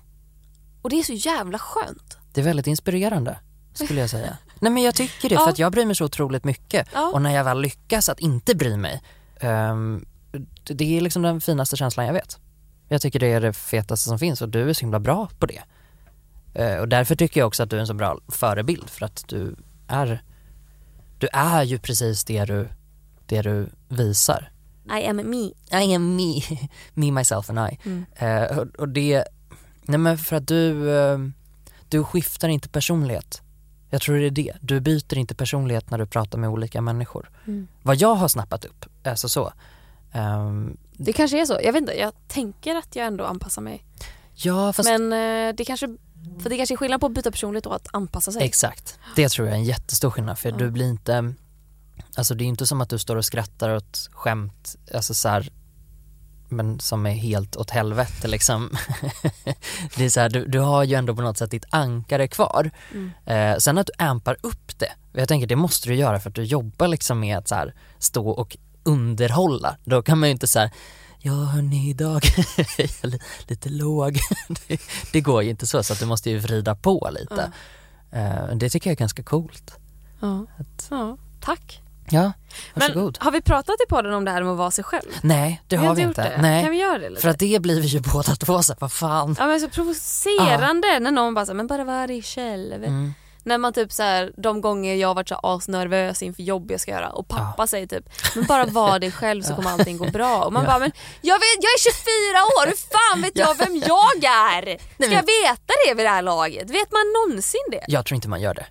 Och 0.82 0.90
det 0.90 1.00
är 1.00 1.04
så 1.04 1.14
jävla 1.14 1.60
skönt. 1.60 2.18
det 2.34 2.42
är 2.42 2.46
väldigt 2.46 2.68
inspirerande 2.68 3.40
skulle 3.76 4.02
jag 4.02 4.10
säga. 4.10 4.38
Nej 4.60 4.72
men 4.72 4.84
jag 4.84 4.96
tycker 4.96 5.30
det 5.30 5.36
Ja. 5.36 5.42
för 5.44 5.50
att 5.50 5.60
jag 5.60 5.72
bryr 5.72 5.86
mig 5.86 5.96
så 5.96 6.06
otroligt 6.06 6.44
mycket. 6.44 6.88
Ja. 6.94 7.12
Och 7.14 7.22
när 7.22 7.36
jag 7.36 7.44
väl 7.44 7.62
lyckas 7.62 8.10
att 8.10 8.20
inte 8.20 8.56
bry 8.56 8.78
mig, 8.78 9.02
ehm, 9.40 10.06
det- 10.64 10.98
är 10.98 11.02
liksom 11.02 11.22
den 11.22 11.42
finaste 11.42 11.76
känslan 11.78 12.06
jag 12.06 12.14
vet. 12.14 12.40
Jag 12.88 13.02
tycker 13.02 13.20
det 13.20 13.28
är 13.32 13.42
det 13.42 13.54
fetaste 13.54 14.10
som 14.10 14.20
finns 14.20 14.42
och 14.42 14.50
du 14.50 14.70
är 14.70 14.74
så 14.74 14.82
himla 14.82 15.00
bra 15.00 15.30
på 15.40 15.46
det. 15.46 15.62
Eh, 16.54 16.78
och 16.78 16.88
därför 16.88 17.16
tycker 17.16 17.42
jag 17.42 17.48
också 17.48 17.64
att 17.64 17.70
du 17.70 17.76
är 17.76 17.80
en 17.80 17.88
så 17.88 17.94
bra 17.94 18.20
förebild 18.28 18.90
för 18.90 19.06
att 19.06 19.24
du 19.28 19.56
är, 19.88 20.24
du 21.20 21.28
är 21.34 21.64
ju 21.64 21.80
precis 21.80 22.24
det 22.24 22.46
du, 22.46 22.68
det 23.26 23.42
du 23.42 23.70
visar. 23.88 24.52
I 25.02 25.06
am 25.08 25.16
me. 25.16 25.52
I 25.86 25.96
am 25.96 26.16
me, 26.16 26.42
me 26.94 27.12
myself 27.12 27.50
and 27.50 27.60
I. 27.60 27.80
Mm. 27.86 28.06
Eh, 28.16 28.58
och, 28.58 28.68
och 28.76 28.90
det, 28.90 29.24
nej 29.84 29.98
men 29.98 30.18
för 30.18 30.36
att 30.36 30.48
du, 30.48 30.92
eh, 30.98 31.18
du 31.90 32.04
skiftar 32.04 32.48
inte 32.48 32.70
personlighet. 32.70 33.42
Jag 33.96 34.02
tror 34.02 34.16
det 34.18 34.26
är 34.26 34.32
det. 34.32 34.54
Du 34.62 34.80
byter 34.80 35.18
inte 35.18 35.36
personlighet 35.36 35.90
när 35.90 35.98
du 35.98 36.06
pratar 36.06 36.38
med 36.38 36.50
olika 36.50 36.82
människor. 36.82 37.30
Mm. 37.48 37.68
Vad 37.84 37.96
jag 37.96 38.16
har 38.16 38.28
snappat 38.28 38.66
upp, 38.66 38.86
alltså 39.04 39.30
så. 39.30 39.54
Ehm, 40.12 40.78
Det 40.94 41.14
kanske 41.14 41.42
är 41.42 41.46
så. 41.46 41.60
Jag 41.64 41.74
vet 41.74 41.82
inte, 41.82 41.94
jag 41.94 42.14
tänker 42.28 42.76
att 42.76 42.96
jag 42.96 43.06
ändå 43.08 43.24
anpassar 43.26 43.62
mig. 43.62 43.86
ja 44.34 44.74
fast 44.74 44.90
Men 44.90 45.14
eh, 45.14 45.56
det 45.56 45.66
kanske, 45.66 45.88
för 46.44 46.50
det 46.50 46.58
kanske 46.58 46.76
är 46.76 46.78
skillnad 46.78 47.00
på 47.02 47.08
att 47.08 47.14
byta 47.14 47.32
personlighet 47.32 47.66
och 47.66 47.76
att 47.76 47.88
anpassa 47.94 48.32
sig. 48.32 48.44
exakt. 48.44 49.00
Det 49.16 49.30
tror 49.30 49.48
jag 49.48 49.54
är 49.56 49.60
en 49.60 49.66
jättestor 49.66 50.10
skillnad 50.10 50.38
för 50.40 50.50
Ja. 50.50 50.56
du 50.58 50.72
blir 50.72 50.90
inte, 50.90 51.34
alltså 52.18 52.36
det 52.36 52.44
är 52.44 52.46
inte 52.46 52.66
som 52.68 52.82
att 52.82 52.90
du 52.90 53.00
står 53.00 53.16
och 53.16 53.26
skrattar 53.26 53.76
åt 53.76 54.10
skämt, 54.12 54.76
alltså 54.94 55.14
så 55.14 55.30
här, 55.30 55.50
men 56.50 56.80
som 56.80 57.06
är 57.06 57.12
helt 57.12 57.56
åt 57.56 57.70
helvete 57.70 58.28
liksom. 58.28 58.70
det 59.96 60.06
är 60.06 60.10
så 60.10 60.20
här, 60.20 60.30
du, 60.30 60.46
du 60.46 60.60
har 60.60 60.84
ju 60.84 60.96
ändå 60.96 61.16
på 61.16 61.22
något 61.22 61.38
sätt 61.38 61.52
ditt 61.52 61.66
ankare 61.70 62.28
kvar. 62.28 62.72
Mm. 62.92 63.12
Eh, 63.26 63.58
sen 63.58 63.78
att 63.78 63.88
du 63.88 64.04
ampar 64.04 64.38
upp 64.42 64.80
det, 64.80 64.92
jag 65.14 65.28
tänker 65.28 65.48
det 65.48 65.56
måste 65.56 65.90
du 65.90 65.96
göra 65.96 66.20
för 66.20 66.30
att 66.30 66.36
du 66.36 66.44
jobbar 66.44 66.88
liksom 66.88 67.20
med 67.20 67.38
att 67.38 67.48
så 67.48 67.56
här, 67.56 67.74
stå 68.00 68.30
och 68.30 68.58
underhålla. 68.84 69.78
Då 69.84 70.02
kan 70.02 70.20
man 70.20 70.30
ju 70.30 70.32
inte 70.32 70.48
säga 70.48 70.72
Ja 71.20 71.34
hörni 71.34 71.90
idag 71.90 72.26
är 72.58 72.90
jag 73.02 73.12
li- 73.12 73.20
lite 73.48 73.70
låg. 73.70 74.20
det, 74.68 74.82
det 75.12 75.22
går 75.22 75.44
ju 75.44 75.50
inte 75.50 75.68
så 75.68 75.84
så 75.84 75.94
att 75.94 76.00
du 76.00 76.06
måste 76.06 76.30
ju 76.30 76.38
vrida 76.40 76.76
på 76.76 77.10
lite. 77.12 77.52
Eh, 78.12 78.56
det 78.56 78.70
tycker 78.70 78.90
jag 78.90 78.96
är 78.96 79.00
ganska 79.00 79.24
coolt. 79.24 79.76
Ja. 80.20 80.46
Att, 80.58 80.88
ja. 80.90 81.18
Tack. 81.42 81.82
Ja, 82.10 82.22
Men 82.22 82.32
varsågod. 82.74 83.18
har 83.22 83.32
vi 83.32 83.42
pratat 83.42 83.76
i 83.88 83.90
podden 83.90 84.14
om 84.14 84.26
det 84.26 84.32
här 84.32 84.44
med 84.44 84.52
att 84.52 84.58
vara 84.58 84.72
sig 84.72 84.84
själv? 84.84 85.10
Nej 85.22 85.62
det 85.68 85.76
har 85.76 85.96
vi 85.96 86.02
inte. 86.02 86.22
Det. 86.24 86.42
Nej. 86.42 86.64
Kan 86.64 86.72
vi 86.72 86.78
göra 86.78 86.98
det 86.98 87.10
lite? 87.10 87.22
För 87.22 87.30
att 87.30 87.40
det 87.40 87.62
blir 87.62 87.82
vi 87.82 87.88
ju 87.88 88.00
båda 88.14 88.36
två 88.36 88.64
så 88.64 88.74
här, 88.74 88.78
vad 88.80 88.92
fan. 88.92 89.36
Ja 89.40 89.48
men 89.48 89.60
så 89.60 89.70
provocerande 89.70 91.00
när 91.00 91.12
någon 91.12 91.34
bara 91.34 91.46
säger 91.46 91.56
men 91.56 91.68
bara 91.68 91.84
var 91.84 92.08
dig 92.08 92.22
själv. 92.22 92.84
Mm. 92.84 93.14
När 93.48 93.58
man 93.58 93.74
typ 93.74 93.92
så 93.92 94.04
här, 94.04 94.32
de 94.38 94.62
gånger 94.62 94.96
jag 94.96 95.08
har 95.08 95.16
varit 95.16 95.30
så 95.30 95.36
asnervös 95.36 96.22
inför 96.24 96.44
jobb 96.44 96.72
jag 96.72 96.80
ska 96.82 96.92
göra 96.92 97.10
och 97.10 97.28
pappa 97.28 97.68
säger 97.68 97.88
typ 97.88 98.06
men 98.36 98.46
bara 98.46 98.66
var 98.66 99.00
dig 99.00 99.12
själv 99.12 99.42
så 99.44 99.54
kommer 99.56 99.72
allting 99.72 99.98
gå 99.98 100.06
bra. 100.06 100.44
Och 100.44 100.54
man 100.54 100.64
Ja. 100.64 100.68
bara 100.70 100.80
men 100.80 100.92
jag, 101.22 101.36
vet, 101.36 101.64
jag 101.64 101.72
är 101.72 101.80
24 102.32 102.44
år, 102.44 102.66
hur 102.68 102.78
fan 102.98 103.22
vet 103.22 103.38
jag 103.38 103.58
vem 103.58 103.76
jag 103.78 104.24
är? 104.32 104.62
Ska 104.78 104.86
men- 104.98 105.12
jag 105.12 105.22
veta 105.22 105.74
det 105.88 105.94
vid 105.94 106.06
det 106.06 106.10
här 106.10 106.22
laget? 106.22 106.70
Vet 106.70 106.92
man 106.92 107.02
någonsin 107.30 107.62
det? 107.72 107.86
Jag 107.88 108.06
tror 108.06 108.16
inte 108.16 108.30
man 108.30 108.42
gör 108.42 108.54
det. 108.54 108.66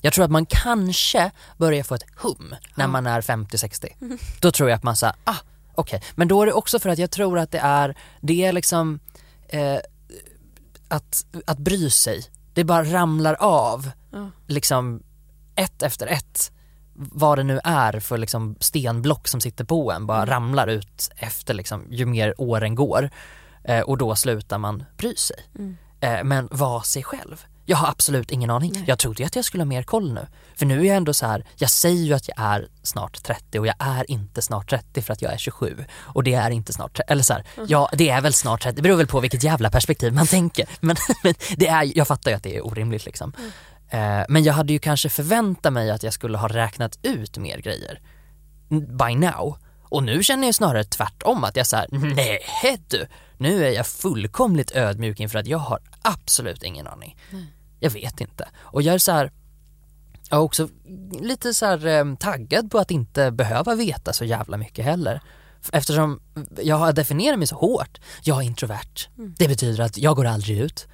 Jag 0.00 0.12
tror 0.12 0.24
att 0.24 0.30
man 0.30 0.46
kanske 0.46 1.30
börjar 1.56 1.82
få 1.82 1.94
ett 1.94 2.06
hum 2.16 2.54
när 2.74 2.86
man 2.86 3.06
är 3.06 3.20
50-60. 3.20 4.18
Då 4.40 4.52
tror 4.52 4.70
jag 4.70 4.76
att 4.76 4.82
man 4.82 4.96
säger, 4.96 5.16
ah 5.24 5.36
okej. 5.74 6.02
Men 6.14 6.28
då 6.28 6.42
är 6.42 6.46
det 6.46 6.52
också 6.52 6.78
för 6.78 6.88
att 6.90 6.98
jag 6.98 7.10
tror 7.10 7.38
att 7.38 7.50
det 7.50 7.58
är, 7.58 7.96
det 8.20 8.44
är 8.44 8.52
liksom 8.52 9.00
eh, 9.48 9.78
att, 10.88 11.26
att 11.46 11.58
bry 11.58 11.90
sig. 11.90 12.24
Det 12.54 12.64
bara 12.64 12.84
ramlar 12.84 13.34
av 13.34 13.90
Ja. 14.10 14.30
liksom 14.46 15.02
ett 15.54 15.82
efter 15.82 16.06
ett 16.06 16.52
vad 16.94 17.38
det 17.38 17.44
nu 17.44 17.60
är 17.64 18.00
för 18.00 18.18
liksom 18.18 18.56
stenblock 18.60 19.28
som 19.28 19.40
sitter 19.40 19.64
på 19.64 19.92
en 19.92 20.06
bara 20.06 20.26
ramlar 20.26 20.66
ut 20.66 21.10
efter 21.16 21.54
liksom 21.54 21.86
ju 21.90 22.06
mer 22.06 22.34
åren 22.38 22.74
går 22.74 23.10
eh, 23.64 23.80
och 23.80 23.98
då 23.98 24.16
slutar 24.16 24.58
man 24.58 24.84
bry 24.96 25.16
sig. 25.16 25.36
Mm. 25.58 25.76
Eh, 26.00 26.24
men 26.24 26.48
vara 26.50 26.82
sig 26.82 27.02
själv. 27.02 27.44
Jag 27.70 27.76
har 27.76 27.88
absolut 27.88 28.30
ingen 28.30 28.50
aning. 28.50 28.72
Nej. 28.74 28.84
Jag 28.86 28.98
trodde 28.98 29.22
ju 29.22 29.26
att 29.26 29.36
jag 29.36 29.44
skulle 29.44 29.60
ha 29.60 29.66
mer 29.66 29.82
koll 29.82 30.12
nu. 30.12 30.26
För 30.56 30.66
nu 30.66 30.80
är 30.80 30.84
jag 30.84 30.96
ändå 30.96 31.14
så 31.14 31.26
här, 31.26 31.44
jag 31.56 31.70
säger 31.70 32.04
ju 32.04 32.14
att 32.14 32.28
jag 32.28 32.36
är 32.38 32.68
snart 32.82 33.22
30 33.22 33.58
och 33.58 33.66
jag 33.66 33.74
är 33.78 34.10
inte 34.10 34.42
snart 34.42 34.70
30 34.70 35.02
för 35.02 35.12
att 35.12 35.22
jag 35.22 35.32
är 35.32 35.38
27. 35.38 35.84
Och 35.94 36.24
det 36.24 36.34
är 36.34 36.50
inte 36.50 36.72
snart 36.72 36.96
30, 36.96 37.12
eller 37.12 37.22
så 37.22 37.32
här, 37.32 37.44
ja 37.66 37.90
det 37.92 38.08
är 38.08 38.20
väl 38.20 38.32
snart 38.32 38.62
30, 38.62 38.76
det 38.76 38.82
beror 38.82 38.96
väl 38.96 39.06
på 39.06 39.20
vilket 39.20 39.42
jävla 39.42 39.70
perspektiv 39.70 40.12
man 40.12 40.26
tänker. 40.26 40.68
Men, 40.80 40.96
men 41.22 41.34
det 41.56 41.66
är, 41.66 41.98
jag 41.98 42.08
fattar 42.08 42.30
ju 42.30 42.36
att 42.36 42.42
det 42.42 42.56
är 42.56 42.66
orimligt 42.66 43.06
liksom. 43.06 43.32
Eh, 43.90 44.22
men 44.28 44.44
jag 44.44 44.54
hade 44.54 44.72
ju 44.72 44.78
kanske 44.78 45.08
förväntat 45.08 45.72
mig 45.72 45.90
att 45.90 46.02
jag 46.02 46.12
skulle 46.12 46.38
ha 46.38 46.48
räknat 46.48 46.98
ut 47.02 47.38
mer 47.38 47.58
grejer 47.58 48.00
by 48.70 49.14
now. 49.14 49.58
Och 49.82 50.02
nu 50.02 50.22
känner 50.22 50.48
jag 50.48 50.54
snarare 50.54 50.84
tvärtom 50.84 51.44
att 51.44 51.56
jag 51.56 51.66
säger 51.66 51.88
nej 51.90 52.78
du, 52.88 53.06
nu 53.36 53.66
är 53.66 53.70
jag 53.70 53.86
fullkomligt 53.86 54.70
ödmjuk 54.70 55.20
inför 55.20 55.38
att 55.38 55.46
jag 55.46 55.58
har 55.58 55.78
absolut 56.02 56.62
ingen 56.62 56.86
aning. 56.86 57.16
Jag 57.80 57.90
vet 57.90 58.20
inte. 58.20 58.48
Och 58.58 58.82
jag 58.82 58.94
är 58.94 58.98
så 58.98 59.12
här, 59.12 59.32
jag 60.30 60.38
är 60.38 60.42
också 60.42 60.68
lite 61.20 61.54
så 61.54 61.66
här 61.66 61.86
eh, 61.86 62.14
taggad 62.16 62.70
på 62.70 62.78
att 62.78 62.90
inte 62.90 63.30
behöva 63.30 63.74
veta 63.74 64.12
så 64.12 64.24
jävla 64.24 64.56
mycket 64.56 64.84
heller. 64.84 65.20
Eftersom 65.72 66.20
jag 66.62 66.76
har 66.76 66.92
definierat 66.92 67.38
mig 67.38 67.48
så 67.48 67.56
hårt. 67.56 68.00
Jag 68.22 68.38
är 68.38 68.42
introvert. 68.42 69.08
Det 69.38 69.48
betyder 69.48 69.84
att 69.84 69.98
jag 69.98 70.16
går 70.16 70.26
aldrig 70.26 70.58
ut. 70.58 70.86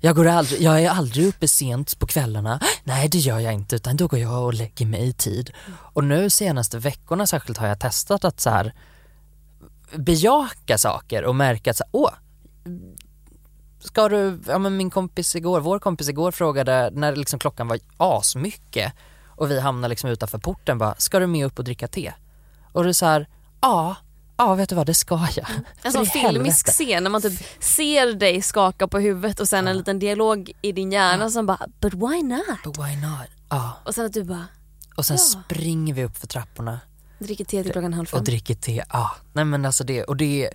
Jag, 0.00 0.16
går 0.16 0.26
aldrig, 0.26 0.62
jag 0.62 0.82
är 0.82 0.90
aldrig 0.90 1.26
uppe 1.26 1.48
sent 1.48 1.98
på 1.98 2.06
kvällarna. 2.06 2.60
Nej 2.84 3.08
det 3.08 3.18
gör 3.18 3.38
jag 3.38 3.52
inte 3.52 3.76
utan 3.76 3.96
då 3.96 4.06
går 4.06 4.18
jag 4.18 4.44
och 4.44 4.54
lägger 4.54 4.86
mig 4.86 5.08
i 5.08 5.12
tid. 5.12 5.50
Och 5.92 6.04
nu 6.04 6.30
senaste 6.30 6.78
veckorna 6.78 7.26
särskilt 7.26 7.58
har 7.58 7.66
jag 7.66 7.80
testat 7.80 8.24
att 8.24 8.40
så 8.40 8.50
här 8.50 8.74
bejaka 9.96 10.78
saker 10.78 11.24
och 11.24 11.34
märka 11.34 11.70
att 11.70 11.76
så 11.76 11.84
här, 11.84 11.90
åh, 11.92 12.12
ska 13.86 14.08
du, 14.08 14.40
ja 14.46 14.58
men 14.58 14.76
min 14.76 14.90
kompis 14.90 15.36
igår, 15.36 15.60
vår 15.60 15.78
kompis 15.78 16.08
igår 16.08 16.32
frågade 16.32 16.90
när 16.92 17.16
liksom 17.16 17.38
klockan 17.38 17.68
var 17.68 17.78
asmycket 17.96 18.92
och 19.26 19.50
vi 19.50 19.60
hamnade 19.60 19.88
liksom 19.88 20.10
utanför 20.10 20.38
porten 20.38 20.78
bara, 20.78 20.94
ska 20.98 21.18
du 21.18 21.26
med 21.26 21.46
upp 21.46 21.58
och 21.58 21.64
dricka 21.64 21.88
te? 21.88 22.12
Och 22.72 22.84
är 22.88 22.92
så 22.92 23.06
här, 23.06 23.28
ja, 23.60 23.96
ja 24.36 24.54
vet 24.54 24.68
du 24.68 24.74
vad 24.74 24.86
det 24.86 24.94
ska 24.94 25.26
jag. 25.36 25.46
En 25.82 25.92
sån 25.92 26.06
filmisk 26.06 26.66
scen 26.72 27.02
när 27.02 27.10
man 27.10 27.22
typ 27.22 27.62
ser 27.62 28.12
dig 28.12 28.42
skaka 28.42 28.88
på 28.88 28.98
huvudet 28.98 29.40
och 29.40 29.48
sen 29.48 29.68
en 29.68 29.78
liten 29.78 29.98
dialog 29.98 30.52
i 30.62 30.72
din 30.72 30.92
hjärna 30.92 31.30
som 31.30 31.46
bara 31.46 31.66
“but 31.80 31.94
why 31.94 32.22
not?” 32.22 32.62
But 32.64 32.78
why 32.78 32.96
not? 32.96 33.26
Ja, 33.48 33.72
och 33.84 33.94
sen 33.94 34.06
att 34.06 34.12
du 34.12 34.24
bara 34.24 34.46
och 34.96 35.06
sen 35.06 35.16
Ja. 35.16 35.40
springer 35.44 35.94
vi 35.94 36.04
upp 36.04 36.16
för 36.16 36.26
trapporna 36.26 36.80
dricker 37.18 37.44
te 37.44 37.62
till 37.62 37.72
klockan 37.72 37.92
halv 37.92 38.06
fem. 38.06 38.18
och 38.18 38.24
dricker 38.24 38.54
te. 38.54 38.82
Ja, 38.92 39.10
nej 39.32 39.44
men 39.44 39.64
alltså 39.64 39.84
det, 39.84 40.04
och 40.04 40.16
det, 40.16 40.50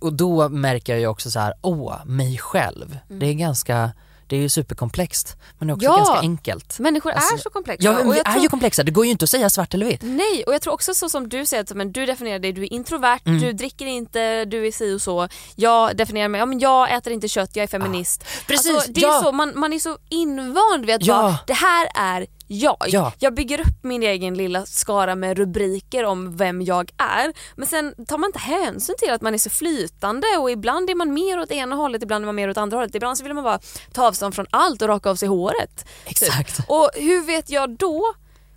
och 0.00 0.12
då 0.12 0.48
märker 0.48 0.96
jag 0.96 1.12
också 1.12 1.30
så 1.30 1.40
här, 1.40 1.54
åh, 1.62 2.04
mig 2.06 2.38
själv. 2.38 2.98
Det 3.08 3.26
är 3.26 3.32
ganska, 3.34 3.90
det 4.26 4.36
är 4.36 4.40
ju 4.40 4.48
superkomplext 4.48 5.36
men 5.58 5.68
det 5.68 5.72
är 5.72 5.74
också 5.74 5.86
Mm. 5.86 5.98
Ja. 5.98 6.04
ganska 6.06 6.20
enkelt. 6.20 6.78
Människor 6.78 7.10
är 7.10 7.14
Alltså, 7.16 7.38
så 7.38 7.50
komplexa. 7.50 7.84
Ja 7.84 7.92
vi 8.12 8.18
är 8.18 8.24
tror- 8.24 8.42
ju 8.42 8.48
komplexa, 8.48 8.82
det 8.82 8.90
går 8.90 9.04
ju 9.04 9.10
inte 9.10 9.24
att 9.24 9.30
säga 9.30 9.50
svart 9.50 9.74
eller 9.74 9.86
vitt. 9.86 10.00
Nej, 10.02 10.44
och 10.46 10.54
jag 10.54 10.62
tror 10.62 10.72
också 10.74 10.94
så 10.94 11.08
som 11.08 11.28
du 11.28 11.46
säger 11.46 11.62
att 11.62 11.72
men 11.74 11.92
du 11.92 12.06
definierar 12.06 12.38
dig, 12.38 12.52
du 12.52 12.62
är 12.62 12.72
introvert, 12.72 13.20
Mm. 13.24 13.40
du 13.40 13.52
dricker 13.52 13.86
inte, 13.86 14.44
du 14.44 14.66
är 14.66 14.72
si 14.72 14.94
och 14.94 15.02
så. 15.02 15.28
Jag 15.54 15.96
definierar 15.96 16.28
mig, 16.28 16.38
ja 16.38 16.46
men 16.46 16.58
jag 16.58 16.94
äter 16.94 17.12
inte 17.12 17.28
kött, 17.28 17.56
jag 17.56 17.62
är 17.62 17.66
feminist. 17.68 18.24
Precis, 18.46 18.70
alltså, 18.74 18.92
det 18.92 19.00
är 19.00 19.06
ja. 19.08 19.20
så, 19.22 19.32
man, 19.32 19.52
man 19.58 19.72
är 19.72 19.78
så 19.78 19.98
invand 20.08 20.86
vid 20.86 20.94
att 20.94 21.04
Ja. 21.06 21.22
bara, 21.22 21.36
det 21.46 21.52
här 21.54 21.88
är 21.94 22.26
jag. 22.46 22.84
Ja. 22.88 23.12
Jag 23.18 23.34
bygger 23.34 23.60
upp 23.60 23.82
min 23.82 24.02
egen 24.02 24.34
lilla 24.34 24.66
skara 24.66 25.14
med 25.14 25.38
rubriker 25.38 26.04
om 26.04 26.36
vem 26.36 26.62
jag 26.62 26.90
är. 26.96 27.32
Men 27.56 27.68
sen 27.68 27.94
tar 28.06 28.18
man 28.18 28.28
inte 28.28 28.38
hänsyn 28.38 28.94
till 28.98 29.10
att 29.10 29.22
man 29.22 29.34
är 29.34 29.38
så 29.38 29.50
flytande 29.50 30.26
och 30.38 30.50
ibland 30.50 30.90
är 30.90 30.94
man 30.94 31.14
mer 31.14 31.40
åt 31.40 31.50
ena 31.50 31.76
hållet, 31.76 32.02
ibland 32.02 32.24
är 32.24 32.26
man 32.26 32.34
mer 32.34 32.50
åt 32.50 32.56
andra 32.56 32.76
hållet. 32.76 32.94
Ibland 32.94 33.18
så 33.18 33.24
vill 33.24 33.34
man 33.34 33.44
bara 33.44 33.60
ta 33.92 34.06
avstånd 34.06 34.34
från 34.34 34.46
allt 34.50 34.82
och 34.82 34.88
raka 34.88 35.10
av 35.10 35.16
sig 35.16 35.28
håret. 35.28 35.88
Exakt. 36.04 36.60
Och 36.68 36.90
hur 36.94 37.26
vet 37.26 37.50
jag 37.50 37.70
då 37.70 38.14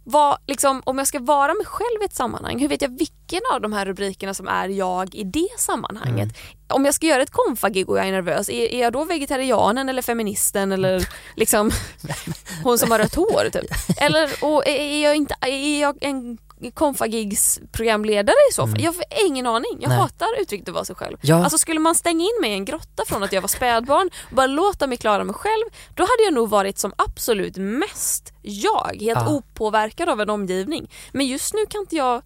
vad, 0.10 0.38
liksom, 0.48 0.82
om 0.86 0.98
jag 0.98 1.08
ska 1.08 1.20
vara 1.20 1.54
mig 1.54 1.66
själv 1.66 2.02
i 2.02 2.06
ett 2.06 2.16
sammanhang, 2.16 2.60
hur 2.60 2.68
vet 2.68 2.82
jag 2.82 2.98
vilken 3.00 3.42
av 3.54 3.62
de 3.62 3.74
här 3.74 3.86
rubrikerna 3.86 4.34
som 4.34 4.48
är 4.48 4.70
jag 4.70 5.16
i 5.16 5.24
det 5.24 5.48
sammanhanget? 5.58 6.18
Mm. 6.30 6.34
Om 6.70 6.86
jag 6.86 6.94
ska 6.94 7.06
göra 7.08 7.22
ett 7.22 7.32
konfagig 7.32 7.90
och 7.90 7.98
jag 7.98 8.08
är 8.08 8.12
nervös, 8.12 8.50
är, 8.50 8.74
är 8.74 8.80
jag 8.82 8.94
då 8.94 9.04
vegetarianen 9.06 9.90
eller 9.90 10.02
feministen 10.02 10.72
eller 10.72 11.08
liksom 11.36 11.72
hon 12.64 12.78
som 12.80 12.92
har 12.92 13.00
rött 13.00 13.16
hår 13.16 13.50
typ? 13.50 13.72
Eller 13.98 14.30
och 14.42 14.68
är, 14.68 15.04
jag 15.04 15.16
inte, 15.16 15.36
är 15.42 15.82
jag 15.82 15.98
en 16.02 16.38
konfagigs 16.74 17.60
programledare 17.72 18.36
i 18.52 18.54
så 18.54 18.68
fall? 18.68 18.82
Jag 18.82 18.92
har 18.94 19.04
ingen 19.26 19.46
aning. 19.46 19.72
Jag 19.72 19.84
Mm. 19.84 19.90
Nej. 19.90 19.98
hatar 20.00 20.42
uttrycket 20.42 20.68
att 20.68 20.74
vara 20.74 20.86
sig 20.86 20.96
själv. 20.96 21.18
Ja. 21.22 21.44
Alltså 21.44 21.58
skulle 21.58 21.80
man 21.80 21.96
stänga 21.96 22.24
in 22.24 22.42
mig 22.42 22.52
i 22.52 22.54
en 22.54 22.66
grotta 22.66 23.04
från 23.08 23.24
att 23.24 23.34
jag 23.34 23.42
var 23.42 23.48
spädbarn 23.48 24.10
och 24.30 24.36
bara 24.36 24.48
låta 24.48 24.88
mig 24.88 24.98
klara 24.98 25.24
mig 25.24 25.36
själv, 25.36 25.64
då 25.96 26.04
hade 26.04 26.24
jag 26.24 26.34
nog 26.34 26.50
varit 26.50 26.80
som 26.80 26.94
absolut 26.98 27.58
mest 27.58 28.34
jag, 28.50 28.98
helt 29.00 29.20
Ja. 29.20 29.30
opåverkad 29.30 30.10
av 30.10 30.22
en 30.22 30.30
omgivning. 30.30 30.90
Men 31.12 31.28
just 31.28 31.54
nu 31.54 31.66
kan 31.70 31.82
inte 31.82 31.96
jag, 31.96 32.22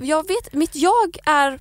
jag 0.00 0.28
vet, 0.28 0.52
mitt 0.52 0.76
jag 0.76 1.16
är 1.24 1.60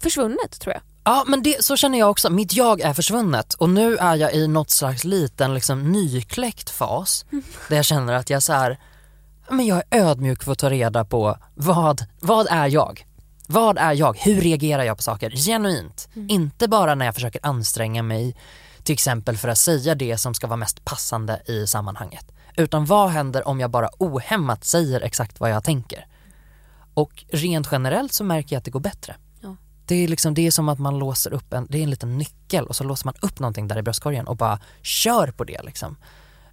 försvunnet 0.00 0.60
tror 0.60 0.72
jag. 0.74 0.82
Ja 1.04 1.24
men 1.26 1.42
det, 1.42 1.64
så 1.64 1.76
känner 1.76 1.98
jag 1.98 2.10
också, 2.10 2.30
mitt 2.30 2.52
jag 2.54 2.80
är 2.80 2.94
försvunnet 2.94 3.54
och 3.54 3.70
nu 3.70 3.96
är 3.96 4.14
jag 4.16 4.34
i 4.34 4.48
något 4.48 4.70
slags 4.70 5.04
liten 5.04 5.54
liksom, 5.54 5.92
nykläckt 5.92 6.70
fas 6.70 7.24
där 7.68 7.76
jag 7.76 7.84
känner 7.84 8.12
att 8.12 8.30
jag 8.30 8.42
så 8.42 8.52
här, 8.52 8.78
men 9.50 9.66
jag 9.66 9.82
är 9.90 10.00
ödmjuk 10.04 10.42
för 10.44 10.52
att 10.52 10.58
ta 10.58 10.70
reda 10.70 11.04
på 11.04 11.38
vad, 11.54 12.04
vad 12.20 12.46
är 12.50 12.66
jag? 12.66 13.06
Vad 13.46 13.78
är 13.78 13.92
jag? 13.92 14.18
Hur 14.18 14.40
reagerar 14.40 14.82
jag 14.84 14.96
på 14.96 15.02
saker? 15.02 15.30
Genuint. 15.30 16.08
Inte 16.28 16.68
bara 16.68 16.94
när 16.94 17.06
jag 17.06 17.14
försöker 17.14 17.40
anstränga 17.46 18.02
mig 18.02 18.36
till 18.82 18.92
exempel 18.92 19.36
för 19.36 19.48
att 19.48 19.58
säga 19.58 19.94
det 19.94 20.18
som 20.18 20.34
ska 20.34 20.46
vara 20.46 20.56
mest 20.56 20.84
passande 20.84 21.42
i 21.46 21.66
sammanhanget. 21.66 22.26
Utan 22.56 22.84
vad 22.84 23.10
händer 23.10 23.48
om 23.48 23.60
jag 23.60 23.70
bara 23.70 23.88
ohämmat 23.98 24.64
säger 24.64 25.00
exakt 25.00 25.40
vad 25.40 25.50
jag 25.50 25.64
tänker? 25.64 26.06
Och 26.94 27.24
rent 27.28 27.68
generellt 27.72 28.12
så 28.12 28.24
märker 28.24 28.56
jag 28.56 28.58
att 28.58 28.64
det 28.64 28.70
går 28.70 28.80
bättre. 28.80 29.16
Ja. 29.40 29.56
Det 29.86 29.94
är, 29.94 30.08
liksom, 30.08 30.34
det 30.34 30.46
är 30.46 30.50
som 30.50 30.68
att 30.68 30.78
man 30.78 30.98
låser 30.98 31.32
upp 31.32 31.52
en, 31.52 31.66
det 31.70 31.78
är 31.78 31.82
en 31.82 31.90
liten 31.90 32.18
nyckel 32.18 32.66
och 32.66 32.76
så 32.76 32.84
låser 32.84 33.06
man 33.06 33.14
upp 33.20 33.38
någonting 33.38 33.68
där 33.68 33.78
i 33.78 33.82
bröstkorgen 33.82 34.26
och 34.26 34.36
bara 34.36 34.58
kör 34.82 35.26
på 35.26 35.44
det 35.44 35.62
liksom. 35.62 35.96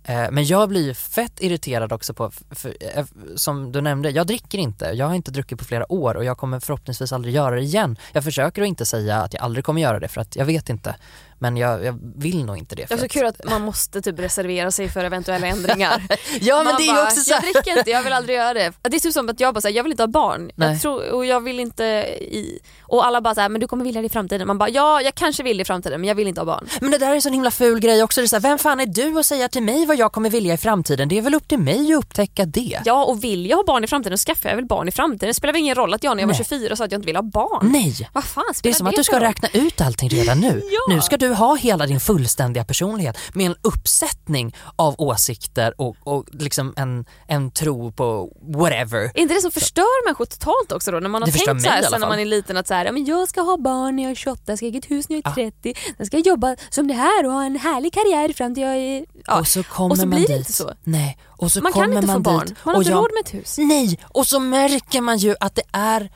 Eh, 0.04 0.32
Men 0.32 0.46
jag 0.46 0.70
blir 0.70 0.86
ju 0.86 0.94
fett 0.94 1.42
irriterad 1.42 1.94
också 1.94 2.14
på, 2.14 2.32
för, 2.52 2.76
eh, 2.96 3.06
som 3.36 3.72
du 3.72 3.82
nämnde, 3.82 4.10
jag 4.10 4.28
dricker 4.28 4.58
inte, 4.58 4.86
jag 4.86 5.08
har 5.08 5.16
inte 5.16 5.32
druckit 5.32 5.60
på 5.60 5.66
flera 5.66 5.92
år 5.92 6.16
och 6.16 6.24
jag 6.24 6.38
kommer 6.38 6.60
förhoppningsvis 6.60 7.12
aldrig 7.12 7.36
göra 7.36 7.56
det 7.56 7.62
igen. 7.62 7.98
Jag 8.14 8.24
försöker 8.24 8.62
att 8.62 8.68
inte 8.68 8.86
säga 8.86 9.18
att 9.22 9.34
jag 9.34 9.44
aldrig 9.44 9.66
kommer 9.66 9.82
göra 9.82 10.00
det 10.00 10.08
för 10.08 10.22
att 10.22 10.36
jag 10.36 10.46
vet 10.46 10.70
inte, 10.70 10.96
men 11.41 11.58
jag, 11.58 11.86
jag 11.86 11.99
vill 12.15 12.45
nog 12.45 12.58
inte 12.58 12.75
det. 12.75 12.86
Det 12.89 12.93
är 12.93 12.97
så 12.97 13.08
kul 13.08 13.25
att 13.25 13.43
man 13.49 13.62
måste 13.62 14.01
typ 14.01 14.19
reservera 14.19 14.71
sig 14.71 14.89
för 14.89 15.04
eventuella 15.04 15.47
ändringar. 15.47 16.08
Ja 16.41 16.56
men 16.58 16.65
Man 16.65 16.75
det 16.77 16.88
är 16.88 16.95
ju 16.95 17.04
också 17.04 17.19
så 17.21 17.32
Jag 17.32 17.38
här, 17.38 17.54
dricker 17.54 17.77
inte, 17.77 17.89
jag 17.89 18.04
vill 18.04 18.13
aldrig 18.13 18.38
göra 18.38 18.54
det. 18.54 18.73
Det 18.82 18.95
är 18.95 18.99
typ 18.99 19.13
som 19.13 19.30
att 19.30 19.39
jag 19.39 19.54
bara 19.54 19.62
säger 19.62 19.77
jag 19.77 19.84
vill 19.84 19.91
inte 19.93 20.04
ha 20.04 20.08
barn. 20.08 20.51
Nej. 20.56 20.71
Jag 20.71 20.82
tror, 20.82 21.12
och 21.12 21.25
jag 21.25 21.41
vill 21.41 21.60
inte 21.60 21.84
i... 21.84 22.60
Och 22.82 23.06
alla 23.06 23.21
bara 23.21 23.36
såhär, 23.36 23.49
men 23.49 23.62
du 23.62 23.67
kommer 23.67 23.84
vilja 23.84 24.01
det 24.01 24.06
i 24.06 24.10
framtiden. 24.10 24.47
Man 24.47 24.58
bara, 24.58 24.69
ja 24.69 25.01
jag 25.01 25.15
kanske 25.15 25.43
vill 25.43 25.58
det 25.58 25.62
i 25.62 25.65
framtiden 25.65 26.01
men 26.01 26.08
jag 26.08 26.15
vill 26.15 26.27
inte 26.27 26.41
ha 26.41 26.45
barn. 26.45 26.67
Men 26.82 26.91
det 26.91 26.97
där 26.97 27.10
är 27.10 27.15
en 27.15 27.21
sån 27.21 27.34
himla 27.34 27.51
ful 27.51 27.80
grej 27.80 28.04
också. 28.04 28.21
Det 28.21 28.25
är 28.25 28.27
så 28.27 28.36
här, 28.36 28.41
vem 28.41 28.58
fan 28.58 28.80
är 28.80 28.86
du 28.86 29.19
att 29.19 29.25
säga 29.25 29.47
till 29.49 29.63
mig 29.63 29.86
vad 29.86 29.97
jag 29.97 30.12
kommer 30.12 30.30
vilja 30.30 30.54
i 30.54 30.58
framtiden? 30.58 31.10
Det 31.10 31.17
är 31.17 31.21
väl 31.21 31.36
upp 31.36 31.47
till 31.47 31.60
mig 31.60 31.93
att 31.93 31.99
upptäcka 31.99 32.45
det. 32.45 32.82
Ja 32.86 33.06
och 33.06 33.23
vill 33.23 33.45
jag 33.45 33.58
ha 33.58 33.63
barn 33.63 33.84
i 33.84 33.88
framtiden 33.88 34.17
så 34.17 34.25
skaffar 34.25 34.49
jag 34.49 34.56
väl 34.56 34.65
barn 34.65 34.88
i 34.88 34.91
framtiden. 34.91 35.27
Det 35.27 35.34
spelar 35.34 35.54
väl 35.54 35.60
ingen 35.62 35.75
roll 35.75 35.93
att 35.93 36.04
jag 36.04 36.15
när 36.17 36.23
jag 36.23 36.27
var 36.27 36.34
Nej. 36.34 36.45
24 36.49 36.75
sa 36.75 36.84
att 36.84 36.91
jag 36.91 36.99
inte 36.99 37.06
vill 37.06 37.15
ha 37.15 37.23
barn. 37.23 37.71
Nej. 37.71 38.10
Vad 38.13 38.23
fan 38.23 38.43
Det 38.47 38.51
är 38.51 38.54
spelar 38.54 38.73
som 38.73 38.88
att 38.88 38.95
du 38.95 39.04
ska 39.04 39.19
räkna 39.19 39.47
ut 39.54 39.82
allting 39.82 40.10
redan 40.10 40.39
nu. 40.39 40.62
Ja. 40.71 40.95
Nu 40.95 41.01
ska 41.01 41.17
du 41.17 41.31
ha 41.34 41.56
hela 41.56 41.86
din 41.88 42.00
fullständiga 42.00 42.63
personlighet 42.65 43.17
med 43.34 43.46
en 43.46 43.56
uppsättning 43.62 44.56
av 44.76 44.96
åsikter 44.98 45.74
och, 45.78 45.96
och 46.04 46.26
liksom 46.32 46.74
en, 46.78 47.06
en 47.28 47.52
tro 47.52 47.91
på 47.91 48.30
whatever. 48.41 49.00
Är 49.00 49.20
inte 49.20 49.34
det 49.34 49.41
som 49.41 49.52
förstör 49.52 50.06
människor 50.06 50.26
totalt 50.26 50.72
också 50.72 50.91
då? 50.91 51.00
När 51.00 51.10
man 51.10 51.22
har 51.22 51.28
Det 51.28 51.32
tänkt 51.46 51.62
så 51.63 51.70
här, 51.70 51.82
sen 51.82 52.00
när 52.02 52.08
man 52.08 52.20
är 52.20 52.26
liten 52.26 52.58
att 52.58 52.67
så 52.67 52.74
här, 52.74 52.86
ja, 52.86 52.91
men 52.91 53.06
jag 53.06 53.30
ska 53.30 53.41
ha 53.41 53.58
barn 53.58 53.96
när 53.96 54.04
jag 54.04 54.12
är 54.12 54.15
28, 54.15 54.41
jag 54.46 54.58
ska 54.58 54.65
ha 54.65 54.70
eget 54.70 54.91
hus 54.91 55.10
när 55.10 55.15
jag 55.24 55.38
är 55.38 55.52
30, 55.52 55.74
sen 55.98 56.06
ska 56.06 56.17
jag 56.17 56.26
jobba 56.28 56.56
som 56.70 56.88
det 56.88 56.94
här 56.94 57.26
och 57.26 57.32
ha 57.32 57.44
en 57.44 57.56
härlig 57.56 57.94
karriär 57.94 58.34
fram 58.34 58.54
till 58.56 58.63
jag 58.63 58.76
är... 58.78 59.06
Ja. 59.28 59.39
Och 59.39 59.48
så 59.48 59.63
kommer 59.63 59.91
och 59.91 59.98
så 59.98 60.06
man 60.06 60.10
blir 60.10 60.28
det 60.28 60.34
dit. 60.34 60.38
inte 60.39 60.54
så. 60.54 60.72
Nej. 60.84 61.17
Och 61.28 61.52
så 61.52 61.62
Man 61.62 61.72
kommer 61.72 61.86
kan 61.88 61.94
inte 61.96 62.08
man 62.08 62.15
få 62.15 62.20
barn, 62.22 62.46
dit 62.48 62.56
man 62.63 62.76
har 62.76 62.82
inte 62.82 62.91
jag- 62.91 62.98
råd 62.98 63.10
med 63.13 63.22
ett 63.26 63.34
hus. 63.34 63.56
Nej, 63.58 64.00
och 64.04 64.28
så 64.28 64.39
märker 64.39 65.02
man 65.02 65.17
ju 65.17 65.36
att 65.39 65.56
det 65.56 65.63
är 65.72 66.10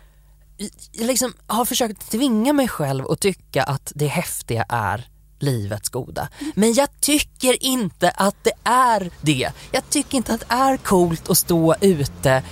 liksom 0.93 1.33
har 1.47 1.65
försökt 1.65 2.11
tvinga 2.11 2.53
mig 2.53 2.67
själv 2.67 3.07
att 3.07 3.19
tycka 3.19 3.63
att 3.63 3.91
det 3.95 4.07
häftiga 4.07 4.65
är 4.69 5.07
livets 5.39 5.89
goda. 5.89 6.27
Men 6.55 6.73
jag 6.73 7.01
tycker 7.01 7.63
inte 7.63 8.09
att 8.09 8.35
det 8.43 8.53
är 8.63 9.11
det. 9.21 9.51
Jag 9.71 9.89
tycker 9.89 10.17
inte 10.17 10.33
att 10.33 10.39
det 10.39 10.55
är 10.55 10.77
coolt 10.77 11.29
att 11.29 11.37
stå 11.37 11.75
ute 11.81 12.43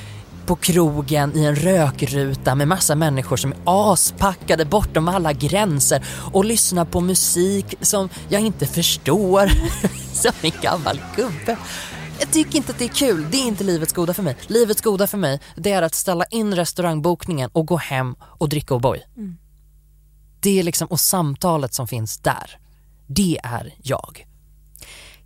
på 0.46 0.56
krogen 0.56 1.38
i 1.38 1.46
en 1.46 1.56
rökruta 1.56 2.56
med 2.56 2.68
massa 2.68 2.96
människor 2.96 3.38
som 3.38 3.52
är 3.52 3.94
aspackade 3.94 4.66
bortom 4.66 5.08
alla 5.08 5.34
gränser 5.34 6.06
och 6.34 6.46
lyssna 6.46 6.86
på 6.86 7.02
musik 7.02 7.76
som 7.82 8.10
jag 8.30 8.42
inte 8.42 8.66
förstår 8.68 9.52
som 10.14 10.32
en 10.42 10.52
gammal 10.62 11.02
gubbe. 11.16 11.58
Jag 12.20 12.32
tycker 12.32 12.58
inte 12.58 12.72
att 12.72 12.80
det 12.80 12.86
är 12.86 12.90
kul. 12.90 13.28
Det 13.32 13.38
är 13.38 13.48
inte 13.48 13.64
livets 13.64 13.94
goda 13.94 14.14
för 14.14 14.24
mig. 14.24 14.38
Livets 14.48 14.82
goda 14.82 15.08
för 15.08 15.18
mig, 15.18 15.40
det 15.56 15.72
är 15.72 15.82
att 15.82 15.96
ställa 15.96 16.26
in 16.26 16.56
restaurangbokningen 16.56 17.50
och 17.54 17.66
gå 17.68 17.78
hem 17.78 18.16
och 18.22 18.50
dricka 18.50 18.74
O'boy. 18.74 19.00
Det 20.40 20.60
är 20.60 20.64
liksom, 20.64 20.88
och 20.88 21.00
samtalet 21.00 21.74
som 21.74 21.88
finns 21.88 22.18
där, 22.18 22.60
det 23.08 23.40
är 23.44 23.74
jag. 23.84 24.28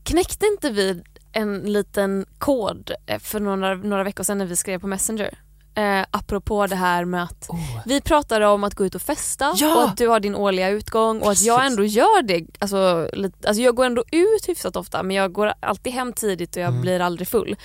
Knäckte 0.03 0.45
inte 0.45 0.69
vi 0.69 1.03
en 1.31 1.59
liten 1.59 2.25
kod 2.37 2.91
eh, 3.05 3.19
för 3.19 3.39
några, 3.39 3.75
några 3.75 4.03
veckor 4.03 4.23
sedan 4.23 4.37
när 4.37 4.45
vi 4.45 4.55
skrev 4.55 4.79
på 4.79 4.87
Messenger? 4.87 5.37
Eh, 5.77 6.05
apropå 6.11 6.67
det 6.67 6.75
här 6.75 7.05
med 7.05 7.23
att 7.23 7.45
Oh. 7.49 7.79
vi 7.85 8.01
pratade 8.01 8.47
om 8.47 8.63
att 8.63 8.73
gå 8.75 8.85
ut 8.85 8.95
och 8.95 9.01
festa 9.01 9.53
Ja! 9.57 9.75
och 9.75 9.89
att 9.89 9.97
du 9.97 10.07
har 10.07 10.19
din 10.19 10.35
årliga 10.35 10.69
utgång 10.69 11.21
och 11.21 11.31
att 11.31 11.41
jag 11.41 11.57
Precis. 11.59 11.71
ändå 11.71 11.83
gör 11.85 12.21
det. 12.21 12.45
Alltså, 12.59 13.09
lite, 13.13 13.47
alltså 13.47 13.61
jag 13.63 13.75
går 13.75 13.85
ändå 13.85 14.03
ut 14.11 14.47
hyfsat 14.49 14.75
ofta 14.75 15.03
men 15.03 15.15
jag 15.15 15.31
går 15.33 15.53
alltid 15.59 15.93
hem 15.93 16.13
tidigt 16.13 16.55
och 16.55 16.61
jag 16.61 16.69
Mm. 16.69 16.81
blir 16.81 16.99
aldrig 16.99 17.27
full. 17.27 17.55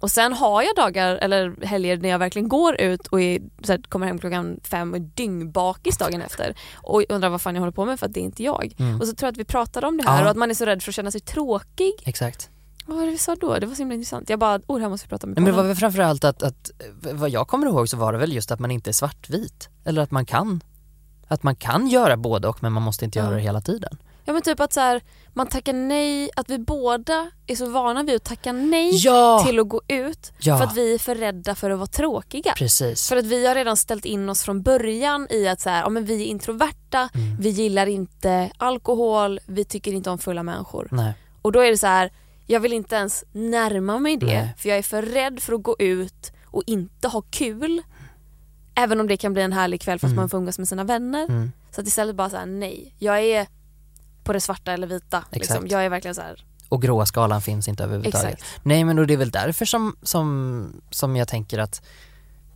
Och 0.00 0.10
sen 0.10 0.32
har 0.32 0.62
jag 0.62 0.76
dagar 0.76 1.14
eller 1.16 1.64
helger 1.66 1.96
när 1.96 2.08
jag 2.08 2.18
verkligen 2.18 2.48
går 2.48 2.80
ut 2.80 3.06
och 3.06 3.20
är, 3.20 3.40
här, 3.68 3.82
kommer 3.88 4.06
hem 4.06 4.18
klockan 4.18 4.60
fem 4.64 4.90
och 4.90 4.96
är 4.96 5.00
dyngbakis 5.14 5.98
dagen 5.98 6.22
efter 6.22 6.54
och 6.74 7.04
undrar 7.08 7.28
vad 7.28 7.42
fan 7.42 7.54
jag 7.54 7.62
håller 7.62 7.72
på 7.72 7.84
med 7.84 7.98
för 7.98 8.06
att 8.06 8.12
det 8.14 8.20
är 8.20 8.24
inte 8.24 8.42
jag. 8.42 8.74
Mm. 8.78 9.00
Och 9.00 9.06
så 9.06 9.14
tror 9.14 9.26
jag 9.26 9.32
att 9.32 9.38
vi 9.38 9.44
pratade 9.44 9.86
om 9.86 9.96
det 9.96 10.08
här 10.08 10.18
Ja. 10.18 10.24
och 10.24 10.30
att 10.30 10.36
man 10.36 10.50
är 10.50 10.54
så 10.54 10.64
rädd 10.64 10.82
för 10.82 10.90
att 10.90 10.94
känna 10.96 11.10
sig 11.10 11.20
tråkig. 11.20 11.92
Exakt. 12.04 12.50
Vad 12.86 12.96
var 12.98 13.04
det 13.04 13.10
vi 13.10 13.18
sa 13.18 13.34
då? 13.34 13.58
Det 13.58 13.66
var 13.66 13.74
så 13.74 13.78
himla 13.78 13.94
intressant. 13.94 14.30
Jag 14.30 14.38
bara, 14.38 14.60
oh 14.66 14.76
det 14.76 14.82
här 14.82 14.88
måste 14.90 15.06
vi 15.06 15.08
prata 15.10 15.26
Nej, 15.26 15.34
men 15.34 15.44
det 15.44 15.52
var 15.52 15.62
väl 15.62 15.76
framförallt 15.76 16.24
att, 16.24 16.42
att, 16.42 16.70
vad 17.12 17.30
jag 17.30 17.48
kommer 17.48 17.66
ihåg 17.66 17.88
så 17.88 17.96
var 17.96 18.12
det 18.12 18.18
väl 18.18 18.32
just 18.32 18.50
att 18.50 18.60
man 18.60 18.70
inte 18.70 18.90
är 18.90 18.92
svartvit. 18.92 19.68
Eller 19.84 20.02
att 20.02 20.10
man 20.10 20.26
kan, 20.26 20.60
att 21.28 21.42
man 21.42 21.56
kan 21.56 21.88
göra 21.88 22.16
både 22.16 22.48
och 22.48 22.62
men 22.62 22.72
man 22.72 22.82
måste 22.82 23.04
inte 23.04 23.18
Ja. 23.18 23.24
göra 23.24 23.34
det 23.34 23.40
hela 23.40 23.60
tiden. 23.60 23.98
Ja 24.28 24.32
men 24.32 24.42
typ 24.42 24.60
att 24.60 24.72
så 24.72 24.80
här, 24.80 25.00
man 25.34 25.46
tackar 25.46 25.72
nej, 25.72 26.30
att 26.36 26.50
vi 26.50 26.58
båda 26.58 27.30
är 27.46 27.56
så 27.56 27.70
vana 27.70 28.02
vid 28.02 28.16
att 28.16 28.24
tacka 28.24 28.52
nej 28.52 28.90
Ja! 29.04 29.42
till 29.46 29.60
att 29.60 29.68
gå 29.68 29.80
ut 29.88 30.32
Ja. 30.38 30.58
för 30.58 30.64
att 30.64 30.76
vi 30.76 30.94
är 30.94 30.98
för 30.98 31.14
rädda 31.14 31.54
för 31.54 31.70
att 31.70 31.78
vara 31.78 31.86
tråkiga. 31.86 32.52
Precis. 32.56 33.08
För 33.08 33.16
att 33.16 33.24
vi 33.26 33.46
har 33.46 33.54
redan 33.54 33.76
ställt 33.76 34.04
in 34.04 34.28
oss 34.28 34.42
från 34.42 34.62
början 34.62 35.26
i 35.30 35.48
att 35.48 35.60
så 35.60 35.70
här, 35.70 35.82
ja, 35.82 35.88
men 35.88 36.04
vi 36.04 36.22
är 36.22 36.26
introverta, 36.26 37.08
Mm. 37.14 37.36
vi 37.40 37.48
gillar 37.48 37.86
inte 37.86 38.50
alkohol, 38.56 39.40
vi 39.46 39.64
tycker 39.64 39.92
inte 39.92 40.10
om 40.10 40.18
fulla 40.18 40.42
människor. 40.42 40.88
Nej. 40.90 41.14
Och 41.42 41.52
då 41.52 41.60
är 41.60 41.70
det 41.70 41.78
så 41.78 41.86
här, 41.86 42.12
jag 42.46 42.60
vill 42.60 42.72
inte 42.72 42.96
ens 42.96 43.24
närma 43.32 43.98
mig 43.98 44.16
det 44.16 44.26
Nej. 44.26 44.54
för 44.58 44.68
jag 44.68 44.78
är 44.78 44.82
för 44.82 45.02
rädd 45.02 45.40
för 45.40 45.52
att 45.52 45.62
gå 45.62 45.76
ut 45.78 46.32
och 46.44 46.62
inte 46.66 47.08
ha 47.08 47.22
kul. 47.30 47.82
Även 48.74 49.00
om 49.00 49.06
det 49.08 49.16
kan 49.16 49.32
bli 49.32 49.42
en 49.42 49.52
härlig 49.52 49.80
kväll 49.80 49.98
för 49.98 50.06
att 50.06 50.10
Mm. 50.12 50.22
man 50.22 50.28
får 50.28 50.38
umgås 50.38 50.58
med 50.58 50.68
sina 50.68 50.84
vänner. 50.84 51.24
Mm. 51.28 51.52
Så 51.70 51.80
att 51.80 51.86
istället 51.86 52.16
bara 52.16 52.30
säga 52.30 52.44
nej. 52.44 52.94
Jag 52.98 53.20
är 53.20 53.46
på 54.24 54.32
det 54.32 54.40
svarta 54.40 54.72
eller 54.72 54.86
vita. 54.86 55.24
Liksom. 55.32 55.66
Jag 55.68 55.84
är 55.84 55.88
verkligen 55.88 56.14
så 56.14 56.20
här. 56.20 56.44
Och 56.68 56.82
gråskalan 56.82 57.42
finns 57.42 57.68
inte 57.68 57.84
överhuvudtaget. 57.84 58.32
exakt. 58.34 58.60
Nej 58.62 58.84
men 58.84 58.98
och 58.98 59.06
det 59.06 59.14
är 59.14 59.18
väl 59.18 59.30
därför 59.30 59.64
som, 59.64 59.96
som, 60.02 60.80
som 60.90 61.16
jag 61.16 61.28
tänker 61.28 61.58
att 61.58 61.82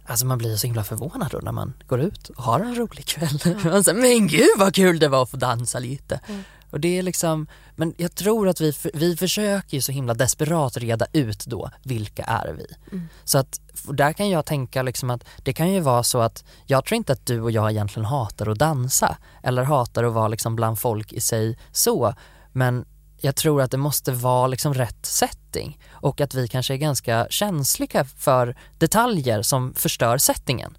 Alltså 0.07 0.27
man 0.27 0.39
blir 0.39 0.57
så 0.57 0.67
himla 0.67 0.85
förvånad 0.85 1.29
då 1.31 1.39
när 1.39 1.53
man 1.53 1.73
går 1.87 2.01
ut 2.01 2.29
och 2.29 2.43
har 2.43 2.61
en 2.61 2.75
rolig 2.75 3.07
kväll. 3.07 3.41
Man 3.65 3.85
säger, 3.85 4.01
men 4.01 4.27
gud 4.29 4.49
vad 4.59 4.75
kul 4.75 4.99
det 4.99 5.09
var 5.09 5.23
att 5.23 5.31
få 5.31 5.37
dansa 5.37 5.79
lite. 5.79 6.21
Mm. 6.29 6.43
Och 6.71 6.81
det 6.81 6.99
är 6.99 7.03
liksom, 7.03 7.47
men 7.77 7.95
jag 7.97 8.15
tror 8.15 8.49
att 8.49 8.61
vi, 8.61 8.73
vi 8.95 9.17
försöker 9.17 9.77
ju 9.77 9.81
så 9.81 9.93
himla 9.93 10.15
desperat 10.15 10.77
reda 10.77 11.07
ut 11.13 11.47
då, 11.47 11.71
vilka 11.83 12.23
är 12.23 12.53
vi? 12.53 12.67
Mm. 12.93 13.09
Så 13.25 13.39
att 13.39 13.61
där 13.89 14.13
kan 14.13 14.31
jag 14.31 14.47
tänka 14.47 14.83
liksom 14.83 15.11
att 15.11 15.25
det 15.43 15.53
kan 15.53 15.73
ju 15.73 15.81
vara 15.81 16.03
så 16.03 16.21
att 16.21 16.45
jag 16.67 16.85
tror 16.85 16.97
inte 16.97 17.13
att 17.13 17.27
du 17.27 17.41
och 17.41 17.51
jag 17.51 17.71
egentligen 17.71 18.07
hatar 18.07 18.51
att 18.51 18.59
dansa 18.59 19.17
eller 19.43 19.63
hatar 19.63 20.05
att 20.05 20.13
vara 20.13 20.29
liksom 20.29 20.57
bland 20.57 20.79
folk 20.79 21.13
i 21.13 21.21
sig 21.21 21.59
så, 21.73 22.15
men 22.53 22.85
jag 23.21 23.37
tror 23.37 23.63
att 23.63 23.71
det 23.71 23.77
måste 23.77 24.13
vara 24.13 24.47
liksom 24.47 24.75
rätt 24.75 25.07
setting 25.07 25.79
och 25.91 26.21
att 26.21 26.35
vi 26.35 26.49
kanske 26.49 26.75
är 26.75 26.79
ganska 26.79 27.27
känsliga 27.31 28.05
för 28.05 28.57
detaljer 28.79 29.43
som 29.43 29.75
förstör 29.75 30.19
settingen. 30.19 30.77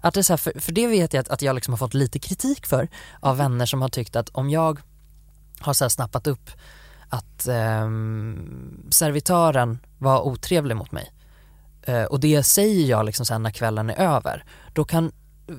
Att 0.00 0.14
det 0.14 0.20
är 0.20 0.22
så 0.22 0.32
här, 0.32 0.38
för, 0.38 0.60
för 0.60 0.72
det 0.72 0.86
vet 0.86 1.12
jag 1.12 1.20
att, 1.20 1.28
att 1.28 1.42
jag 1.42 1.54
liksom 1.54 1.72
har 1.72 1.78
fått 1.78 1.94
lite 1.94 2.18
kritik 2.18 2.66
för 2.66 2.88
av 3.20 3.36
vänner 3.36 3.66
som 3.66 3.82
har 3.82 3.88
tyckt 3.88 4.16
att 4.16 4.28
om 4.28 4.50
jag 4.50 4.80
har 5.62 5.72
så 5.74 5.90
snappat 5.90 6.26
upp 6.26 6.50
att 7.08 7.46
ehm, 7.48 8.88
servitören 8.90 9.78
var 9.98 10.20
otrevlig 10.20 10.76
mot 10.76 10.92
mig 10.92 11.12
eh, 11.82 12.04
och 12.04 12.20
det 12.20 12.42
säger 12.42 12.86
jag 12.86 13.06
liksom 13.06 13.26
sen 13.26 13.42
när 13.42 13.50
kvällen 13.50 13.90
är 13.90 13.94
över, 13.94 14.44
då 14.72 14.84
kan 14.84 15.12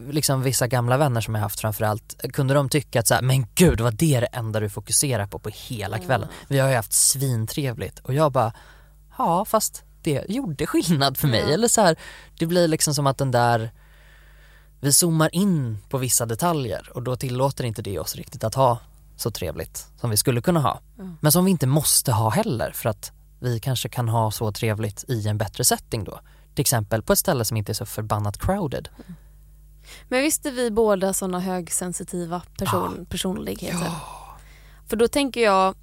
liksom 0.09 0.41
vissa 0.41 0.67
gamla 0.67 0.97
vänner 0.97 1.21
som 1.21 1.35
jag 1.35 1.41
haft 1.41 1.59
framförallt, 1.59 2.21
kunde 2.33 2.53
de 2.53 2.69
tycka 2.69 2.99
att 2.99 3.07
så 3.07 3.13
här, 3.13 3.21
men 3.21 3.45
gud 3.55 3.81
vad 3.81 3.95
det 3.95 4.15
är 4.15 4.21
det 4.21 4.27
enda 4.27 4.59
du 4.59 4.69
fokuserar 4.69 5.27
på 5.27 5.39
på 5.39 5.49
hela 5.49 5.99
kvällen. 5.99 6.29
Vi 6.47 6.59
har 6.59 6.69
ju 6.69 6.75
haft 6.75 6.93
svintrevligt 6.93 7.99
och 7.99 8.13
jag 8.13 8.31
bara, 8.31 8.53
ja 9.17 9.45
fast 9.45 9.83
det 10.01 10.25
gjorde 10.29 10.67
skillnad 10.67 11.17
för 11.17 11.27
mig. 11.27 11.43
Ja. 11.47 11.53
Eller 11.53 11.67
så 11.67 11.81
här, 11.81 11.95
det 12.39 12.45
blir 12.45 12.67
liksom 12.67 12.93
som 12.93 13.07
att 13.07 13.17
den 13.17 13.31
där, 13.31 13.71
vi 14.79 14.93
zoomar 14.93 15.35
in 15.35 15.77
på 15.89 15.97
vissa 15.97 16.25
detaljer 16.25 16.89
och 16.93 17.03
då 17.03 17.15
tillåter 17.15 17.63
inte 17.63 17.81
det 17.81 17.99
oss 17.99 18.15
riktigt 18.15 18.43
att 18.43 18.55
ha 18.55 18.79
så 19.15 19.31
trevligt 19.31 19.87
som 20.01 20.09
vi 20.09 20.17
skulle 20.17 20.41
kunna 20.41 20.59
ha. 20.59 20.79
Mm. 20.99 21.17
Men 21.21 21.31
som 21.31 21.45
vi 21.45 21.51
inte 21.51 21.67
måste 21.67 22.11
ha 22.11 22.29
heller 22.29 22.71
för 22.71 22.89
att 22.89 23.11
vi 23.39 23.59
kanske 23.59 23.89
kan 23.89 24.09
ha 24.09 24.31
så 24.31 24.51
trevligt 24.51 25.03
i 25.07 25.27
en 25.27 25.37
bättre 25.37 25.63
setting 25.63 26.03
då. 26.03 26.19
Till 26.55 26.61
exempel 26.61 27.01
på 27.01 27.13
ett 27.13 27.19
ställe 27.19 27.45
som 27.45 27.57
inte 27.57 27.71
är 27.71 27.73
så 27.73 27.85
förbannat 27.85 28.37
crowded. 28.37 28.89
Men 30.07 30.21
visst 30.21 30.45
är 30.45 30.51
vi 30.51 30.71
båda 30.71 31.13
sådana 31.13 31.39
högsensitiva 31.39 32.41
person, 32.57 33.05
personligheter? 33.09 33.91
För 34.87 34.95
då 34.95 35.07
tänker 35.07 35.41
jag, 35.41 35.75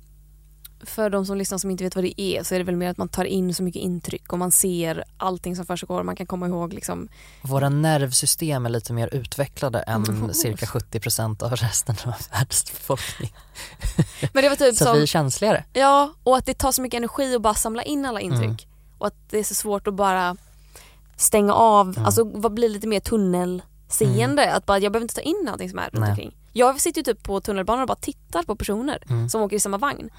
för 0.82 1.10
de 1.10 1.26
som 1.26 1.36
lyssnar 1.36 1.58
som 1.58 1.70
inte 1.70 1.84
vet 1.84 1.94
vad 1.94 2.04
det 2.04 2.20
är 2.20 2.42
så 2.42 2.54
är 2.54 2.58
det 2.58 2.64
väl 2.64 2.76
mer 2.76 2.90
att 2.90 2.96
man 2.96 3.08
tar 3.08 3.24
in 3.24 3.54
så 3.54 3.62
mycket 3.62 3.82
intryck 3.82 4.32
och 4.32 4.38
man 4.38 4.50
ser 4.50 5.04
allting 5.16 5.56
som 5.56 5.66
försiggår. 5.66 6.02
Man 6.02 6.16
kan 6.16 6.26
komma 6.26 6.46
ihåg 6.46 6.72
liksom, 6.72 7.08
Våra 7.42 7.68
nervsystem 7.68 8.66
är 8.66 8.70
lite 8.70 8.92
mer 8.92 9.14
utvecklade 9.14 9.80
än 9.80 10.04
Mm. 10.08 10.34
cirka 10.34 10.66
70% 10.66 11.42
av 11.42 11.56
resten 11.56 11.96
av 12.06 12.14
världens 12.32 12.64
befolkning. 12.72 13.32
Men 14.32 14.42
det 14.42 14.48
var 14.48 14.56
typ 14.56 14.76
Så 14.76 14.84
som, 14.84 14.96
vi 14.96 15.02
är 15.02 15.06
känsligare. 15.06 15.64
ja 15.72 16.14
och 16.24 16.36
att 16.36 16.46
det 16.46 16.54
tar 16.58 16.72
så 16.72 16.82
mycket 16.82 16.98
energi 16.98 17.34
att 17.34 17.42
bara 17.42 17.54
samla 17.54 17.82
in 17.82 18.06
alla 18.06 18.20
intryck. 18.20 18.44
Mm. 18.44 18.56
Och 18.98 19.06
att 19.06 19.14
det 19.30 19.38
är 19.38 19.44
så 19.44 19.54
svårt 19.54 19.86
att 19.86 19.94
bara 19.94 20.36
stänga 21.16 21.54
av, 21.54 21.88
Mm. 21.88 22.04
alltså 22.04 22.24
vad 22.24 22.54
blir 22.54 22.68
lite 22.68 22.86
mer 22.86 23.00
tunnelseende. 23.00 24.52
Att 24.54 24.66
bara, 24.66 24.78
jag 24.78 24.92
behöver 24.92 25.04
inte 25.04 25.14
ta 25.14 25.20
in 25.20 25.48
allting 25.52 25.70
som 25.70 25.78
är 25.78 25.90
runt 25.92 26.08
omkring. 26.08 26.36
Jag 26.52 26.80
sitter 26.80 26.98
ju 27.00 27.04
typ 27.04 27.22
på 27.22 27.40
tunnelbanan 27.40 27.82
och 27.82 27.88
bara 27.88 27.94
tittar 28.00 28.42
på 28.42 28.56
personer 28.56 29.02
Mm. 29.10 29.28
som 29.28 29.42
åker 29.42 29.56
i 29.56 29.60
samma 29.60 29.78
vagn. 29.78 30.10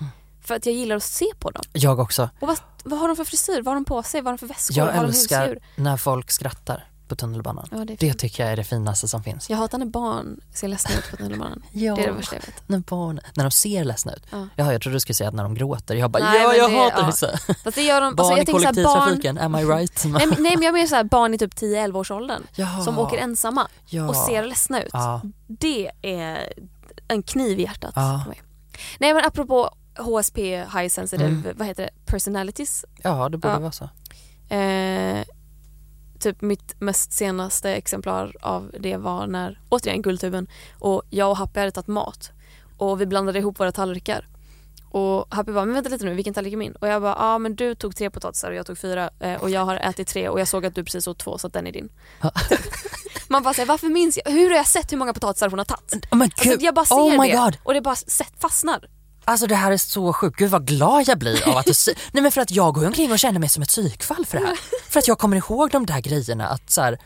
För 0.44 0.56
att 0.56 0.66
jag 0.66 0.76
gillar 0.76 0.96
att 0.96 1.04
se 1.04 1.26
på 1.40 1.52
dem. 1.52 1.64
Jag 1.74 2.00
också. 2.00 2.30
Och 2.40 2.48
vad, 2.48 2.60
vad 2.84 3.00
har 3.00 3.08
de 3.08 3.18
för 3.18 3.24
frisyr? 3.26 3.56
Vad 3.62 3.66
har 3.68 3.76
de 3.76 3.86
på 3.86 4.04
sig? 4.04 4.22
Vad 4.22 4.26
har 4.32 4.38
de 4.38 4.38
för 4.38 4.48
väskor? 4.48 4.78
Jag 4.78 4.86
vad 4.86 4.96
har 4.96 5.02
de 5.04 5.08
älskar 5.10 5.42
husdjur? 5.48 5.64
när 5.76 5.98
folk 5.98 6.32
skrattar 6.32 6.88
på 7.08 7.16
tunnelbanan. 7.16 7.68
Ja, 7.72 7.78
det 7.78 7.96
Det 8.00 8.14
tycker 8.14 8.44
jag 8.44 8.52
är 8.52 8.56
det 8.56 8.64
finaste 8.64 9.08
som 9.08 9.24
finns. 9.24 9.50
Jag 9.50 9.58
hatar 9.58 9.78
när 9.78 9.86
barn 9.86 10.40
ser 10.54 10.68
ledsna 10.68 10.96
ut 10.96 11.12
på 11.12 11.18
tunnelbanan. 11.18 11.64
Ja, 11.72 11.96
Det 11.96 12.04
är 12.04 12.08
det 12.08 12.14
värsta 12.14 12.36
jag 12.36 12.42
vet. 12.46 12.64
när 12.68 12.80
barn, 12.80 13.20
när 13.36 13.44
de 13.44 13.52
ser 13.52 13.84
ledsna 13.84 14.14
ut. 14.14 14.24
Ja. 14.32 14.48
Jaha, 14.56 14.72
jag 14.72 14.82
trodde 14.82 14.96
du 14.96 15.00
skulle 15.00 15.14
säga 15.16 15.28
att 15.28 15.34
när 15.36 15.44
de 15.44 15.54
gråter. 15.54 15.96
Jag 15.96 16.12
bara, 16.12 16.24
Nej, 16.24 16.42
ja 16.42 16.56
jag 16.56 16.72
det- 16.72 16.78
hatar 16.78 17.00
ja. 17.00 17.06
det 17.06 17.14
så. 17.14 17.28
Fast 17.64 17.76
det 17.76 17.82
gör 17.84 18.02
de, 18.02 18.16
Barn 18.16 18.26
alltså 18.42 18.54
jag 18.54 18.60
i 18.60 18.64
såhär 18.64 18.74
barn, 18.84 18.84
kollektivtrafiken, 18.96 19.38
am 19.38 19.56
I 19.56 19.66
right? 19.66 20.04
nej, 20.06 20.28
men- 20.28 20.44
nej 20.44 20.56
men 20.56 20.64
jag 20.64 20.74
menar 20.74 20.88
såhär 20.88 21.04
barn 21.04 21.34
i 21.34 21.38
typ 21.38 21.54
10-11 21.56 21.98
års 21.98 22.12
åldern 22.12 22.44
Jaha. 22.56 22.84
som 22.84 23.00
åker 23.00 23.18
ensamma 23.18 23.68
ja. 23.86 24.10
och 24.10 24.16
ser 24.16 24.44
ledsna 24.46 24.82
ut. 24.84 24.90
Ja. 24.94 25.22
Det 25.48 25.92
är 26.02 26.54
en 27.08 27.24
kniv 27.24 27.60
i 27.60 27.64
hjärtat 27.64 27.92
Ja. 27.96 28.24
Nej 29.00 29.14
men 29.14 29.26
apropå 29.26 29.76
HSP, 29.98 30.38
High 30.58 30.88
Sensitive, 30.88 31.30
Mm. 31.30 31.58
vad 31.58 31.68
heter 31.68 31.84
det, 31.84 31.92
personalities. 32.06 32.86
ja, 33.04 33.30
det 33.30 33.38
borde 33.38 33.54
Ja. 33.54 33.60
vara 33.60 33.72
så. 33.72 33.90
Eh, 34.56 35.24
typ 36.20 36.42
mitt 36.42 36.76
mest 36.82 37.12
senaste 37.14 37.72
exemplar 37.76 38.36
av 38.42 38.72
det 38.80 38.98
var 38.98 39.28
när, 39.28 39.60
återigen 39.70 40.02
Guldtuben, 40.02 40.48
och 40.80 41.02
jag 41.10 41.30
och 41.30 41.38
Happy 41.38 41.60
hade 41.60 41.72
tagit 41.72 41.88
mat 41.88 42.32
och 42.78 43.02
vi 43.02 43.06
blandade 43.06 43.40
ihop 43.40 43.60
våra 43.60 43.72
tallrikar. 43.72 44.28
Och 44.90 45.26
Happy 45.36 45.52
bara, 45.52 45.66
men 45.66 45.74
vänta 45.76 45.90
lite 45.90 46.06
nu, 46.06 46.14
vilken 46.14 46.34
tallrik 46.34 46.54
är 46.54 46.58
min? 46.58 46.72
Och 46.76 46.88
jag 46.88 47.02
bara, 47.02 47.12
ja 47.12 47.16
ah, 47.26 47.38
men 47.40 47.56
du 47.56 47.76
tog 47.76 47.96
tre 47.96 48.10
potatisar 48.10 48.50
och 48.52 48.56
jag 48.58 48.66
tog 48.66 48.78
fyra 48.78 49.10
eh, 49.20 49.42
och 49.42 49.50
jag 49.50 49.66
har 49.66 49.76
ätit 49.76 50.08
tre 50.08 50.30
och 50.30 50.40
jag 50.40 50.48
såg 50.48 50.66
att 50.66 50.76
du 50.76 50.84
precis 50.84 51.08
åt 51.08 51.20
två 51.20 51.38
så 51.38 51.48
att 51.48 51.54
den 51.54 51.68
är 51.68 51.72
din. 51.72 51.90
Man 53.28 53.44
bara 53.44 53.54
säger, 53.54 53.68
varför 53.68 53.88
minns 53.88 54.20
jag, 54.26 54.32
hur 54.32 54.50
har 54.50 54.56
jag 54.58 54.68
sett 54.68 54.92
hur 54.92 54.98
många 54.98 55.14
potatisar 55.14 55.50
hon 55.50 55.60
har 55.60 55.66
tagit? 55.66 56.06
Oh 56.12 56.18
my 56.18 56.24
Alltså, 56.26 56.58
jag 56.66 56.76
bara 56.76 56.86
ser 56.86 56.96
oh 56.96 57.22
det 57.24 57.32
god. 57.32 57.58
och 57.64 57.74
det 57.74 57.82
bara 57.82 57.96
sett, 57.96 58.34
fastnar. 58.42 58.88
Alltså 59.32 59.48
det 59.48 59.56
här 59.56 59.72
är 59.72 59.78
så 59.78 60.14
sjukt, 60.14 60.38
gud 60.40 60.50
vad 60.52 60.68
glad 60.68 61.04
jag 61.08 61.18
blir 61.20 61.48
av 61.50 61.58
att 61.58 61.66
du 61.66 61.74
nej 62.12 62.24
men 62.24 62.32
för 62.32 62.42
att 62.42 62.52
jag 62.52 62.74
går 62.74 62.86
omkring 62.86 63.12
och 63.12 63.20
känner 63.20 63.40
mig 63.40 63.50
som 63.50 63.64
ett 63.64 63.70
psykfall 63.70 64.26
för 64.26 64.40
det 64.40 64.46
här. 64.46 64.60
För 64.90 65.00
att 65.00 65.08
jag 65.08 65.20
kommer 65.20 65.38
ihåg 65.38 65.72
de 65.72 65.86
där 65.86 66.00
grejerna 66.00 66.48
att 66.48 66.70
så 66.72 66.82
här, 66.82 66.98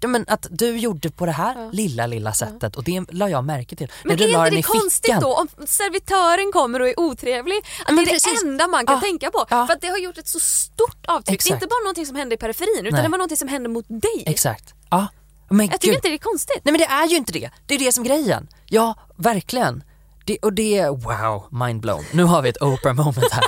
ja, 0.00 0.08
men 0.08 0.24
att 0.28 0.46
du 0.50 0.76
gjorde 0.78 1.10
på 1.10 1.26
det 1.26 1.32
här 1.32 1.54
Ja. 1.64 1.70
lilla 1.72 2.06
lilla 2.06 2.32
sättet 2.32 2.76
och 2.76 2.84
det 2.84 3.04
la 3.10 3.28
jag 3.28 3.44
märke 3.44 3.76
till. 3.76 3.88
Men 4.04 4.20
är 4.22 4.28
inte 4.46 4.50
det 4.56 4.62
konstigt 4.62 5.04
fickan. 5.06 5.20
då 5.22 5.34
om 5.34 5.48
servitören 5.66 6.52
kommer 6.52 6.80
och 6.80 6.88
är 6.88 7.00
otrevlig? 7.00 7.56
Att 7.86 7.94
Men 7.94 8.04
det 8.04 8.10
är 8.10 8.12
precis. 8.12 8.42
det 8.42 8.48
enda 8.48 8.66
man 8.66 8.86
kan 8.86 8.94
Ja. 8.96 9.00
tänka 9.00 9.30
på. 9.30 9.44
Ja. 9.50 9.66
För 9.66 9.74
att 9.74 9.80
det 9.80 9.88
har 9.88 9.98
gjort 9.98 10.18
ett 10.18 10.28
så 10.28 10.38
stort 10.40 11.06
avtryck. 11.06 11.26
Det 11.26 11.30
är 11.32 11.34
Exakt. 11.34 11.52
inte 11.54 11.66
bara 11.66 11.80
någonting 11.84 12.06
som 12.06 12.16
händer 12.16 12.36
i 12.36 12.38
periferin 12.38 12.86
utan 12.86 12.92
Nej. 12.92 13.02
det 13.02 13.08
var 13.08 13.18
någonting 13.18 13.36
som 13.36 13.48
hände 13.48 13.68
mot 13.68 13.84
dig. 13.88 14.22
Exakt. 14.26 14.74
Ja. 14.90 15.06
Men 15.50 15.66
Jag 15.66 15.72
tycker 15.80 15.86
gud. 15.86 15.94
inte 15.94 16.08
det 16.08 16.14
är 16.14 16.18
konstigt. 16.18 16.60
Nej 16.64 16.72
men 16.72 16.78
det 16.78 16.86
är 16.86 17.06
ju 17.06 17.16
inte 17.16 17.32
det. 17.32 17.50
Det 17.66 17.74
är 17.74 17.78
det 17.78 17.92
som 17.92 18.04
är 18.04 18.08
grejen. 18.08 18.48
Ja, 18.66 18.94
verkligen. 19.16 19.82
Det, 20.24 20.38
och 20.38 20.52
det 20.52 20.78
är, 20.78 20.88
wow, 20.90 21.44
mind 21.50 21.80
blown. 21.80 22.04
Nu 22.12 22.22
har 22.24 22.42
vi 22.42 22.48
ett 22.48 22.62
Oprah 22.62 22.94
moment 22.94 23.32
här. 23.32 23.44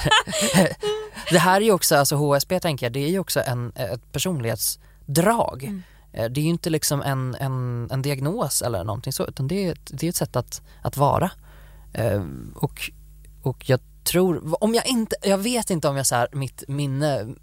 det 1.31 1.39
här 1.39 1.57
är 1.61 1.64
ju 1.64 1.72
också, 1.72 1.97
alltså 1.97 2.16
HSP 2.16 2.61
tänker 2.61 2.87
jag, 2.87 2.93
det 2.93 3.05
är 3.05 3.09
ju 3.09 3.18
också 3.18 3.41
en, 3.47 3.72
ett 3.77 4.12
personlighetsdrag. 4.12 5.62
Mm. 5.64 5.83
Eh, 6.12 6.24
Det 6.31 6.41
är 6.41 6.43
ju 6.43 6.49
inte 6.51 6.70
liksom 6.70 7.03
en, 7.03 7.35
en, 7.41 7.89
en 7.93 8.03
diagnos 8.03 8.62
eller 8.62 8.85
någonting 8.85 9.12
så, 9.12 9.27
utan 9.27 9.49
det 9.49 9.66
är 9.68 9.77
det 9.91 10.07
är 10.07 10.09
ett 10.09 10.16
sätt 10.16 10.37
att, 10.37 10.62
att 10.83 10.97
vara. 10.97 11.31
Eh, 11.93 12.22
Och, 12.55 12.91
och 13.43 13.68
jag 13.70 13.81
tror, 14.07 14.65
om 14.65 14.75
jag 14.75 14.87
inte, 14.87 15.17
jag 15.23 15.39
vet 15.39 15.71
inte 15.71 15.89
om 15.89 15.97
jag 15.97 16.07
så 16.07 16.15
här, 16.15 16.29
mitt 16.33 16.65
minne 16.69 17.35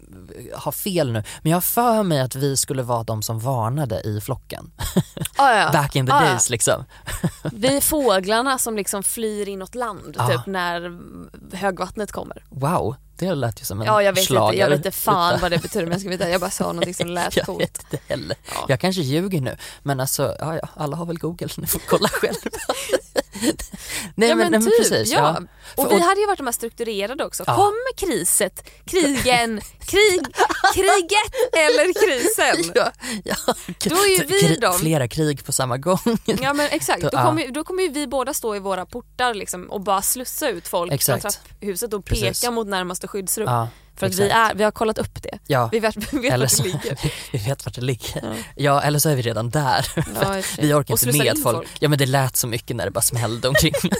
har 0.54 0.72
fel 0.72 1.12
nu, 1.12 1.22
men 1.42 1.50
jag 1.50 1.56
har 1.56 1.60
för 1.60 2.02
mig 2.02 2.20
att 2.20 2.34
vi 2.34 2.56
skulle 2.56 2.82
vara 2.82 3.02
de 3.02 3.22
som 3.22 3.38
varnade 3.40 4.00
i 4.00 4.20
flocken. 4.20 4.70
Ah, 5.36 5.54
ja. 5.54 5.70
Back 5.72 5.96
in 5.96 6.06
the 6.06 6.12
Ah, 6.12 6.24
ja. 6.24 6.30
days 6.30 6.50
liksom. 6.50 6.84
Vi 7.52 7.76
är 7.76 7.80
fåglarna 7.80 8.58
som 8.58 8.76
liksom 8.76 9.02
flyr 9.02 9.48
inåt 9.48 9.74
land 9.74 10.14
Ja. 10.18 10.28
typ 10.28 10.46
när 10.46 10.98
högvattnet 11.56 12.12
kommer. 12.12 12.44
Wow, 12.48 12.96
det 13.18 13.34
lät 13.34 13.60
ju 13.60 13.64
som 13.64 13.80
en 13.80 13.86
Ja 13.86 14.02
jag 14.02 14.12
vet 14.12 14.26
schlager. 14.26 14.46
inte, 14.52 14.60
jag 14.60 14.68
vet 14.68 14.76
inte 14.76 14.90
fan 14.90 15.40
vad 15.40 15.50
det 15.50 15.58
betyder 15.58 15.86
men 15.86 15.92
jag 15.92 16.00
ska 16.00 16.10
veta, 16.10 16.30
jag 16.30 16.40
bara 16.40 16.50
sa 16.50 16.64
någonting 16.64 16.94
som 16.94 17.08
lät 17.10 17.36
Jag 17.36 17.46
coolt. 17.46 17.60
vet 17.60 17.78
inte 17.92 17.98
heller. 18.08 18.36
Ja. 18.54 18.64
Jag 18.68 18.80
kanske 18.80 19.02
ljuger 19.02 19.40
nu, 19.40 19.56
men 19.82 20.00
alltså, 20.00 20.36
ja, 20.40 20.54
ja, 20.56 20.68
alla 20.74 20.96
har 20.96 21.06
väl 21.06 21.18
google, 21.18 21.48
ni 21.56 21.66
får 21.66 21.80
kolla 21.88 22.08
själv. 22.08 22.34
nej, 24.14 24.28
ja 24.28 24.34
men, 24.34 24.52
nej, 24.52 24.60
typ, 24.60 24.76
precis. 24.78 25.12
ja. 25.12 25.38
Och 25.76 25.88
För- 25.88 25.94
vi 25.96 26.00
hade 26.02 26.20
ju 26.20 26.26
varit 26.26 26.38
de 26.38 26.46
här 26.46 26.52
strukturerade 26.52 27.24
också. 27.24 27.44
Ja. 27.46 27.54
Kommer 27.54 27.96
kriset, 27.96 28.70
krigen, 28.86 29.60
krig, 29.86 30.20
kriget 30.74 31.32
eller 31.52 31.92
krisen? 32.06 32.72
Ja, 32.74 32.92
ja. 33.24 33.54
Då 33.84 33.94
är 33.96 34.18
ju 34.20 34.24
vi 34.26 34.40
Kri- 34.42 34.60
de. 34.60 34.78
Flera 34.78 35.08
krig 35.08 35.44
på 35.44 35.52
samma 35.52 35.78
gång. 35.78 35.98
Ja 36.24 36.52
men 36.52 36.68
exakt, 36.70 37.02
Då- 37.02 37.10
kommer, 37.10 37.48
då 37.50 37.64
kommer 37.64 37.82
ju 37.82 37.88
vi 37.88 38.06
båda 38.06 38.34
stå 38.34 38.56
i 38.56 38.58
våra 38.58 38.86
portar 38.86 39.34
liksom 39.34 39.70
och 39.70 39.80
bara 39.80 40.02
slussa 40.02 40.48
ut 40.48 40.68
folk 40.68 40.92
Exakt. 40.92 41.22
från 41.22 41.32
trapphuset 41.32 41.92
och 41.92 42.04
Precis. 42.04 42.40
peka 42.40 42.50
mot 42.50 42.66
närmaste 42.66 43.08
skyddsrum. 43.08 43.48
Ja, 43.48 43.68
För 43.96 44.06
att 44.06 44.14
vi, 44.14 44.28
är, 44.28 44.54
vi 44.54 44.64
har 44.64 44.70
kollat 44.70 44.98
upp 44.98 45.22
det. 45.22 45.38
ja. 45.46 45.68
Vi 45.72 45.80
vet, 45.80 45.96
vi 46.12 46.18
vet 46.18 46.32
eller 46.32 46.46
vart 46.46 46.56
det 46.56 46.64
ligger. 46.64 46.98
vi 47.32 47.38
vet 47.38 47.64
vart 47.66 47.74
det 47.74 47.80
ligger. 47.80 48.20
Ja. 48.22 48.34
Ja, 48.56 48.82
eller 48.82 48.98
så 48.98 49.08
är 49.08 49.16
vi 49.16 49.22
redan 49.22 49.50
där. 49.50 49.86
Ja, 50.20 50.38
och. 50.38 50.44
Vi 50.58 50.74
orkar 50.74 50.94
Och 50.94 51.02
inte 51.06 51.18
med 51.18 51.32
att 51.32 51.42
folk, 51.42 51.56
folk. 51.56 51.68
ja 51.80 51.88
men 51.88 51.98
det 51.98 52.06
lät 52.06 52.36
så 52.36 52.46
mycket 52.46 52.76
när 52.76 52.84
det 52.84 52.90
bara 52.90 53.00
smällde 53.02 53.48
omkring 53.48 53.72
vi 53.82 53.90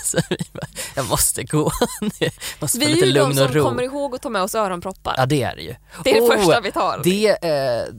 Jag 0.95 1.09
måste 1.09 1.45
gå, 1.45 1.70
måste 2.61 2.78
få 2.78 2.85
Vi 2.85 2.85
är 2.85 2.95
lite 2.95 3.07
ju 3.07 3.12
de 3.12 3.18
lugn 3.18 3.30
och 3.30 3.37
som 3.37 3.49
ro. 3.55 3.64
kommer 3.64 3.82
ihåg 3.82 4.14
att 4.14 4.22
ta 4.22 4.28
med 4.28 4.43
oss 4.43 4.55
öronproppar. 4.55 5.14
Ja 5.18 5.26
det 5.26 5.43
är 5.43 5.57
det 5.57 5.62
ju. 5.62 5.74
Det 6.05 6.11
är 6.11 6.14
det 6.14 6.20
Oh, 6.20 6.37
första 6.37 6.61
vi 6.61 6.72
tar. 6.72 7.01
Det, 7.05 7.29
eh, 7.29 7.95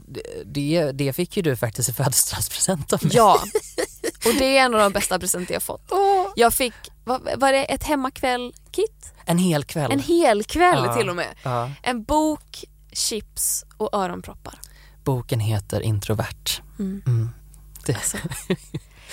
det, 0.46 0.92
det 0.92 1.14
fick 1.14 1.38
ju 1.38 1.44
du 1.44 1.56
faktiskt 1.56 1.90
i 1.90 1.94
födelsedagspresent 1.94 2.94
av 2.94 3.04
mig. 3.06 3.16
Ja, 3.16 3.40
och 4.26 4.34
det 4.40 4.58
är 4.58 4.66
en 4.66 4.74
av 4.74 4.80
de 4.80 4.92
bästa 4.94 5.20
presenter 5.20 5.54
jag 5.54 5.64
fått. 5.64 5.92
Jag 6.36 6.54
fick, 6.54 6.74
vad 7.04 7.40
var 7.40 7.52
det 7.52 7.64
ett 7.64 7.84
hemmakväll-kit? 7.84 9.14
En 9.26 9.38
hel 9.38 9.64
kväll. 9.64 9.92
En 9.92 10.00
hel 10.00 10.44
kväll 10.44 10.84
Ja. 10.86 10.96
till 10.96 11.10
och 11.10 11.16
med. 11.16 11.28
ja. 11.44 11.72
En 11.84 12.04
bok, 12.04 12.66
chips 12.92 13.66
och 13.78 13.90
öronproppar. 13.94 14.60
Boken 15.04 15.40
heter 15.40 15.82
Introvert. 15.82 16.62
Mm. 16.80 17.02
Mm. 17.08 17.30
Alltså. 17.88 18.18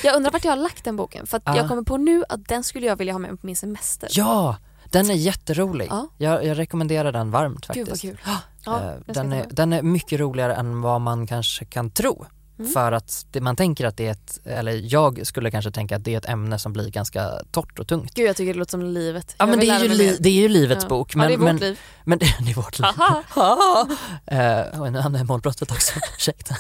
Jag 0.03 0.17
undrar 0.17 0.31
vart 0.31 0.45
jag 0.45 0.53
har 0.53 0.57
lagt 0.57 0.85
den 0.85 0.97
boken 0.97 1.27
för 1.27 1.41
Ja. 1.45 1.57
jag 1.57 1.69
kommer 1.69 1.83
på 1.83 1.97
nu 1.97 2.25
att 2.29 2.49
den 2.49 2.65
skulle 2.65 2.87
jag 2.87 2.97
vilja 2.97 3.13
ha 3.15 3.19
med 3.19 3.31
på 3.41 3.47
min 3.47 3.57
semester. 3.57 4.09
ja, 4.13 4.57
den 4.93 5.11
är 5.11 5.15
jätterolig. 5.15 5.87
Ja. 5.91 6.09
Jag, 6.19 6.45
jag 6.45 6.59
rekommenderar 6.59 7.13
den 7.13 7.31
varmt 7.31 7.67
Gud 7.67 7.89
faktiskt. 7.89 7.91
vad 7.91 8.01
kul. 8.01 8.21
Ja, 8.65 8.81
Eh, 8.81 9.03
ska 9.03 9.13
den, 9.13 9.33
är, 9.33 9.47
den 9.51 9.73
är 9.73 9.83
mycket 9.83 10.21
roligare 10.21 10.55
än 10.55 10.81
vad 10.81 11.01
man 11.01 11.27
kanske 11.27 11.65
kan 11.65 11.91
tro. 11.91 12.25
Mm. 12.59 12.73
För 12.73 12.93
att 12.93 13.27
det, 13.31 13.41
man 13.41 13.57
tänker 13.57 13.87
att 13.87 13.97
det 13.97 14.07
är 14.07 14.11
ett, 14.13 14.39
eller 14.47 14.81
jag 14.95 15.27
skulle 15.27 15.51
kanske 15.51 15.71
tänka 15.71 15.97
att 15.97 16.05
det 16.05 16.15
är 16.15 16.19
ett 16.19 16.29
ämne 16.29 16.59
som 16.59 16.73
blir 16.73 16.91
ganska 16.91 17.31
torrt 17.51 17.79
och 17.79 17.87
tungt. 17.89 18.15
Gud 18.15 18.29
jag 18.29 18.37
tycker 18.37 18.53
det 18.53 18.59
låter 18.59 18.71
som 18.71 18.83
livet. 18.83 19.35
Ja 19.39 19.43
Jag 19.43 19.49
men 19.49 19.59
det 19.61 19.69
är, 19.69 19.83
ju 19.83 19.89
li, 19.89 20.17
det 20.21 20.29
är 20.29 20.33
ju 20.43 20.49
livets 20.49 20.83
Ja. 20.85 20.89
bok. 20.89 21.13
ja, 21.15 21.19
Men, 21.19 21.29
det 21.29 21.35
är 21.35 21.39
vårt 21.39 21.45
men, 21.47 21.57
liv. 21.57 21.79
men 22.05 22.19
det 22.19 22.25
är 22.27 22.55
vårt 22.55 22.79
liv. 22.79 22.87
Eh, 24.27 24.81
och 24.81 24.93
nu 24.93 24.99
hamnar 24.99 25.19
jag 25.19 25.25
i 25.25 25.29
målbrottet 25.29 25.71
också, 25.71 25.93
ursäkta. 26.17 26.55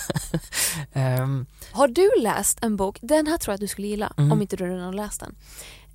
Ehm, 0.93 1.47
Har 1.72 1.89
du 1.89 2.11
läst 2.20 2.59
en 2.64 2.76
bok, 2.76 2.99
den 3.03 3.26
här 3.26 3.39
tror 3.39 3.53
jag 3.53 3.55
att 3.55 3.61
du 3.61 3.66
skulle 3.68 3.87
gilla 3.87 4.12
Mm. 4.16 4.33
om 4.33 4.43
inte 4.43 4.57
du 4.57 4.64
redan 4.66 4.85
har 4.85 4.93
läst 4.93 5.20
den. 5.20 5.35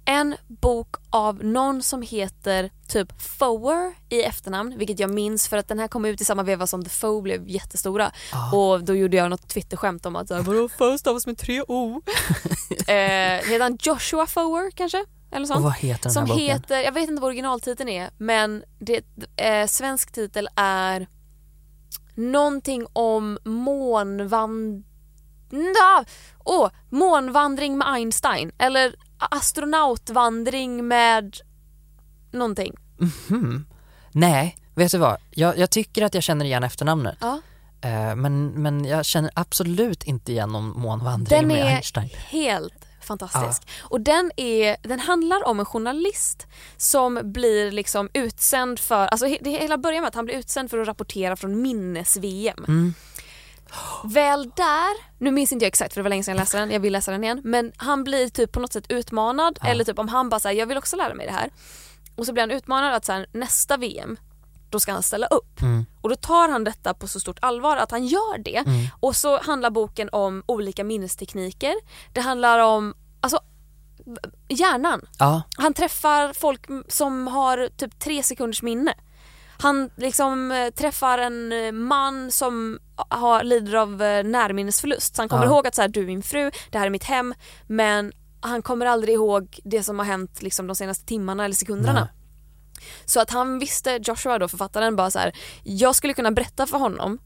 En 0.10 0.36
bok 0.47 0.95
av 1.10 1.43
någon 1.43 1.84
som 1.84 2.01
heter 2.01 2.70
typ 2.88 3.22
Foer 3.22 3.93
i 4.10 4.24
efternamn, 4.24 4.78
vilket 4.78 4.99
jag 4.99 5.10
minns 5.10 5.47
för 5.47 5.58
att 5.58 5.68
den 5.68 5.80
här 5.80 5.88
kom 5.88 6.05
ut 6.05 6.22
i 6.22 6.26
samma 6.26 6.43
veva 6.43 6.68
som 6.68 6.84
The 6.84 6.89
Foe 6.89 7.22
blev 7.22 7.49
jättestora. 7.49 8.12
ah, 8.34 8.55
Och 8.55 8.84
då 8.84 8.95
gjorde 8.95 9.18
jag 9.18 9.30
något 9.30 9.47
twitterskämt 9.47 10.05
om 10.05 10.16
att 10.16 10.30
vadå 10.30 10.70
Foe 10.70 10.97
stavas 10.97 11.28
med 11.28 11.38
tre 11.38 11.62
O? 11.68 12.01
eh, 12.70 12.86
heter 12.88 13.60
han 13.60 13.78
Joshua 13.82 14.28
Foer 14.28 14.72
kanske? 14.72 15.05
Eller 15.32 15.41
och 15.41 15.47
sånt? 15.47 15.64
vad 15.64 15.76
heter 15.76 16.03
den 16.03 16.12
Som 16.12 16.24
här 16.26 16.30
boken? 16.30 16.45
heter, 16.45 16.80
jag 16.80 16.91
vet 16.91 17.10
inte 17.10 17.22
vad 17.22 17.28
originaltiteln 17.28 17.89
är 17.89 18.10
men 18.18 18.64
det, 18.80 19.05
eh, 19.38 19.68
svensk 19.68 20.12
titel 20.12 20.49
är 20.55 21.08
någonting 22.16 22.86
om 22.93 23.38
månvand... 23.43 24.84
Åh, 26.45 26.70
månvandring 26.89 27.78
med 27.78 27.88
Einstein 27.88 28.51
eller 28.58 28.95
astronautvandring 29.20 30.88
med 30.88 31.38
någonting. 32.32 32.76
Mhm. 32.97 33.65
Nej, 34.11 34.57
vet 34.76 34.91
du 34.91 34.97
vad? 34.97 35.18
Jag, 35.32 35.57
jag 35.57 35.70
tycker 35.70 36.01
att 36.01 36.13
jag 36.13 36.24
känner 36.24 36.45
igen 36.45 36.63
efternamnet. 36.63 37.18
Ja. 37.22 37.39
Eh, 37.82 38.15
men, 38.15 38.47
men 38.47 38.86
jag 38.86 39.05
känner 39.05 39.32
absolut 39.34 40.03
inte 40.03 40.32
igen 40.32 40.49
någon 40.49 40.80
månvandring 40.80 41.39
Den 41.39 41.47
med 41.47 41.57
är 41.57 41.76
Einstein. 41.76 42.09
helt 42.28 42.74
fantastisk. 43.01 43.68
Och 43.80 44.01
den, 44.01 44.32
är, 44.38 44.78
den 44.82 44.99
handlar 44.99 45.47
om 45.47 45.59
en 45.59 45.65
journalist 45.65 46.47
som 46.78 47.20
blir 47.24 47.72
liksom 47.72 48.09
utsänd 48.13 48.80
för, 48.80 49.07
alltså 49.07 49.38
det 49.41 49.49
hela 49.49 49.78
börjar 49.78 50.01
med 50.01 50.07
att 50.07 50.15
han 50.15 50.26
blir 50.26 50.36
utsänd 50.36 50.70
för 50.70 50.78
att 50.78 50.88
rapportera 50.88 51.36
från 51.36 51.61
minnes-VM. 51.61 52.65
Mm. 52.68 52.93
Väl 54.03 54.51
där, 54.55 55.22
nu 55.24 55.32
minns 55.32 55.51
inte 55.51 55.65
jag 55.65 55.68
exakt 55.68 55.93
för 55.93 55.99
det 56.01 56.03
var 56.03 56.09
länge 56.09 56.24
sedan 56.24 56.36
jag 56.36 56.41
läste 56.41 56.57
den, 56.59 56.72
jag 56.72 56.80
vill 56.80 56.93
läsa 56.93 57.11
den 57.11 57.24
igen, 57.24 57.41
men 57.43 57.72
han 57.78 58.03
blir 58.03 58.30
typ 58.30 58.51
på 58.51 58.59
något 58.59 58.74
sätt 58.74 58.86
utmanad 58.89 59.59
Ja. 59.61 59.68
eller 59.70 59.84
typ 59.84 59.99
om 59.99 60.07
han 60.07 60.30
bara 60.30 60.39
säger 60.39 60.59
jag 60.59 60.68
vill 60.68 60.78
också 60.78 60.95
lära 60.95 61.13
mig 61.13 61.26
det 61.26 61.32
här. 61.34 61.49
Och 62.15 62.26
så 62.26 62.34
blir 62.34 62.43
han 62.43 62.51
utmanad 62.51 62.93
att 62.93 63.05
så 63.05 63.11
här, 63.11 63.28
nästa 63.32 63.78
VM, 63.78 64.18
då 64.70 64.80
ska 64.80 64.91
han 64.91 65.03
ställa 65.03 65.28
upp. 65.28 65.61
Mm. 65.61 65.86
Och 66.01 66.09
då 66.09 66.15
tar 66.15 66.49
han 66.49 66.63
detta 66.63 66.93
på 66.93 67.07
så 67.07 67.20
stort 67.20 67.38
allvar 67.41 67.78
att 67.78 67.91
han 67.91 68.05
gör 68.05 68.38
det. 68.38 68.57
Mm. 68.57 68.88
Och 68.99 69.15
så 69.15 69.41
handlar 69.41 69.70
boken 69.70 70.09
om 70.11 70.43
olika 70.45 70.84
minnestekniker. 70.84 71.74
Det 72.13 72.22
handlar 72.22 72.59
om 72.59 72.93
alltså, 73.22 73.39
hjärnan. 74.47 75.01
Ja, 75.20 75.41
Han 75.57 75.74
träffar 75.74 76.34
folk 76.34 76.61
som 76.88 77.28
har 77.28 77.70
typ 77.78 77.99
tre 77.99 78.24
sekunders 78.24 78.61
minne. 78.61 78.93
Han 79.59 79.89
liksom 79.95 80.51
eh, 80.51 80.70
träffar 80.70 81.18
en 81.18 81.51
eh, 81.51 81.72
man 81.72 82.32
som 82.32 82.80
har, 83.10 83.43
lider 83.43 83.76
av 83.76 84.02
eh, 84.02 84.24
närminnesförlust. 84.24 85.16
Så 85.16 85.22
han 85.22 85.30
kommer 85.30 85.43
Ja. 85.45 85.50
ihåg 85.50 85.68
att 85.68 85.76
så 85.76 85.82
här, 85.82 85.89
du 85.89 86.02
är 86.02 86.06
min 86.06 86.24
fru, 86.24 86.52
det 86.72 86.78
här 86.78 86.86
är 86.86 86.89
mitt 86.89 87.04
hem. 87.04 87.34
Men 87.68 88.12
han 88.41 88.62
kommer 88.62 88.86
aldrig 88.86 89.16
ihåg 89.16 89.60
det 89.64 89.84
som 89.84 90.00
har 90.00 90.06
hänt 90.06 90.41
liksom, 90.41 90.68
de 90.68 90.76
senaste 90.76 91.06
timmarna 91.06 91.45
eller 91.45 91.56
sekunderna. 91.56 92.00
Nej. 92.00 92.10
Så 93.06 93.20
att 93.22 93.30
han 93.30 93.60
visste, 93.60 94.00
Joshua 94.04 94.39
då 94.39 94.48
författaren, 94.48 94.95
bara 94.95 95.12
så 95.12 95.20
här, 95.20 95.32
jag 95.64 95.95
skulle 95.95 96.14
kunna 96.14 96.32
berätta 96.32 96.66
för 96.68 96.78
honom 96.78 97.20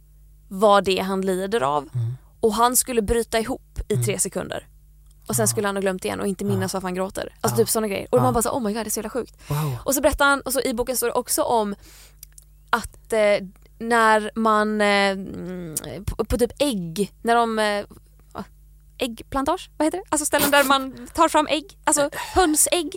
vad 0.49 0.83
det 0.83 0.99
är 0.99 1.03
han 1.03 1.21
lider 1.21 1.61
av 1.63 1.89
Mm. 1.93 2.13
och 2.39 2.53
han 2.53 2.75
skulle 2.75 3.01
bryta 3.01 3.39
ihop 3.39 3.79
i 3.87 3.97
tre 3.97 4.19
sekunder. 4.19 4.67
Och 5.27 5.35
sen 5.35 5.47
skulle 5.47 5.67
han 5.67 5.75
ha 5.75 5.81
glömt 5.81 6.05
igen 6.05 6.19
och 6.19 6.27
inte 6.27 6.45
minnas 6.45 6.73
varför 6.73 6.87
han 6.87 6.95
gråter. 6.95 7.33
Alltså 7.41 7.59
Ja. 7.59 7.63
typ 7.65 7.69
sådana 7.69 7.87
grejer. 7.87 8.07
Och 8.11 8.17
Ja. 8.17 8.23
man 8.23 8.33
bara 8.33 8.41
så, 8.41 8.49
oh 8.49 8.61
my 8.61 8.73
god 8.73 8.85
det 8.85 8.87
är 8.87 8.91
så 8.91 8.97
jävla 8.99 9.09
sjukt. 9.09 9.35
wow. 9.49 9.77
Och 9.85 9.95
så 9.95 10.01
berättar 10.01 10.25
han, 10.25 10.41
och 10.41 10.53
så 10.53 10.61
i 10.61 10.73
boken 10.73 10.97
står 10.97 11.07
det 11.07 11.13
också 11.13 11.43
om 11.43 11.75
att 12.69 13.13
eh, 13.13 13.19
när 13.81 14.31
man 14.35 14.81
eh, 14.81 15.11
mm, 15.11 15.75
på, 16.05 16.25
på 16.25 16.37
typ 16.37 16.51
ägg, 16.59 17.11
när 17.21 17.35
de 17.35 17.59
eh, 17.59 17.85
va? 18.33 18.43
äggplantage, 18.97 19.69
vad 19.77 19.85
heter 19.85 19.97
det? 19.97 20.03
Alltså 20.09 20.25
ställen 20.25 20.51
där 20.51 20.63
man 20.63 21.07
tar 21.13 21.29
fram 21.29 21.47
ägg, 21.47 21.77
alltså 21.83 22.09
hönsägg, 22.35 22.95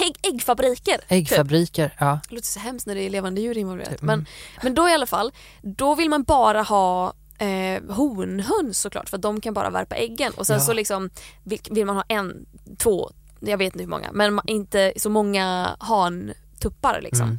ägg, 0.00 0.16
äggfabriker. 0.34 0.96
Typ. 0.98 1.04
Äggfabriker, 1.12 1.94
ja. 1.98 2.20
Det 2.28 2.34
låter 2.34 2.46
så 2.48 2.60
hemskt 2.60 2.86
när 2.86 2.94
det 2.94 3.02
är 3.02 3.10
levande 3.10 3.40
djur 3.40 3.58
involverat. 3.58 3.90
Typ, 3.90 4.02
Men, 4.02 4.14
mm. 4.18 4.26
men 4.62 4.74
då 4.74 4.88
i 4.88 4.94
alla 4.94 5.06
fall, 5.06 5.32
då 5.62 5.94
vill 5.94 6.10
man 6.10 6.22
bara 6.22 6.62
ha 6.62 7.14
eh, 7.38 7.82
honhöns 7.88 8.80
såklart 8.80 9.08
för 9.08 9.18
de 9.18 9.40
kan 9.40 9.54
bara 9.54 9.70
värpa 9.70 9.94
äggen 9.94 10.32
och 10.36 10.46
sen 10.46 10.56
Ja. 10.56 10.64
så 10.64 10.72
liksom 10.72 11.10
vill, 11.42 11.60
vill 11.70 11.86
man 11.86 11.96
ha 11.96 12.04
en, 12.08 12.46
två, 12.78 13.10
jag 13.40 13.58
vet 13.58 13.66
inte 13.74 13.84
hur 13.84 13.90
många, 13.90 14.12
men 14.12 14.40
inte 14.46 14.92
så 14.96 15.10
många 15.10 15.76
hantuppar 15.80 17.00
liksom. 17.02 17.26
Mm. 17.26 17.38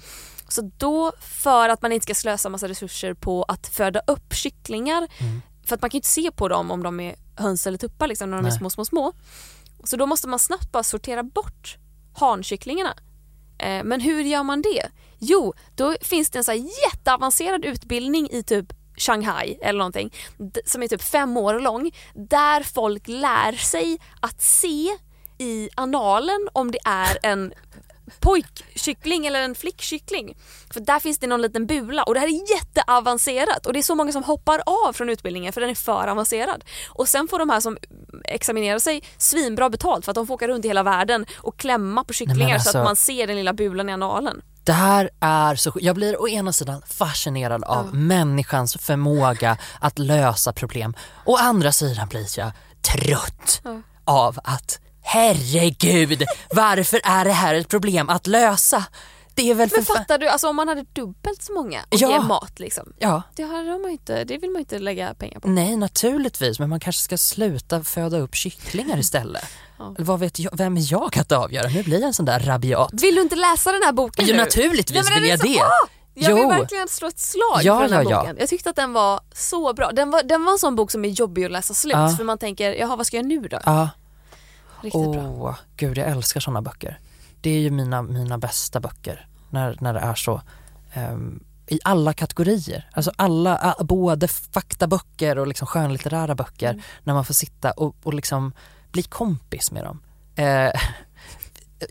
Så 0.54 0.72
då, 0.78 1.12
för 1.20 1.70
att 1.70 1.82
man 1.82 1.92
inte 1.92 2.04
ska 2.04 2.16
slösa 2.16 2.50
massa 2.50 2.68
resurser 2.68 3.14
på 3.14 3.44
att 3.44 3.68
föda 3.68 4.02
upp 4.08 4.34
kycklingar, 4.34 5.08
Mm. 5.20 5.42
för 5.66 5.76
att 5.76 5.82
man 5.82 5.90
kan 5.90 5.96
ju 5.96 6.00
inte 6.00 6.08
se 6.08 6.32
på 6.32 6.48
dem 6.48 6.72
om 6.72 6.84
de 6.84 7.00
är 7.00 7.16
höns 7.36 7.68
eller 7.68 7.78
tuppar 7.78 8.08
liksom, 8.08 8.30
när 8.32 8.38
de 8.38 8.46
är 8.46 8.50
Nej. 8.50 8.58
små, 8.58 8.70
små, 8.70 8.86
små. 8.86 9.14
Så 9.84 9.96
då 9.98 10.06
måste 10.06 10.28
man 10.28 10.40
snabbt 10.40 10.72
bara 10.72 10.84
sortera 10.84 11.24
bort 11.24 11.78
hankycklingarna. 12.14 12.94
Eh, 13.58 13.84
men 13.84 14.02
hur 14.02 14.24
gör 14.24 14.44
man 14.44 14.62
det? 14.62 14.90
Jo, 15.20 15.54
då 15.76 15.96
finns 16.02 16.30
det 16.30 16.38
en 16.40 16.44
så 16.44 16.52
här 16.52 16.66
jätteavancerad 16.92 17.66
utbildning 17.66 18.30
i 18.32 18.44
typ 18.44 18.74
Shanghai 18.98 19.58
eller 19.62 19.78
någonting 19.80 20.14
som 20.66 20.84
är 20.84 20.88
typ 20.88 21.02
fem 21.02 21.38
år 21.38 21.60
lång 21.60 21.92
där 22.14 22.64
folk 22.64 23.08
lär 23.08 23.52
sig 23.54 24.00
att 24.20 24.42
se 24.42 24.98
i 25.38 25.70
analen 25.76 26.50
om 26.54 26.72
det 26.72 26.80
är 26.86 27.18
en 27.24 27.54
pojkkyckling 28.20 29.26
eller 29.26 29.42
en 29.42 29.56
flickkyckling. 29.56 30.38
För 30.74 30.80
där 30.80 31.00
finns 31.00 31.20
det 31.20 31.28
någon 31.28 31.42
liten 31.42 31.68
bula 31.68 32.04
och 32.04 32.14
det 32.14 32.20
här 32.20 32.28
är 32.28 32.56
jätteavancerat 32.56 33.66
och 33.66 33.74
det 33.74 33.80
är 33.80 33.84
så 33.84 33.96
många 33.96 34.12
som 34.12 34.24
hoppar 34.24 34.62
av 34.88 34.94
från 34.94 35.10
utbildningen 35.10 35.54
för 35.54 35.62
den 35.62 35.70
är 35.70 35.76
för 35.76 36.08
avancerad. 36.08 36.64
Och 36.90 37.08
sen 37.10 37.28
får 37.28 37.40
de 37.40 37.50
här 37.50 37.60
som 37.60 37.78
examinerar 38.26 38.80
sig 38.80 39.04
svinbra 39.18 39.70
betalt 39.70 40.06
för 40.06 40.12
att 40.12 40.16
de 40.16 40.28
får 40.28 40.34
åka 40.34 40.48
runt 40.48 40.66
i 40.66 40.68
hela 40.68 40.84
världen 40.84 41.26
och 41.38 41.58
klämma 41.58 42.04
på 42.04 42.14
kycklingar 42.14 42.48
så 42.50 42.54
alltså- 42.70 42.78
att 42.78 42.84
man 42.86 42.96
ser 42.96 43.28
den 43.28 43.36
lilla 43.36 43.54
bulan 43.54 43.90
i 43.90 43.94
analen. 43.94 44.42
Det 44.66 44.74
här 44.74 45.10
är 45.20 45.56
så. 45.56 45.74
Jag 45.82 45.96
blir 45.96 46.22
å 46.22 46.28
ena 46.28 46.54
sidan 46.54 46.82
fascinerad 46.88 47.64
av 47.64 47.86
Ja. 47.86 47.92
människans 47.94 48.78
förmåga 48.80 49.58
att 49.80 50.00
lösa 50.00 50.54
problem. 50.54 50.94
Å 51.26 51.36
andra 51.38 51.72
sidan 51.72 52.08
blir 52.08 52.40
jag 52.40 52.52
trött 52.94 53.62
Ja. 53.64 53.82
av 54.06 54.40
att 54.44 54.80
herregud, 55.04 56.24
varför 56.54 57.02
är 57.04 57.26
det 57.26 57.32
här 57.32 57.56
ett 57.56 57.68
problem 57.68 58.10
att 58.10 58.28
lösa? 58.28 58.84
Det 59.36 59.50
är 59.52 59.56
väl 59.56 59.70
för 59.70 59.78
Men 59.78 59.86
fattar 59.86 60.18
du, 60.18 60.28
alltså 60.28 60.48
om 60.50 60.56
man 60.56 60.68
hade 60.68 60.86
dubbelt 60.94 61.44
så 61.44 61.54
många 61.54 61.80
och 61.80 61.98
Ja. 61.98 62.12
ge 62.12 62.20
mat 62.20 62.60
liksom. 62.60 62.94
Ja, 63.00 63.22
Det, 63.36 63.44
hade 63.44 63.78
man 63.80 63.92
inte, 63.92 64.24
det 64.24 64.38
vill 64.38 64.50
man 64.52 64.60
inte 64.60 64.80
lägga 64.80 65.14
pengar 65.14 65.40
på. 65.40 65.48
nej 65.48 65.76
naturligtvis, 65.78 66.60
men 66.60 66.70
man 66.70 66.80
kanske 66.80 67.02
ska 67.02 67.18
sluta 67.18 67.84
föda 67.84 68.18
upp 68.18 68.36
kycklingar 68.36 68.98
istället. 68.98 69.44
Ja. 69.80 69.96
Vad 70.00 70.20
vet 70.20 70.40
jag, 70.40 70.58
vem 70.58 70.78
är 70.78 70.92
jag 70.92 71.18
att 71.18 71.32
avgöra? 71.32 71.68
Nu 71.70 71.84
blir 71.84 72.00
jag 72.00 72.08
en 72.08 72.14
sån 72.14 72.26
där 72.26 72.40
rabiat. 72.40 72.90
Vill 72.94 73.16
du 73.16 73.22
inte 73.22 73.36
läsa 73.36 73.72
den 73.72 73.84
här 73.84 73.92
boken 73.92 74.26
Jo 74.28 74.32
nu? 74.36 74.42
naturligtvis 74.42 75.10
Nej, 75.10 75.20
vill 75.22 75.30
jag 75.30 75.40
så- 75.40 75.46
det. 75.48 75.60
Ah! 75.60 75.88
Jag 76.14 76.32
Jo. 76.32 76.36
vill 76.38 76.48
verkligen 76.60 76.88
slå 76.88 77.08
ett 77.08 77.20
slag 77.20 77.60
Ja, 77.64 77.76
för 77.76 77.84
den 77.84 77.94
här 77.94 78.04
ja, 78.04 78.10
ja. 78.10 78.20
boken. 78.20 78.36
Jag 78.40 78.50
tyckte 78.50 78.70
att 78.70 78.76
den 78.76 78.94
var 78.94 79.20
så 79.34 79.74
bra. 79.74 79.92
Den 79.92 80.12
var, 80.12 80.24
den 80.24 80.46
var 80.46 80.52
en 80.52 80.60
sån 80.60 80.76
bok 80.76 80.92
som 80.92 81.06
är 81.06 81.10
jobbig 81.10 81.46
att 81.46 81.52
läsa 81.52 81.74
slut 81.74 81.94
Ja. 81.94 82.10
för 82.18 82.24
man 82.24 82.38
tänker, 82.38 82.74
jaha 82.74 82.96
vad 82.96 83.08
ska 83.08 83.18
jag 83.18 83.26
nu 83.26 83.40
då? 83.40 83.60
Riktigt 84.84 85.02
Åh, 85.02 85.12
bra. 85.12 85.58
gud 85.78 85.98
jag 85.98 86.08
älskar 86.08 86.40
sådana 86.42 86.62
böcker. 86.62 87.00
Det 87.42 87.50
är 87.50 87.60
ju 87.60 87.72
mina, 87.72 88.02
mina 88.02 88.38
bästa 88.38 88.80
böcker. 88.80 89.28
När, 89.50 89.78
när 89.82 89.94
det 89.94 90.00
är 90.00 90.16
så. 90.16 90.42
ehm, 90.94 91.44
I 91.68 91.80
alla 91.84 92.14
kategorier. 92.14 92.90
Alltså 92.94 93.12
alla, 93.16 93.76
både 93.80 94.28
faktaböcker 94.28 95.38
och 95.38 95.48
liksom 95.48 95.68
skönlitterära 95.68 96.36
böcker. 96.36 96.70
Mm. 96.70 96.82
När 97.04 97.14
man 97.14 97.26
får 97.26 97.34
sitta 97.34 97.72
och, 97.72 97.96
och 98.04 98.14
liksom 98.14 98.54
bli 98.92 99.04
kompis 99.04 99.72
med 99.72 99.84
dem. 99.84 100.02
Eh, 100.36 100.72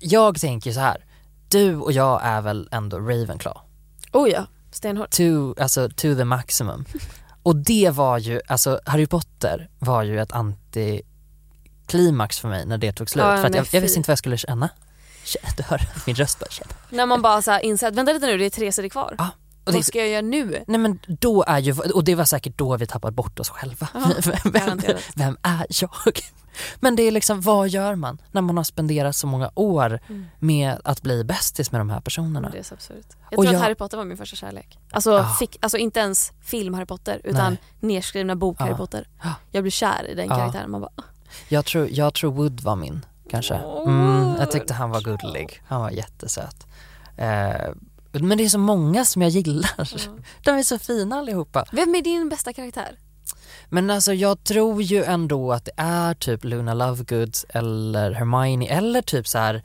jag 0.00 0.40
tänker 0.40 0.72
så 0.72 0.80
här. 0.80 1.04
Du 1.48 1.76
och 1.76 1.92
jag 1.92 2.20
är 2.24 2.40
väl 2.40 2.68
ändå 2.72 2.98
Ravenclaw? 2.98 3.60
Oh 4.12 4.28
ja. 4.30 4.46
Stenhårt. 4.70 5.10
to, 5.10 5.54
alltså, 5.60 5.88
to 5.88 6.14
the 6.16 6.24
maximum. 6.24 6.84
Och 7.42 7.56
det 7.56 7.90
var 7.90 8.18
ju, 8.18 8.40
alltså 8.48 8.80
Harry 8.86 9.06
Potter 9.06 9.70
var 9.78 10.02
ju 10.02 10.20
ett 10.20 10.32
antiklimax 11.94 12.40
för 12.40 12.48
mig 12.48 12.66
när 12.66 12.78
det 12.78 12.92
tog 12.92 13.10
slut. 13.10 13.24
Ja, 13.24 13.36
för 13.36 13.44
att 13.44 13.52
nej, 13.52 13.58
jag, 13.58 13.66
jag 13.74 13.80
visste 13.80 13.98
inte 13.98 14.08
vad 14.08 14.12
jag 14.12 14.18
skulle 14.18 14.36
känna. 14.36 14.68
Kä- 15.24 15.56
Du 15.56 15.62
hör 15.62 15.80
min 16.06 16.16
röst 16.16 16.38
bara 16.40 16.50
känna. 16.50 16.70
När 16.90 17.06
man 17.06 17.22
bara 17.22 17.42
så 17.42 17.58
inser 17.60 17.88
att 17.88 17.94
vänta 17.94 18.12
lite 18.12 18.26
nu, 18.26 18.38
det 18.38 18.44
är 18.44 18.50
tre 18.50 18.72
sidor 18.72 18.88
kvar. 18.88 19.14
Ja, 19.18 19.28
och 19.64 19.72
det, 19.72 19.78
Vad 19.78 19.84
ska 19.84 19.98
jag 19.98 20.08
göra 20.08 20.22
nu? 20.22 20.64
nej 20.66 20.78
men 20.80 20.98
då 21.06 21.44
är 21.46 21.58
ju, 21.58 21.72
och 21.94 22.04
det 22.04 22.14
var 22.14 22.24
säkert 22.24 22.58
då 22.58 22.76
vi 22.76 22.86
tappade 22.86 23.12
bort 23.12 23.40
oss 23.40 23.48
själva. 23.48 23.88
Ja, 23.94 24.00
vem, 24.52 24.80
vem 25.14 25.36
är 25.42 25.66
jag? 25.68 25.90
Men 26.80 26.96
det 26.96 27.02
är 27.02 27.10
liksom, 27.10 27.40
vad 27.40 27.68
gör 27.68 27.94
man 27.94 28.18
när 28.32 28.40
man 28.42 28.56
har 28.56 28.64
spenderat 28.64 29.16
så 29.16 29.26
många 29.26 29.50
år 29.54 30.00
Mm. 30.08 30.26
med 30.38 30.80
att 30.84 31.02
bli 31.02 31.24
bästis 31.24 31.72
med 31.72 31.80
de 31.80 31.90
här 31.90 32.00
personerna? 32.00 32.50
Det 32.50 32.58
är 32.58 32.62
så 32.62 32.74
absurt. 32.74 33.06
Jag 33.30 33.38
Och 33.38 33.44
tror 33.44 33.44
jag- 33.44 33.54
att 33.54 33.62
Harry 33.62 33.74
Potter 33.74 33.96
var 33.96 34.04
min 34.04 34.16
första 34.16 34.36
kärlek. 34.36 34.78
Alltså, 34.90 35.10
Ja. 35.10 35.36
fick, 35.38 35.56
alltså 35.60 35.78
inte 35.78 36.00
ens 36.00 36.32
film 36.42 36.74
Harry 36.74 36.86
Potter 36.86 37.20
utan 37.24 37.56
nedskrivna 37.80 38.36
bok 38.36 38.56
Ja. 38.60 38.64
Harry 38.64 38.74
Potter. 38.76 39.08
Ja. 39.22 39.34
Jag 39.50 39.62
blev 39.64 39.70
kär 39.70 40.06
i 40.08 40.14
den 40.14 40.28
karaktären. 40.28 40.70
Man 40.70 40.80
bara, 40.80 40.90
"Ah." 40.96 41.02
Jag 41.48 41.64
tror, 41.64 41.88
jag 41.90 42.14
tror 42.14 42.32
Wood 42.32 42.60
var 42.60 42.76
min 42.76 43.04
kanske. 43.30 43.54
Mm, 43.54 44.34
jag 44.38 44.50
tyckte 44.50 44.74
han 44.74 44.90
var 44.90 45.00
gullig. 45.00 45.62
Han 45.66 45.80
var 45.80 45.90
jättesöt. 45.90 46.66
Eh, 47.16 47.70
men 48.12 48.38
det 48.38 48.44
är 48.44 48.48
så 48.48 48.58
många 48.58 49.04
som 49.04 49.22
jag 49.22 49.30
gillar. 49.30 49.70
De 50.44 50.50
är 50.50 50.62
så 50.62 50.78
fina 50.78 51.16
allihopa. 51.16 51.64
Vem 51.72 51.94
är 51.94 52.02
din 52.02 52.28
bästa 52.28 52.52
karaktär? 52.52 52.98
Men 53.68 53.90
alltså 53.90 54.14
jag 54.14 54.44
tror 54.44 54.82
ju 54.82 55.04
ändå 55.04 55.52
att 55.52 55.64
det 55.64 55.72
är 55.76 56.14
typ 56.14 56.44
Luna 56.44 56.74
Lovegood 56.74 57.36
eller 57.48 58.10
Hermione 58.12 58.66
eller 58.66 59.02
typ 59.02 59.28
så 59.28 59.38
här 59.38 59.62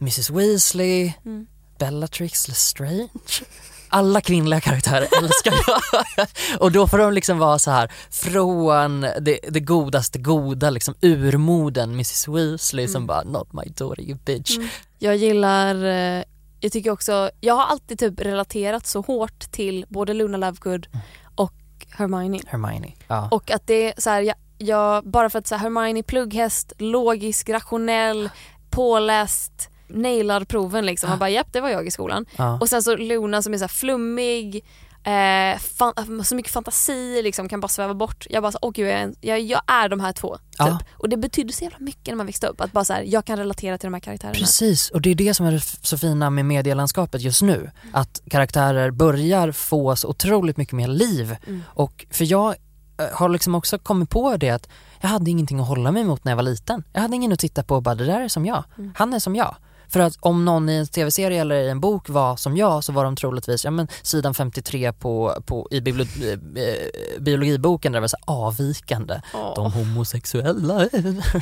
Mrs 0.00 0.30
Weasley, 0.30 1.12
Mm. 1.24 1.46
Bellatrix 1.78 2.48
Lestrange. 2.48 3.08
Alla 3.88 4.20
kvinnliga 4.20 4.60
karaktärer 4.60 5.08
älskar 5.22 5.54
jag. 5.66 6.26
Och 6.60 6.72
då 6.72 6.86
får 6.86 6.98
de 6.98 7.12
liksom 7.12 7.38
vara 7.38 7.58
så 7.58 7.70
här 7.70 7.92
från 8.10 9.00
det, 9.00 9.38
det 9.48 9.60
godaste 9.60 10.18
goda, 10.18 10.70
liksom 10.70 10.94
urmoden 11.02 11.90
Mrs 11.90 12.28
Weasley 12.28 12.88
som 12.88 12.96
Mm. 12.96 13.06
bara 13.06 13.22
not 13.22 13.52
my 13.52 13.62
daughter 13.76 14.02
you 14.02 14.18
bitch. 14.24 14.56
Mm. 14.56 14.68
Jag 14.98 15.16
gillar, 15.16 15.84
eh, 15.84 16.22
jag 16.60 16.72
tycker 16.72 16.90
också, 16.90 17.30
jag 17.40 17.54
har 17.54 17.64
alltid 17.64 17.98
typ 17.98 18.20
relaterat 18.20 18.86
så 18.86 19.00
hårt 19.00 19.52
till 19.52 19.84
både 19.88 20.14
Luna 20.14 20.36
Lovegood 20.36 20.86
Mm. 20.92 21.06
och 21.34 21.52
Hermione. 21.90 22.40
Hermione. 22.46 22.92
Ja. 23.08 23.28
Och 23.30 23.50
att 23.50 23.66
det 23.66 23.88
är 23.88 24.00
så 24.00 24.10
här, 24.10 24.20
jag, 24.22 24.36
jag, 24.58 25.10
bara 25.10 25.30
för 25.30 25.38
att 25.38 25.46
så 25.46 25.54
här, 25.54 25.62
Hermione 25.62 26.02
plugghäst, 26.02 26.72
logisk, 26.78 27.48
rationell, 27.48 28.30
påläst, 28.70 29.70
nailar 29.88 30.44
proven 30.44 30.86
liksom. 30.86 31.10
Man 31.10 31.18
bara 31.18 31.30
japp 31.30 31.52
det 31.52 31.60
var 31.60 31.68
jag 31.68 31.86
i 31.86 31.90
skolan. 31.90 32.26
ja. 32.36 32.58
Och 32.60 32.68
sen 32.68 32.82
så 32.82 32.96
Luna 32.96 33.42
som 33.42 33.54
är 33.54 33.58
så 33.58 33.68
flummig, 33.68 34.64
eh, 35.04 35.58
fan, 35.58 36.24
så 36.24 36.34
mycket 36.34 36.52
fantasi 36.52 37.22
liksom 37.22 37.48
kan 37.48 37.60
bara 37.60 37.68
sväva 37.68 37.94
bort. 37.94 38.26
Jag 38.30 38.42
bara 38.42 38.52
så, 38.52 38.58
åh 38.62 38.72
gud, 38.72 38.88
jag 38.88 38.94
är, 38.94 39.02
en, 39.02 39.16
jag, 39.20 39.40
jag 39.40 39.60
är 39.66 39.88
de 39.88 40.00
här 40.00 40.12
två. 40.12 40.36
Typ. 40.36 40.42
Ja. 40.58 40.78
Och 40.92 41.08
det 41.08 41.16
betydde 41.16 41.52
så 41.52 41.64
jävla 41.64 41.78
mycket 41.78 42.06
när 42.06 42.14
man 42.14 42.26
växte 42.26 42.46
upp. 42.46 42.60
Att 42.60 42.72
bara 42.72 42.84
så 42.84 42.92
här, 42.92 43.02
jag 43.06 43.24
kan 43.24 43.36
relatera 43.38 43.78
till 43.78 43.86
de 43.86 43.94
här 43.94 44.00
karaktärerna. 44.00 44.34
Precis, 44.38 44.90
och 44.90 45.00
det 45.00 45.10
är 45.10 45.14
det 45.14 45.34
som 45.34 45.46
är 45.46 45.52
det 45.52 45.60
så 45.86 45.98
fina 45.98 46.30
med 46.30 46.44
medielandskapet 46.44 47.20
just 47.20 47.42
nu. 47.42 47.70
Att 47.92 48.20
karaktärer 48.30 48.90
börjar 48.90 49.52
få 49.52 49.96
så 49.96 50.08
otroligt 50.08 50.56
mycket 50.56 50.74
mer 50.74 50.88
liv. 50.88 51.36
Mm. 51.46 51.62
Och 51.66 52.06
för 52.10 52.24
jag 52.24 52.54
eh, 52.98 53.06
har 53.12 53.28
liksom 53.28 53.54
också 53.54 53.78
kommit 53.78 54.10
på 54.10 54.36
det 54.36 54.50
att 54.50 54.68
jag 55.00 55.08
hade 55.08 55.30
ingenting 55.30 55.60
att 55.60 55.68
hålla 55.68 55.92
mig 55.92 56.04
mot 56.04 56.24
när 56.24 56.32
jag 56.32 56.36
var 56.36 56.42
liten. 56.42 56.84
Jag 56.92 57.00
hade 57.00 57.16
ingen 57.16 57.32
att 57.32 57.38
titta 57.38 57.62
på 57.62 57.74
och 57.76 57.82
bara 57.82 57.94
det 57.94 58.06
där 58.06 58.20
är 58.20 58.28
som 58.28 58.46
jag, 58.46 58.64
Mm. 58.78 58.92
han 58.96 59.12
är 59.14 59.18
som 59.18 59.36
jag. 59.36 59.56
För 59.88 60.00
att 60.00 60.16
om 60.20 60.44
någon 60.44 60.68
i 60.68 60.74
en 60.74 60.86
tv-serie 60.86 61.40
eller 61.40 61.54
i 61.54 61.68
en 61.68 61.80
bok 61.80 62.08
var 62.08 62.36
som 62.36 62.56
jag 62.56 62.84
så 62.84 62.92
var 62.92 63.04
de 63.04 63.16
troligtvis, 63.16 63.64
ja 63.64 63.70
men 63.70 63.88
sidan 64.02 64.34
53 64.34 64.92
på, 64.92 65.42
på, 65.46 65.68
i 65.70 65.80
biolo- 65.80 66.38
eh, 66.56 67.20
biologiboken 67.20 67.92
där 67.92 67.96
det 67.96 68.00
var 68.00 68.08
så 68.08 68.16
avvikande. 68.24 69.20
Åh. 69.34 69.52
De 69.54 69.72
homosexuella 69.72 70.88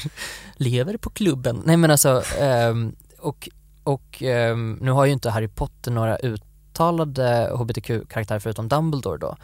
lever 0.56 0.96
på 0.96 1.10
klubben. 1.10 1.62
Nej 1.64 1.76
men 1.76 1.90
alltså, 1.90 2.22
ehm, 2.40 2.94
och, 3.18 3.48
och 3.84 4.22
ehm, 4.22 4.78
nu 4.80 4.90
har 4.90 5.04
ju 5.04 5.12
inte 5.12 5.30
Harry 5.30 5.48
Potter 5.48 5.90
några 5.90 6.16
uttalade 6.16 7.50
hbtq-karaktärer 7.54 8.38
förutom 8.38 8.68
Dumbledore 8.68 9.18
då. 9.18 9.36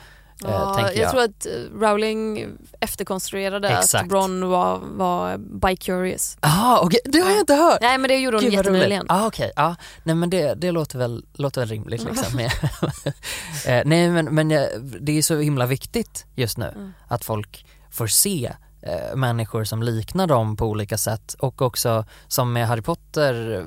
Eh, 0.45 0.51
Ja, 0.51 0.81
jag. 0.81 0.97
jag. 0.97 1.11
tror 1.11 1.23
att 1.23 1.47
eh, 1.47 1.79
Rowling 1.81 2.49
efterkonstruerade 2.81 3.77
att 3.79 3.85
Exakt. 3.85 4.13
Ron 4.13 4.49
var, 4.49 4.79
var 4.83 5.37
bi-curious. 5.39 6.39
Jaha 6.41 6.81
okej, 6.81 7.01
det 7.05 7.19
har 7.21 7.31
jag 7.31 7.41
inte 7.41 7.55
hört! 7.55 7.79
Nej 7.81 7.99
men 7.99 8.09
det 8.09 8.19
gjorde 8.19 8.37
hon 8.37 8.45
Gud, 8.45 8.53
jättenyligen. 8.53 9.07
Ah, 9.09 9.27
okej, 9.27 9.53
ja. 9.57 9.77
Nej 10.05 10.15
men 10.15 10.31
det, 10.31 10.55
det 10.55 10.71
låter, 10.71 10.99
väl, 10.99 11.25
låter 11.35 11.61
väl 11.61 11.69
rimligt 11.69 12.05
liksom. 12.05 12.39
Eh, 13.67 13.83
nej 13.87 14.11
men, 14.11 14.35
men 14.35 14.51
eh, 14.51 14.63
det 15.01 15.19
är 15.19 15.23
så 15.23 15.37
himla 15.39 15.67
viktigt 15.67 16.27
just 16.35 16.59
nu 16.59 16.73
Mm. 16.77 16.93
att 17.09 17.25
folk 17.25 17.67
får 17.91 18.07
se 18.07 18.53
eh, 18.83 19.17
människor 19.17 19.65
som 19.65 19.83
liknar 19.83 20.27
dem 20.27 20.57
på 20.57 20.67
olika 20.67 20.99
sätt 20.99 21.35
och 21.39 21.63
också 21.63 22.05
som 22.29 22.53
med 22.53 22.67
Harry 22.69 22.83
Potter 22.83 23.67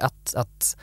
att, 0.00 0.34
att 0.34 0.76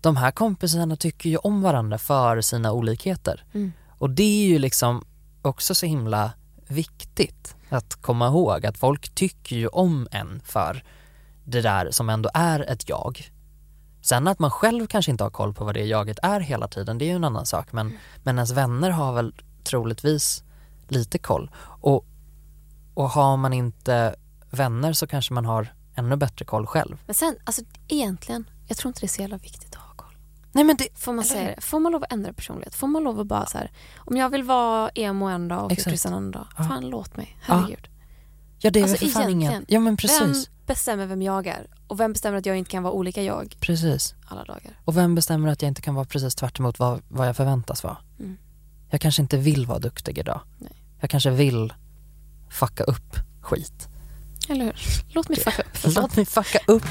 de 0.00 0.16
här 0.16 0.30
kompisarna 0.30 0.96
tycker 0.96 1.30
ju 1.30 1.36
om 1.36 1.62
varandra 1.62 1.98
för 1.98 2.40
sina 2.40 2.72
olikheter. 2.72 3.44
Mm. 3.54 3.72
Och 3.98 4.10
det 4.10 4.44
är 4.44 4.48
ju 4.48 4.58
liksom 4.58 5.04
också 5.42 5.74
så 5.74 5.86
himla 5.86 6.32
viktigt 6.66 7.56
att 7.68 7.94
komma 7.94 8.26
ihåg 8.26 8.66
att 8.66 8.78
folk 8.78 9.14
tycker 9.14 9.56
ju 9.56 9.68
om 9.68 10.08
en 10.10 10.40
för 10.44 10.84
det 11.44 11.60
där 11.60 11.90
som 11.90 12.08
ändå 12.08 12.30
är 12.34 12.60
ett 12.60 12.88
jag. 12.88 13.30
Sen 14.02 14.28
att 14.28 14.38
man 14.38 14.50
själv 14.50 14.86
kanske 14.86 15.10
inte 15.10 15.24
har 15.24 15.30
koll 15.30 15.54
på 15.54 15.64
vad 15.64 15.74
det 15.74 15.84
jaget 15.84 16.18
är 16.22 16.40
hela 16.40 16.68
tiden, 16.68 16.98
det 16.98 17.04
är 17.04 17.06
ju 17.06 17.16
en 17.16 17.24
annan 17.24 17.46
sak. 17.46 17.72
Men, 17.72 17.98
men 18.22 18.36
ens 18.36 18.50
vänner 18.50 18.90
har 18.90 19.12
väl 19.12 19.34
troligtvis 19.64 20.42
lite 20.88 21.18
koll. 21.18 21.50
Och, 21.64 22.06
och 22.94 23.10
har 23.10 23.36
man 23.36 23.52
inte 23.52 24.14
vänner 24.50 24.92
så 24.92 25.06
kanske 25.06 25.34
man 25.34 25.44
har 25.44 25.74
ännu 25.94 26.16
bättre 26.16 26.44
koll 26.44 26.66
själv. 26.66 26.96
Men 27.06 27.14
sen, 27.14 27.36
alltså 27.44 27.62
egentligen, 27.88 28.50
jag 28.66 28.76
tror 28.76 28.90
inte 28.90 29.00
det 29.00 29.06
är 29.06 29.08
så 29.08 29.20
jävla 29.20 29.36
viktigt. 29.36 29.67
Nej 30.52 30.64
men 30.64 30.76
det, 30.76 30.88
Får 30.94 31.12
man 31.12 31.24
säga 31.24 31.54
det? 31.56 31.60
Får 31.60 31.80
man 31.80 31.92
lov 31.92 32.02
att 32.04 32.12
ändra 32.12 32.32
personlighet? 32.32 32.74
Får 32.74 32.86
man 32.86 33.02
lov 33.04 33.20
att 33.20 33.26
bara 33.26 33.46
så 33.46 33.58
här, 33.58 33.70
om 33.96 34.16
jag 34.16 34.28
vill 34.30 34.42
vara 34.42 34.90
emo 34.94 35.24
en 35.26 35.48
dag 35.48 35.64
och. 35.72 35.78
Christian 35.78 36.12
en 36.14 36.30
dag, 36.30 36.46
Ja. 36.58 36.64
fan 36.64 36.88
låt 36.90 37.16
mig, 37.16 37.36
herregud. 37.40 37.88
ja 38.58 38.70
det 38.70 38.78
är 38.80 38.82
Alltså, 38.82 39.04
väl 39.04 39.12
för 39.12 39.20
fan 39.20 39.30
ingen, 39.30 39.64
ja 39.68 39.80
men 39.80 39.84
Vem 39.84 39.96
precis, 39.96 40.50
bestämmer 40.66 41.06
vem 41.06 41.22
jag 41.22 41.46
är? 41.46 41.66
Och 41.86 42.00
vem 42.00 42.12
bestämmer 42.12 42.38
att 42.38 42.46
jag 42.46 42.56
inte 42.56 42.70
kan 42.70 42.82
vara 42.82 42.92
olika 42.92 43.22
jag 43.22 43.56
precis. 43.60 44.14
alla 44.26 44.44
dagar? 44.44 44.80
Och 44.84 44.96
vem 44.96 45.14
bestämmer 45.14 45.48
att 45.48 45.62
jag 45.62 45.68
inte 45.68 45.82
kan 45.82 45.94
vara 45.94 46.04
precis 46.04 46.34
tvärt 46.34 46.58
vad, 46.78 47.02
vad 47.08 47.28
jag 47.28 47.36
förväntas 47.36 47.84
vara? 47.84 47.96
Mm. 48.18 48.36
Jag 48.90 49.00
kanske 49.00 49.22
inte 49.22 49.36
vill 49.36 49.66
vara 49.66 49.78
duktig 49.78 50.18
idag. 50.18 50.40
Nej. 50.58 50.72
Jag 51.00 51.10
kanske 51.10 51.30
vill 51.30 51.72
fucka 52.50 52.84
upp 52.84 53.16
skit. 53.40 53.88
Eller 54.48 54.64
hur? 54.64 54.76
Låt 55.08 55.28
mig 55.28 55.38
fucka 55.38 55.62
upp. 55.62 55.94
Låt 55.96 56.16
mig 56.16 56.26
fucka 56.26 56.58
upp. 56.66 56.84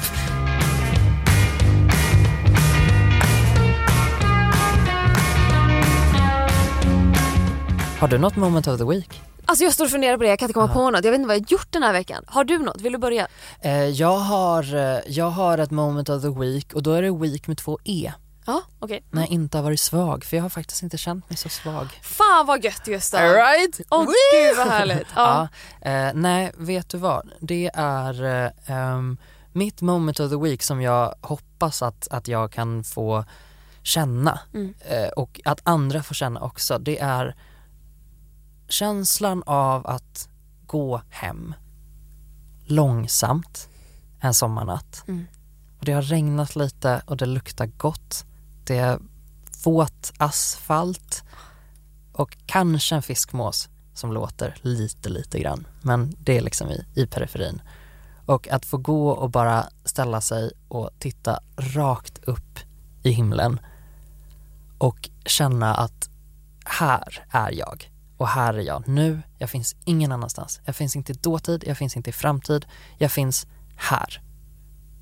Har 8.00 8.08
du 8.08 8.18
något 8.18 8.36
moment 8.36 8.66
of 8.68 8.78
the 8.78 8.84
week? 8.84 9.22
Alltså 9.44 9.64
jag 9.64 9.72
står 9.72 9.84
och 9.84 9.90
funderar 9.90 10.16
på 10.16 10.22
det, 10.22 10.28
jag 10.28 10.38
kan 10.38 10.46
inte 10.46 10.54
komma 10.54 10.66
Ja. 10.68 10.74
på 10.74 10.90
något. 10.90 11.04
Jag 11.04 11.10
vet 11.12 11.18
inte 11.18 11.28
vad 11.28 11.36
jag 11.36 11.40
har 11.40 11.46
gjort 11.52 11.66
den 11.72 11.82
här 11.82 11.92
veckan. 11.92 12.24
Har 12.26 12.44
du 12.44 12.58
något? 12.58 12.80
Vill 12.80 12.92
du 12.92 12.98
börja? 12.98 13.28
Eh, 13.60 13.72
jag, 13.84 14.16
har, 14.18 14.74
eh, 14.74 14.98
jag 15.06 15.30
har 15.30 15.58
ett 15.58 15.70
moment 15.70 16.08
of 16.08 16.22
the 16.22 16.28
week 16.28 16.72
och 16.74 16.82
då 16.82 16.92
är 16.92 17.02
det 17.02 17.10
week 17.10 17.46
med 17.46 17.58
två 17.58 17.78
E. 17.84 18.12
Ja, 18.46 18.62
okej. 18.78 19.04
När 19.10 19.22
jag 19.22 19.30
inte 19.30 19.58
har 19.58 19.62
varit 19.64 19.80
svag, 19.80 20.24
för 20.24 20.36
jag 20.36 20.44
har 20.44 20.48
faktiskt 20.50 20.82
inte 20.82 20.98
känt 20.98 21.30
mig 21.30 21.36
så 21.36 21.48
svag. 21.48 21.86
Fan 22.02 22.46
vad 22.46 22.64
gött 22.64 22.84
Gustav! 22.84 23.20
Alright! 23.20 23.80
Åh 23.90 24.04
gud 24.04 24.56
vad 24.56 24.66
härligt! 24.68 25.06
Ja. 25.16 25.48
Ja, 25.82 25.90
eh, 25.90 26.10
nej, 26.14 26.52
vet 26.56 26.88
du 26.88 26.98
vad? 26.98 27.28
Det 27.40 27.70
är 27.74 28.24
eh, 28.44 28.50
ehm, 28.66 29.16
mitt 29.52 29.80
moment 29.80 30.20
of 30.20 30.30
the 30.30 30.36
week 30.36 30.62
som 30.62 30.82
jag 30.82 31.14
hoppas 31.20 31.82
att, 31.82 32.08
att 32.10 32.28
jag 32.28 32.52
kan 32.52 32.84
få 32.84 33.24
känna 33.82 34.40
Mm. 34.54 34.74
eh, 34.88 35.08
och 35.08 35.40
att 35.44 35.60
andra 35.62 36.02
får 36.02 36.14
känna 36.14 36.40
också. 36.40 36.78
Det 36.78 36.98
är 36.98 37.34
känslan 38.68 39.42
av 39.46 39.86
att 39.86 40.28
gå 40.66 41.02
hem 41.10 41.54
långsamt 42.64 43.68
en 44.20 44.34
sommarnatt. 44.34 45.04
Mm. 45.08 45.26
Och 45.78 45.84
det 45.84 45.92
har 45.92 46.02
regnat 46.02 46.56
lite 46.56 47.02
och 47.06 47.16
det 47.16 47.26
luktar 47.26 47.66
gott. 47.66 48.24
Det 48.64 48.78
är 48.78 48.98
våt 49.64 50.12
asfalt 50.16 51.24
och 52.12 52.36
kanske 52.46 52.94
en 52.94 53.02
fiskmås 53.02 53.68
som 53.94 54.12
låter 54.12 54.56
lite, 54.62 55.08
lite 55.08 55.40
grann. 55.40 55.66
Men 55.82 56.14
det 56.18 56.36
är 56.36 56.40
liksom 56.40 56.68
i, 56.68 56.84
i 56.94 57.06
periferin. 57.06 57.62
Och 58.26 58.48
att 58.48 58.66
få 58.66 58.76
gå 58.76 59.10
och 59.10 59.30
bara 59.30 59.66
ställa 59.84 60.20
sig 60.20 60.52
och 60.68 60.90
titta 60.98 61.40
rakt 61.56 62.24
upp 62.24 62.58
i 63.02 63.10
himlen 63.10 63.60
och 64.78 65.10
känna 65.26 65.74
att 65.74 66.10
här 66.64 67.26
är 67.30 67.52
jag 67.52 67.90
och 68.18 68.28
här 68.28 68.54
är 68.54 68.60
jag 68.60 68.88
nu. 68.88 69.22
Jag 69.38 69.50
finns 69.50 69.76
ingen 69.84 70.12
annanstans. 70.12 70.60
Jag 70.64 70.76
finns 70.76 70.96
inte 70.96 71.12
i 71.12 71.14
dåtid, 71.14 71.64
jag 71.66 71.78
finns 71.78 71.96
inte 71.96 72.10
i 72.10 72.12
framtid. 72.12 72.66
Jag 72.98 73.12
finns 73.12 73.46
här. 73.76 74.20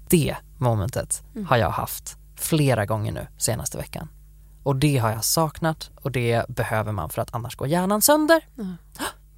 Det 0.09 0.37
momentet 0.59 1.23
Mm. 1.35 1.47
har 1.47 1.57
jag 1.57 1.71
haft 1.71 2.17
flera 2.37 2.87
gånger 2.87 3.13
nu 3.13 3.27
senaste 3.39 3.79
veckan. 3.79 4.09
Och 4.63 4.77
det 4.77 4.97
har 4.99 5.11
jag 5.11 5.25
saknat 5.25 5.91
och 6.03 6.11
det 6.13 6.49
behöver 6.49 6.93
man 6.93 7.11
för 7.11 7.23
att 7.23 7.35
annars 7.35 7.57
går 7.57 7.69
hjärnan 7.69 8.03
sönder. 8.03 8.45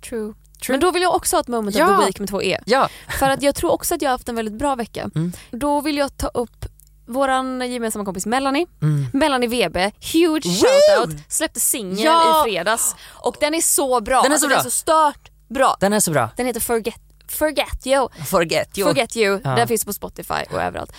True. 0.09 0.35
Men 0.69 0.81
då 0.81 0.91
vill 0.91 1.03
jag 1.03 1.15
också 1.15 1.37
ha 1.37 1.41
ett 1.41 1.49
moment 1.49 1.77
Ja. 1.77 1.91
of 1.95 2.01
the 2.01 2.07
week 2.07 2.19
med 2.21 2.29
två 2.29 2.43
E. 2.43 2.61
Ja. 2.67 2.89
För 3.19 3.29
att 3.31 3.43
jag 3.43 3.55
tror 3.55 3.71
också 3.73 3.95
att 3.95 4.03
jag 4.03 4.09
har 4.11 4.15
haft 4.15 4.29
en 4.29 4.35
väldigt 4.37 4.59
bra 4.59 4.75
vecka. 4.75 5.11
Mm. 5.15 5.33
Då 5.51 5.81
vill 5.81 5.97
jag 5.97 6.17
ta 6.17 6.27
upp 6.29 6.67
våran 7.09 7.73
gemensamma 7.73 8.05
kompis 8.05 8.27
Melanie. 8.27 8.67
Mm. 8.83 9.07
Melanie 9.13 9.49
Webe, 9.49 9.93
huge 10.01 10.47
Woo! 10.47 10.53
shoutout, 10.97 11.17
släppte 11.29 11.61
singeln 11.61 11.99
Ja! 12.01 12.47
i 12.47 12.51
fredags 12.51 12.97
och 13.15 13.37
den 13.41 13.55
är 13.55 13.61
så 13.61 14.01
bra. 14.01 14.23
Den 14.23 14.33
är 14.33 14.37
så 14.39 14.47
Alltså, 14.47 14.49
bra. 14.49 14.57
Den 14.57 14.67
är 14.67 14.71
så 14.71 14.71
stört 14.71 15.31
bra. 15.49 15.77
Den 15.81 15.93
är 15.93 16.01
så 16.01 16.11
bra. 16.11 16.31
Den 16.37 16.47
heter 16.47 16.61
Forget, 16.61 17.01
Forget 17.29 17.87
You. 17.87 18.09
Forget 18.27 18.79
you. 18.79 18.89
Forget 18.89 19.17
You, 19.17 19.41
Ja. 19.45 19.51
den 19.51 19.69
finns 19.69 19.85
på 19.85 19.93
Spotify 19.93 20.43
och 20.53 20.63
överallt. 20.63 20.93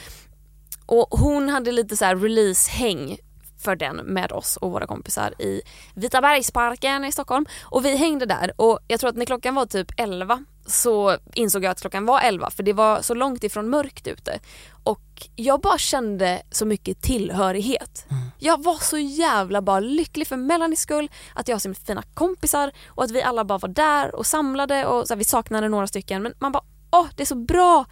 Och 0.86 1.07
hon 1.20 1.49
hade 1.49 1.72
lite 1.72 1.97
så 1.97 2.05
här 2.05 2.16
release-häng 2.16 3.18
för 3.64 3.76
den 3.76 3.95
med 3.95 4.32
oss 4.32 4.57
och 4.57 4.72
våra 4.72 4.88
kompisar 4.88 5.41
i 5.41 5.62
Vitabergsparken 5.95 7.05
i 7.05 7.12
Stockholm. 7.12 7.45
Och 7.64 7.86
vi 7.86 7.97
hängde 7.97 8.26
där 8.26 8.53
och 8.55 8.80
jag 8.88 8.99
tror 8.99 9.10
att 9.10 9.16
när 9.16 9.26
klockan 9.26 9.55
var 9.55 9.66
typ 9.66 9.88
11 9.97 10.43
så 10.70 11.17
insåg 11.34 11.63
jag 11.63 11.72
att 11.72 11.82
klockan 11.82 12.05
var 12.05 12.22
11 12.22 12.49
för 12.49 12.63
det 12.63 12.74
var 12.74 13.01
så 13.01 13.13
långt 13.13 13.43
ifrån 13.43 13.70
mörkt 13.70 14.07
ute. 14.07 14.39
Och 14.84 15.28
jag 15.36 15.61
bara 15.61 15.78
kände 15.78 16.41
så 16.51 16.65
mycket 16.65 17.01
tillhörighet. 17.01 18.05
Jag 18.39 18.63
var 18.63 18.76
så 18.76 18.97
jävla 18.97 19.61
bara 19.61 19.80
lycklig 19.80 20.28
för 20.28 20.38
Melanies 20.38 20.82
skull, 20.82 21.09
att 21.34 21.47
jag 21.47 21.55
har 21.55 21.59
så 21.59 21.74
fina 21.74 22.03
kompisar 22.13 22.72
och 22.88 23.03
att 23.03 23.11
vi 23.11 23.22
alla 23.22 23.43
bara 23.45 23.57
var 23.57 23.70
där 23.70 24.15
och 24.15 24.26
samlade 24.26 24.86
och 24.86 25.07
så 25.07 25.13
här, 25.13 25.17
vi 25.17 25.24
saknade 25.24 25.70
några 25.70 25.88
stycken 25.88 26.24
men 26.24 26.34
man 26.39 26.51
bara 26.51 26.63
åh 26.91 27.07
det 27.15 27.24
är 27.24 27.26
så 27.26 27.36
bra 27.36 27.86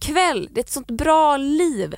kväll, 0.00 0.48
det 0.52 0.60
är 0.60 0.64
ett 0.64 0.70
sånt 0.70 0.90
bra 0.90 1.36
liv. 1.36 1.94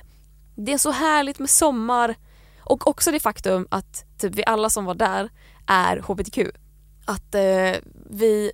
Det 0.55 0.73
är 0.73 0.77
så 0.77 0.91
härligt 0.91 1.39
med 1.39 1.49
sommar 1.49 2.15
och 2.59 2.87
också 2.87 3.11
det 3.11 3.19
faktum 3.19 3.67
att 3.71 4.05
typ 4.17 4.35
vi 4.35 4.45
alla 4.45 4.69
som 4.69 4.85
var 4.85 4.95
där 4.95 5.29
är 5.67 5.97
hbtq. 5.97 6.37
Att 7.05 7.35
eh, 7.35 7.75
vi, 8.09 8.51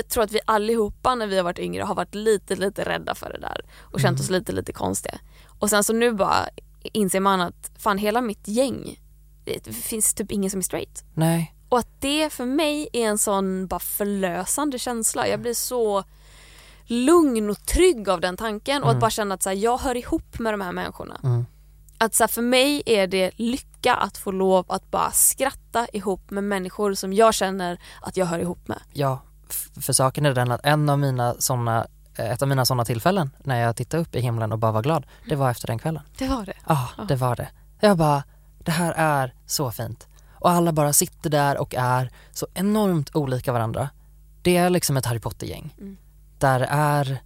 jag 0.00 0.08
tror 0.08 0.24
att 0.24 0.32
vi 0.32 0.40
allihopa 0.44 1.14
när 1.14 1.26
vi 1.26 1.36
har 1.36 1.44
varit 1.44 1.58
yngre 1.58 1.82
har 1.82 1.94
varit 1.94 2.14
lite 2.14 2.56
lite 2.56 2.84
rädda 2.84 3.14
för 3.14 3.32
det 3.32 3.38
där 3.40 3.64
och 3.80 4.00
känt 4.00 4.20
oss 4.20 4.30
lite 4.30 4.52
lite 4.52 4.72
konstiga. 4.72 5.18
Och 5.46 5.70
sen 5.70 5.84
så 5.84 5.92
nu 5.92 6.12
bara 6.12 6.48
inser 6.82 7.20
man 7.20 7.40
att 7.40 7.70
fan 7.78 7.98
hela 7.98 8.20
mitt 8.20 8.48
gäng, 8.48 9.00
det 9.44 9.72
finns 9.72 10.14
typ 10.14 10.32
ingen 10.32 10.50
som 10.50 10.58
är 10.58 10.62
straight. 10.62 11.04
Nej. 11.14 11.54
Och 11.68 11.78
att 11.78 12.00
det 12.00 12.32
för 12.32 12.44
mig 12.44 12.88
är 12.92 13.08
en 13.08 13.18
sån 13.18 13.66
bara 13.66 13.80
förlösande 13.80 14.78
känsla. 14.78 15.28
Jag 15.28 15.40
blir 15.40 15.54
så 15.54 16.04
lugn 16.84 17.50
och 17.50 17.66
trygg 17.66 18.08
av 18.08 18.20
den 18.20 18.36
tanken 18.36 18.82
och 18.82 18.90
att 18.90 19.00
bara 19.00 19.10
känna 19.10 19.34
att 19.34 19.42
så 19.42 19.48
här, 19.48 19.56
jag 19.56 19.78
hör 19.78 19.96
ihop 19.96 20.38
med 20.38 20.52
de 20.52 20.60
här 20.60 20.72
människorna. 20.72 21.20
Mm. 21.22 21.46
Att 21.98 22.14
så 22.14 22.22
här, 22.22 22.28
för 22.28 22.42
mig 22.42 22.82
är 22.86 23.06
det 23.06 23.30
lycka 23.36 23.94
att 23.94 24.18
få 24.18 24.30
lov 24.30 24.64
att 24.68 24.90
bara 24.90 25.10
skratta 25.10 25.86
ihop 25.92 26.30
med 26.30 26.44
människor 26.44 26.94
som 26.94 27.12
jag 27.12 27.34
känner 27.34 27.80
att 28.02 28.16
jag 28.16 28.26
hör 28.26 28.38
ihop 28.38 28.68
med. 28.68 28.80
Ja, 28.92 29.22
för 29.54 29.92
saken 29.92 30.26
är 30.26 30.34
den 30.34 30.50
att 30.50 30.60
en 30.64 30.88
av 30.88 30.98
mina 30.98 31.34
såna, 31.38 31.86
eh, 32.16 32.30
ett 32.30 32.42
av 32.42 32.48
mina 32.48 32.64
sådana 32.64 32.84
tillfällen 32.84 33.30
när 33.44 33.60
jag 33.60 33.76
tittade 33.76 34.02
upp 34.02 34.14
i 34.14 34.20
himlen 34.20 34.52
och 34.52 34.58
bara 34.58 34.72
var 34.72 34.82
glad, 34.82 35.06
det 35.28 35.36
var 35.36 35.50
efter 35.50 35.66
den 35.66 35.78
kvällen. 35.78 36.02
Det 36.18 36.28
var 36.28 36.46
det. 36.46 36.54
Ja, 36.68 36.88
det 37.08 37.16
var 37.16 37.36
det. 37.36 37.48
Jag 37.80 37.96
bara, 37.96 38.22
det 38.58 38.70
här 38.70 38.92
är 38.96 39.34
så 39.46 39.70
fint. 39.70 40.08
Och 40.32 40.50
alla 40.50 40.72
bara 40.72 40.92
sitter 40.92 41.30
där 41.30 41.58
och 41.58 41.74
är 41.74 42.10
så 42.32 42.46
enormt 42.54 43.16
olika 43.16 43.52
varandra. 43.52 43.88
Det 44.42 44.56
är 44.56 44.70
liksom 44.70 44.96
ett 44.96 45.06
Harry 45.06 45.20
Potter-gäng. 45.20 45.74
Mm. 45.78 45.96
Där 46.38 46.60
är 46.70 47.22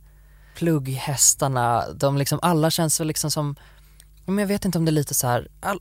plugghästarna, 0.55 1.85
de 1.93 2.19
liksom, 2.19 2.39
alla 2.43 2.71
känns 2.71 3.01
väl 3.01 3.09
liksom 3.09 3.31
som, 3.31 3.57
men 4.25 4.39
jag 4.39 4.47
vet 4.47 4.65
inte 4.65 4.79
om 4.79 4.85
det 4.85 4.91
är 4.91 4.93
lite 4.93 5.15
så 5.15 5.27
här, 5.27 5.49
all, 5.61 5.81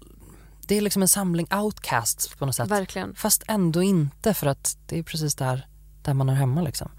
det 0.67 0.75
är 0.75 0.81
liksom 0.81 1.01
en 1.01 1.07
samling 1.07 1.47
outcasts 1.51 2.27
på 2.27 2.45
något 2.45 2.55
sätt. 2.55 2.69
Verkligen. 2.69 3.15
Fast 3.15 3.43
ändå 3.47 3.83
inte 3.83 4.33
för 4.33 4.47
att 4.47 4.77
det 4.85 4.99
är 4.99 5.03
precis 5.03 5.35
där, 5.35 5.67
där 6.03 6.13
man 6.13 6.29
är 6.29 6.33
hemma 6.33 6.61
liksom. 6.61 6.91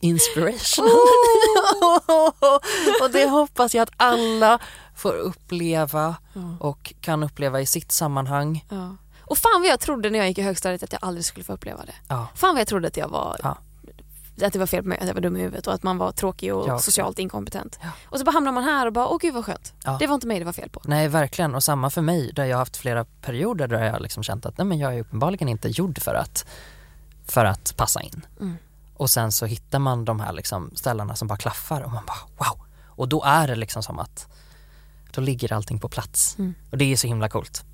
Inspirational. 0.00 0.90
och 3.02 3.10
det 3.12 3.28
hoppas 3.28 3.74
jag 3.74 3.82
att 3.82 3.90
alla 3.96 4.58
får 4.96 5.12
uppleva 5.14 6.16
och 6.60 6.94
kan 7.00 7.22
uppleva 7.22 7.60
i 7.60 7.66
sitt 7.66 7.92
sammanhang. 7.92 8.64
Ja. 8.70 8.96
Och 9.20 9.38
fan 9.38 9.60
vad 9.60 9.70
jag 9.70 9.80
trodde 9.80 10.10
när 10.10 10.18
jag 10.18 10.28
gick 10.28 10.38
i 10.38 10.42
högstadiet 10.42 10.82
att 10.82 10.92
jag 10.92 11.04
aldrig 11.04 11.24
skulle 11.24 11.44
få 11.44 11.52
uppleva 11.52 11.84
det. 11.84 11.94
Ja. 12.08 12.26
Fan 12.34 12.54
vad 12.54 12.60
jag 12.60 12.68
trodde 12.68 12.88
att 12.88 12.96
jag 12.96 13.08
var 13.08 13.36
Ja. 13.42 13.58
att 14.46 14.52
det 14.52 14.58
var 14.58 14.66
fel 14.66 14.82
på 14.82 14.88
mig, 14.88 14.98
att 14.98 15.06
jag 15.06 15.14
var 15.14 15.20
dum 15.20 15.36
i 15.36 15.40
huvudet 15.40 15.66
och 15.66 15.74
att 15.74 15.82
man 15.82 15.98
var 15.98 16.12
tråkig 16.12 16.54
och 16.54 16.82
socialt 16.82 17.18
inkompetent. 17.18 17.78
Och 18.06 18.18
så 18.18 18.24
bara 18.24 18.32
hamnar 18.32 18.52
man 18.52 18.64
här 18.64 18.86
och 18.86 18.92
bara, 18.92 19.08
åh 19.08 19.18
gud 19.20 19.34
vad 19.34 19.44
skönt. 19.44 19.72
Det 19.98 20.06
var 20.06 20.14
inte 20.14 20.26
mig 20.26 20.38
det 20.38 20.44
var 20.44 20.52
fel 20.52 20.70
på. 20.70 20.80
Nej 20.84 21.08
verkligen 21.08 21.54
och 21.54 21.64
samma 21.64 21.90
för 21.90 22.02
mig 22.02 22.32
där 22.34 22.44
jag 22.44 22.56
har 22.56 22.58
haft 22.58 22.76
flera 22.76 23.04
perioder 23.04 23.68
där 23.68 23.84
jag 23.84 24.02
liksom 24.02 24.22
känt 24.22 24.46
att 24.46 24.58
nej 24.58 24.66
men 24.66 24.78
jag 24.78 24.94
är 24.94 25.00
uppenbarligen 25.00 25.48
inte 25.48 25.68
gjord 25.68 26.02
för 26.02 26.14
att, 26.14 26.46
för 27.26 27.44
att 27.44 27.76
passa 27.76 28.00
in. 28.02 28.26
Mm. 28.40 28.56
Och 28.94 29.10
sen 29.10 29.32
så 29.32 29.46
hittar 29.46 29.78
man 29.78 30.04
de 30.04 30.20
här 30.20 30.32
liksom 30.32 30.70
ställena 30.74 31.16
som 31.16 31.28
bara 31.28 31.38
klaffar 31.38 31.80
och 31.80 31.92
man 31.92 32.04
bara 32.06 32.18
wow. 32.38 32.66
Och 32.86 33.08
då 33.08 33.22
är 33.22 33.48
det 33.48 33.56
liksom 33.56 33.82
som 33.82 33.98
att 33.98 34.26
då 35.10 35.20
ligger 35.20 35.52
allting 35.52 35.78
på 35.78 35.88
plats. 35.88 36.38
Mm. 36.38 36.54
Och 36.70 36.78
det 36.78 36.92
är 36.92 36.96
så 36.96 37.06
himla 37.06 37.28
coolt. 37.28 37.64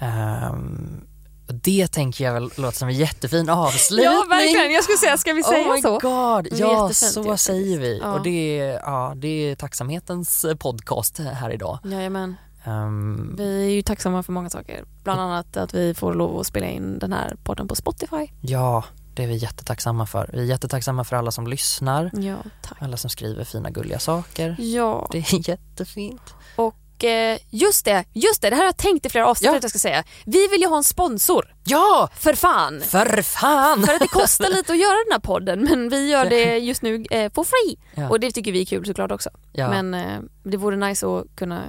Ehm, 0.00 1.06
och 1.48 1.54
det 1.54 1.92
tänker 1.92 2.24
jag 2.24 2.32
väl 2.32 2.50
låter 2.56 2.78
som 2.78 2.88
en 2.88 2.94
jättefin 2.94 3.48
avslutning. 3.48 4.04
Ja 4.04 4.26
verkligen, 4.28 4.72
jag 4.72 4.84
skulle 4.84 4.98
säga, 4.98 5.16
ska 5.16 5.32
vi 5.32 5.42
säga 5.42 5.68
oh 5.68 5.74
my 5.74 5.82
så? 5.82 5.98
god, 5.98 6.48
ja 6.52 6.88
jättefint 6.88 7.12
så 7.26 7.36
säger 7.36 7.78
vi. 7.78 7.98
Ja. 8.02 8.12
Och 8.12 8.22
det 8.22 8.60
är, 8.60 8.72
ja, 8.72 9.12
det 9.16 9.28
är 9.28 9.56
tacksamhetens 9.56 10.46
podcast 10.58 11.18
här 11.18 11.50
idag. 11.50 11.78
Jajamän. 11.84 12.36
Ehm, 12.64 13.34
Vi 13.38 13.64
är 13.66 13.70
ju 13.70 13.82
tacksamma 13.82 14.22
för 14.22 14.32
många 14.32 14.50
saker. 14.50 14.84
Bland 15.04 15.20
annat 15.20 15.56
att 15.56 15.74
vi 15.74 15.94
får 15.94 16.14
lov 16.14 16.40
att 16.40 16.46
spela 16.46 16.66
in 16.66 16.98
den 16.98 17.12
här 17.12 17.36
podden 17.44 17.68
på 17.68 17.74
Spotify. 17.74 18.28
Ja, 18.40 18.84
det 19.14 19.22
är 19.24 19.26
vi 19.26 19.36
jättetacksamma 19.36 20.06
för. 20.06 20.30
Vi 20.32 20.38
är 20.40 20.44
jättetacksamma 20.44 21.04
för 21.04 21.16
alla 21.16 21.30
som 21.30 21.46
lyssnar, 21.46 22.10
Ja, 22.14 22.36
tack. 22.62 22.76
alla 22.80 22.96
som 22.96 23.10
skriver 23.10 23.44
fina 23.44 23.70
gulliga 23.70 23.98
saker. 23.98 24.56
Ja, 24.58 25.08
Det 25.12 25.18
är 25.18 25.48
jättefint. 25.50 26.34
och 26.56 27.04
eh, 27.04 27.38
just 27.50 27.84
det, 27.84 28.04
just 28.12 28.42
det, 28.42 28.50
det 28.50 28.56
här 28.56 28.62
har 28.62 28.68
jag 28.68 28.76
tänkt 28.76 29.06
i 29.06 29.08
flera 29.08 29.26
avsnitt 29.26 29.50
Ja. 29.50 29.56
att 29.56 29.62
jag 29.62 29.70
ska 29.70 29.78
säga. 29.78 30.04
Vi 30.26 30.48
vill 30.48 30.60
ju 30.60 30.66
ha 30.66 30.76
en 30.76 30.84
sponsor, 30.84 31.54
Ja, 31.64 32.08
för 32.14 32.34
fan! 32.34 32.80
för 32.80 33.22
fan! 33.22 33.82
För 33.82 33.92
att 33.94 34.00
det 34.00 34.08
kostar 34.08 34.48
lite 34.48 34.72
att 34.72 34.78
göra 34.78 34.96
den 35.06 35.12
här 35.12 35.20
podden 35.20 35.62
men 35.64 35.88
vi 35.88 36.10
gör 36.10 36.24
det 36.30 36.58
just 36.58 36.82
nu 36.82 37.04
eh, 37.10 37.32
for 37.32 37.44
free. 37.44 37.78
Ja. 37.94 38.08
Och 38.08 38.20
det 38.20 38.30
tycker 38.32 38.52
vi 38.52 38.60
är 38.60 38.64
kul 38.66 38.86
såklart 38.86 39.12
också. 39.12 39.30
Ja, 39.52 39.70
Men 39.70 39.94
eh, 39.94 40.20
det 40.44 40.56
vore 40.56 40.76
nice 40.76 41.06
att 41.06 41.24
kunna 41.36 41.62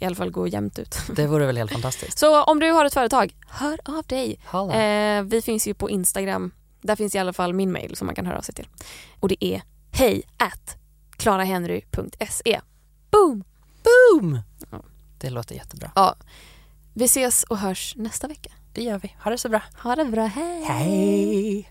i 0.00 0.04
alla 0.04 0.14
fall 0.14 0.30
gå 0.30 0.46
jämnt 0.46 0.78
ut. 0.78 0.96
det 1.16 1.26
vore 1.26 1.46
väl 1.46 1.56
helt 1.56 1.72
fantastiskt. 1.72 2.18
Så 2.18 2.42
om 2.42 2.60
du 2.60 2.70
har 2.70 2.84
ett 2.84 2.94
företag, 2.94 3.34
hör 3.48 3.78
av 3.84 4.04
dig. 4.06 4.40
Eh, 4.52 5.22
vi 5.22 5.42
finns 5.42 5.66
ju 5.66 5.74
på 5.74 5.90
Instagram. 5.90 6.52
Där 6.82 6.96
finns 6.96 7.14
i 7.14 7.18
alla 7.18 7.32
fall 7.32 7.52
min 7.52 7.72
mail 7.72 7.96
som 7.96 8.06
man 8.06 8.14
kan 8.14 8.26
höra 8.26 8.38
av 8.38 8.42
sig 8.42 8.54
till. 8.54 8.68
Och 9.20 9.28
det 9.28 9.44
är 9.44 9.62
hej 9.92 10.22
at 10.36 10.76
klarahenry.se. 11.16 12.60
Boom! 13.10 13.44
Boom! 13.84 14.38
Ja. 14.70 14.78
Det 15.18 15.30
låter 15.30 15.54
jättebra. 15.54 15.92
Ja, 15.94 16.14
vi 16.94 17.04
ses 17.04 17.44
och 17.44 17.58
hörs 17.58 17.94
nästa 17.96 18.28
vecka. 18.28 18.50
Det 18.72 18.82
gör 18.82 18.98
vi. 18.98 19.14
Ha 19.24 19.30
det 19.30 19.38
så 19.38 19.48
bra. 19.48 19.62
Ha 19.82 19.96
det 19.96 20.04
bra, 20.04 20.26
hej! 20.26 20.64
Hej! 20.64 21.68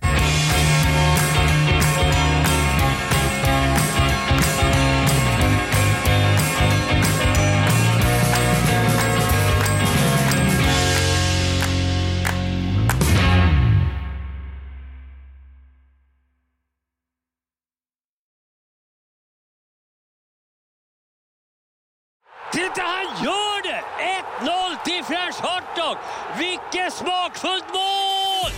Vilket 26.40 26.94
smakfullt 26.94 27.66
mål! 27.74 28.52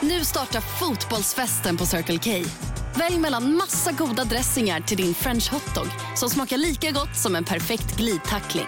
Nu 0.00 0.24
startar 0.24 0.60
fotbollsfesten 0.60 1.76
på 1.76 1.86
Circle 1.86 2.18
K. 2.18 2.48
Välj 2.96 3.18
mellan 3.18 3.56
massa 3.56 3.92
goda 3.92 4.24
dressingar 4.24 4.80
till 4.80 4.96
din 4.96 5.14
french 5.14 5.52
hotdog 5.52 5.86
som 6.16 6.30
smakar 6.30 6.56
lika 6.56 6.90
gott 6.90 7.16
som 7.16 7.36
en 7.36 7.44
perfekt 7.44 7.96
glidtackling. 7.96 8.66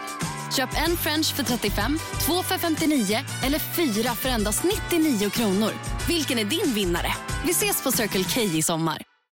Köp 0.56 0.68
en 0.88 0.96
french 0.96 1.34
för 1.34 1.42
35, 1.42 1.98
två 2.26 2.42
för 2.42 2.58
59 2.58 3.18
eller 3.44 3.58
fyra 3.58 4.14
för 4.14 4.28
endast 4.28 4.64
99 4.90 5.30
kronor. 5.30 5.70
Vilken 6.08 6.38
är 6.38 6.44
din 6.44 6.74
vinnare? 6.74 7.12
Vi 7.44 7.50
ses 7.50 7.82
på 7.82 7.92
Circle 7.92 8.24
K 8.34 8.40
i 8.40 8.62
sommar. 8.62 9.09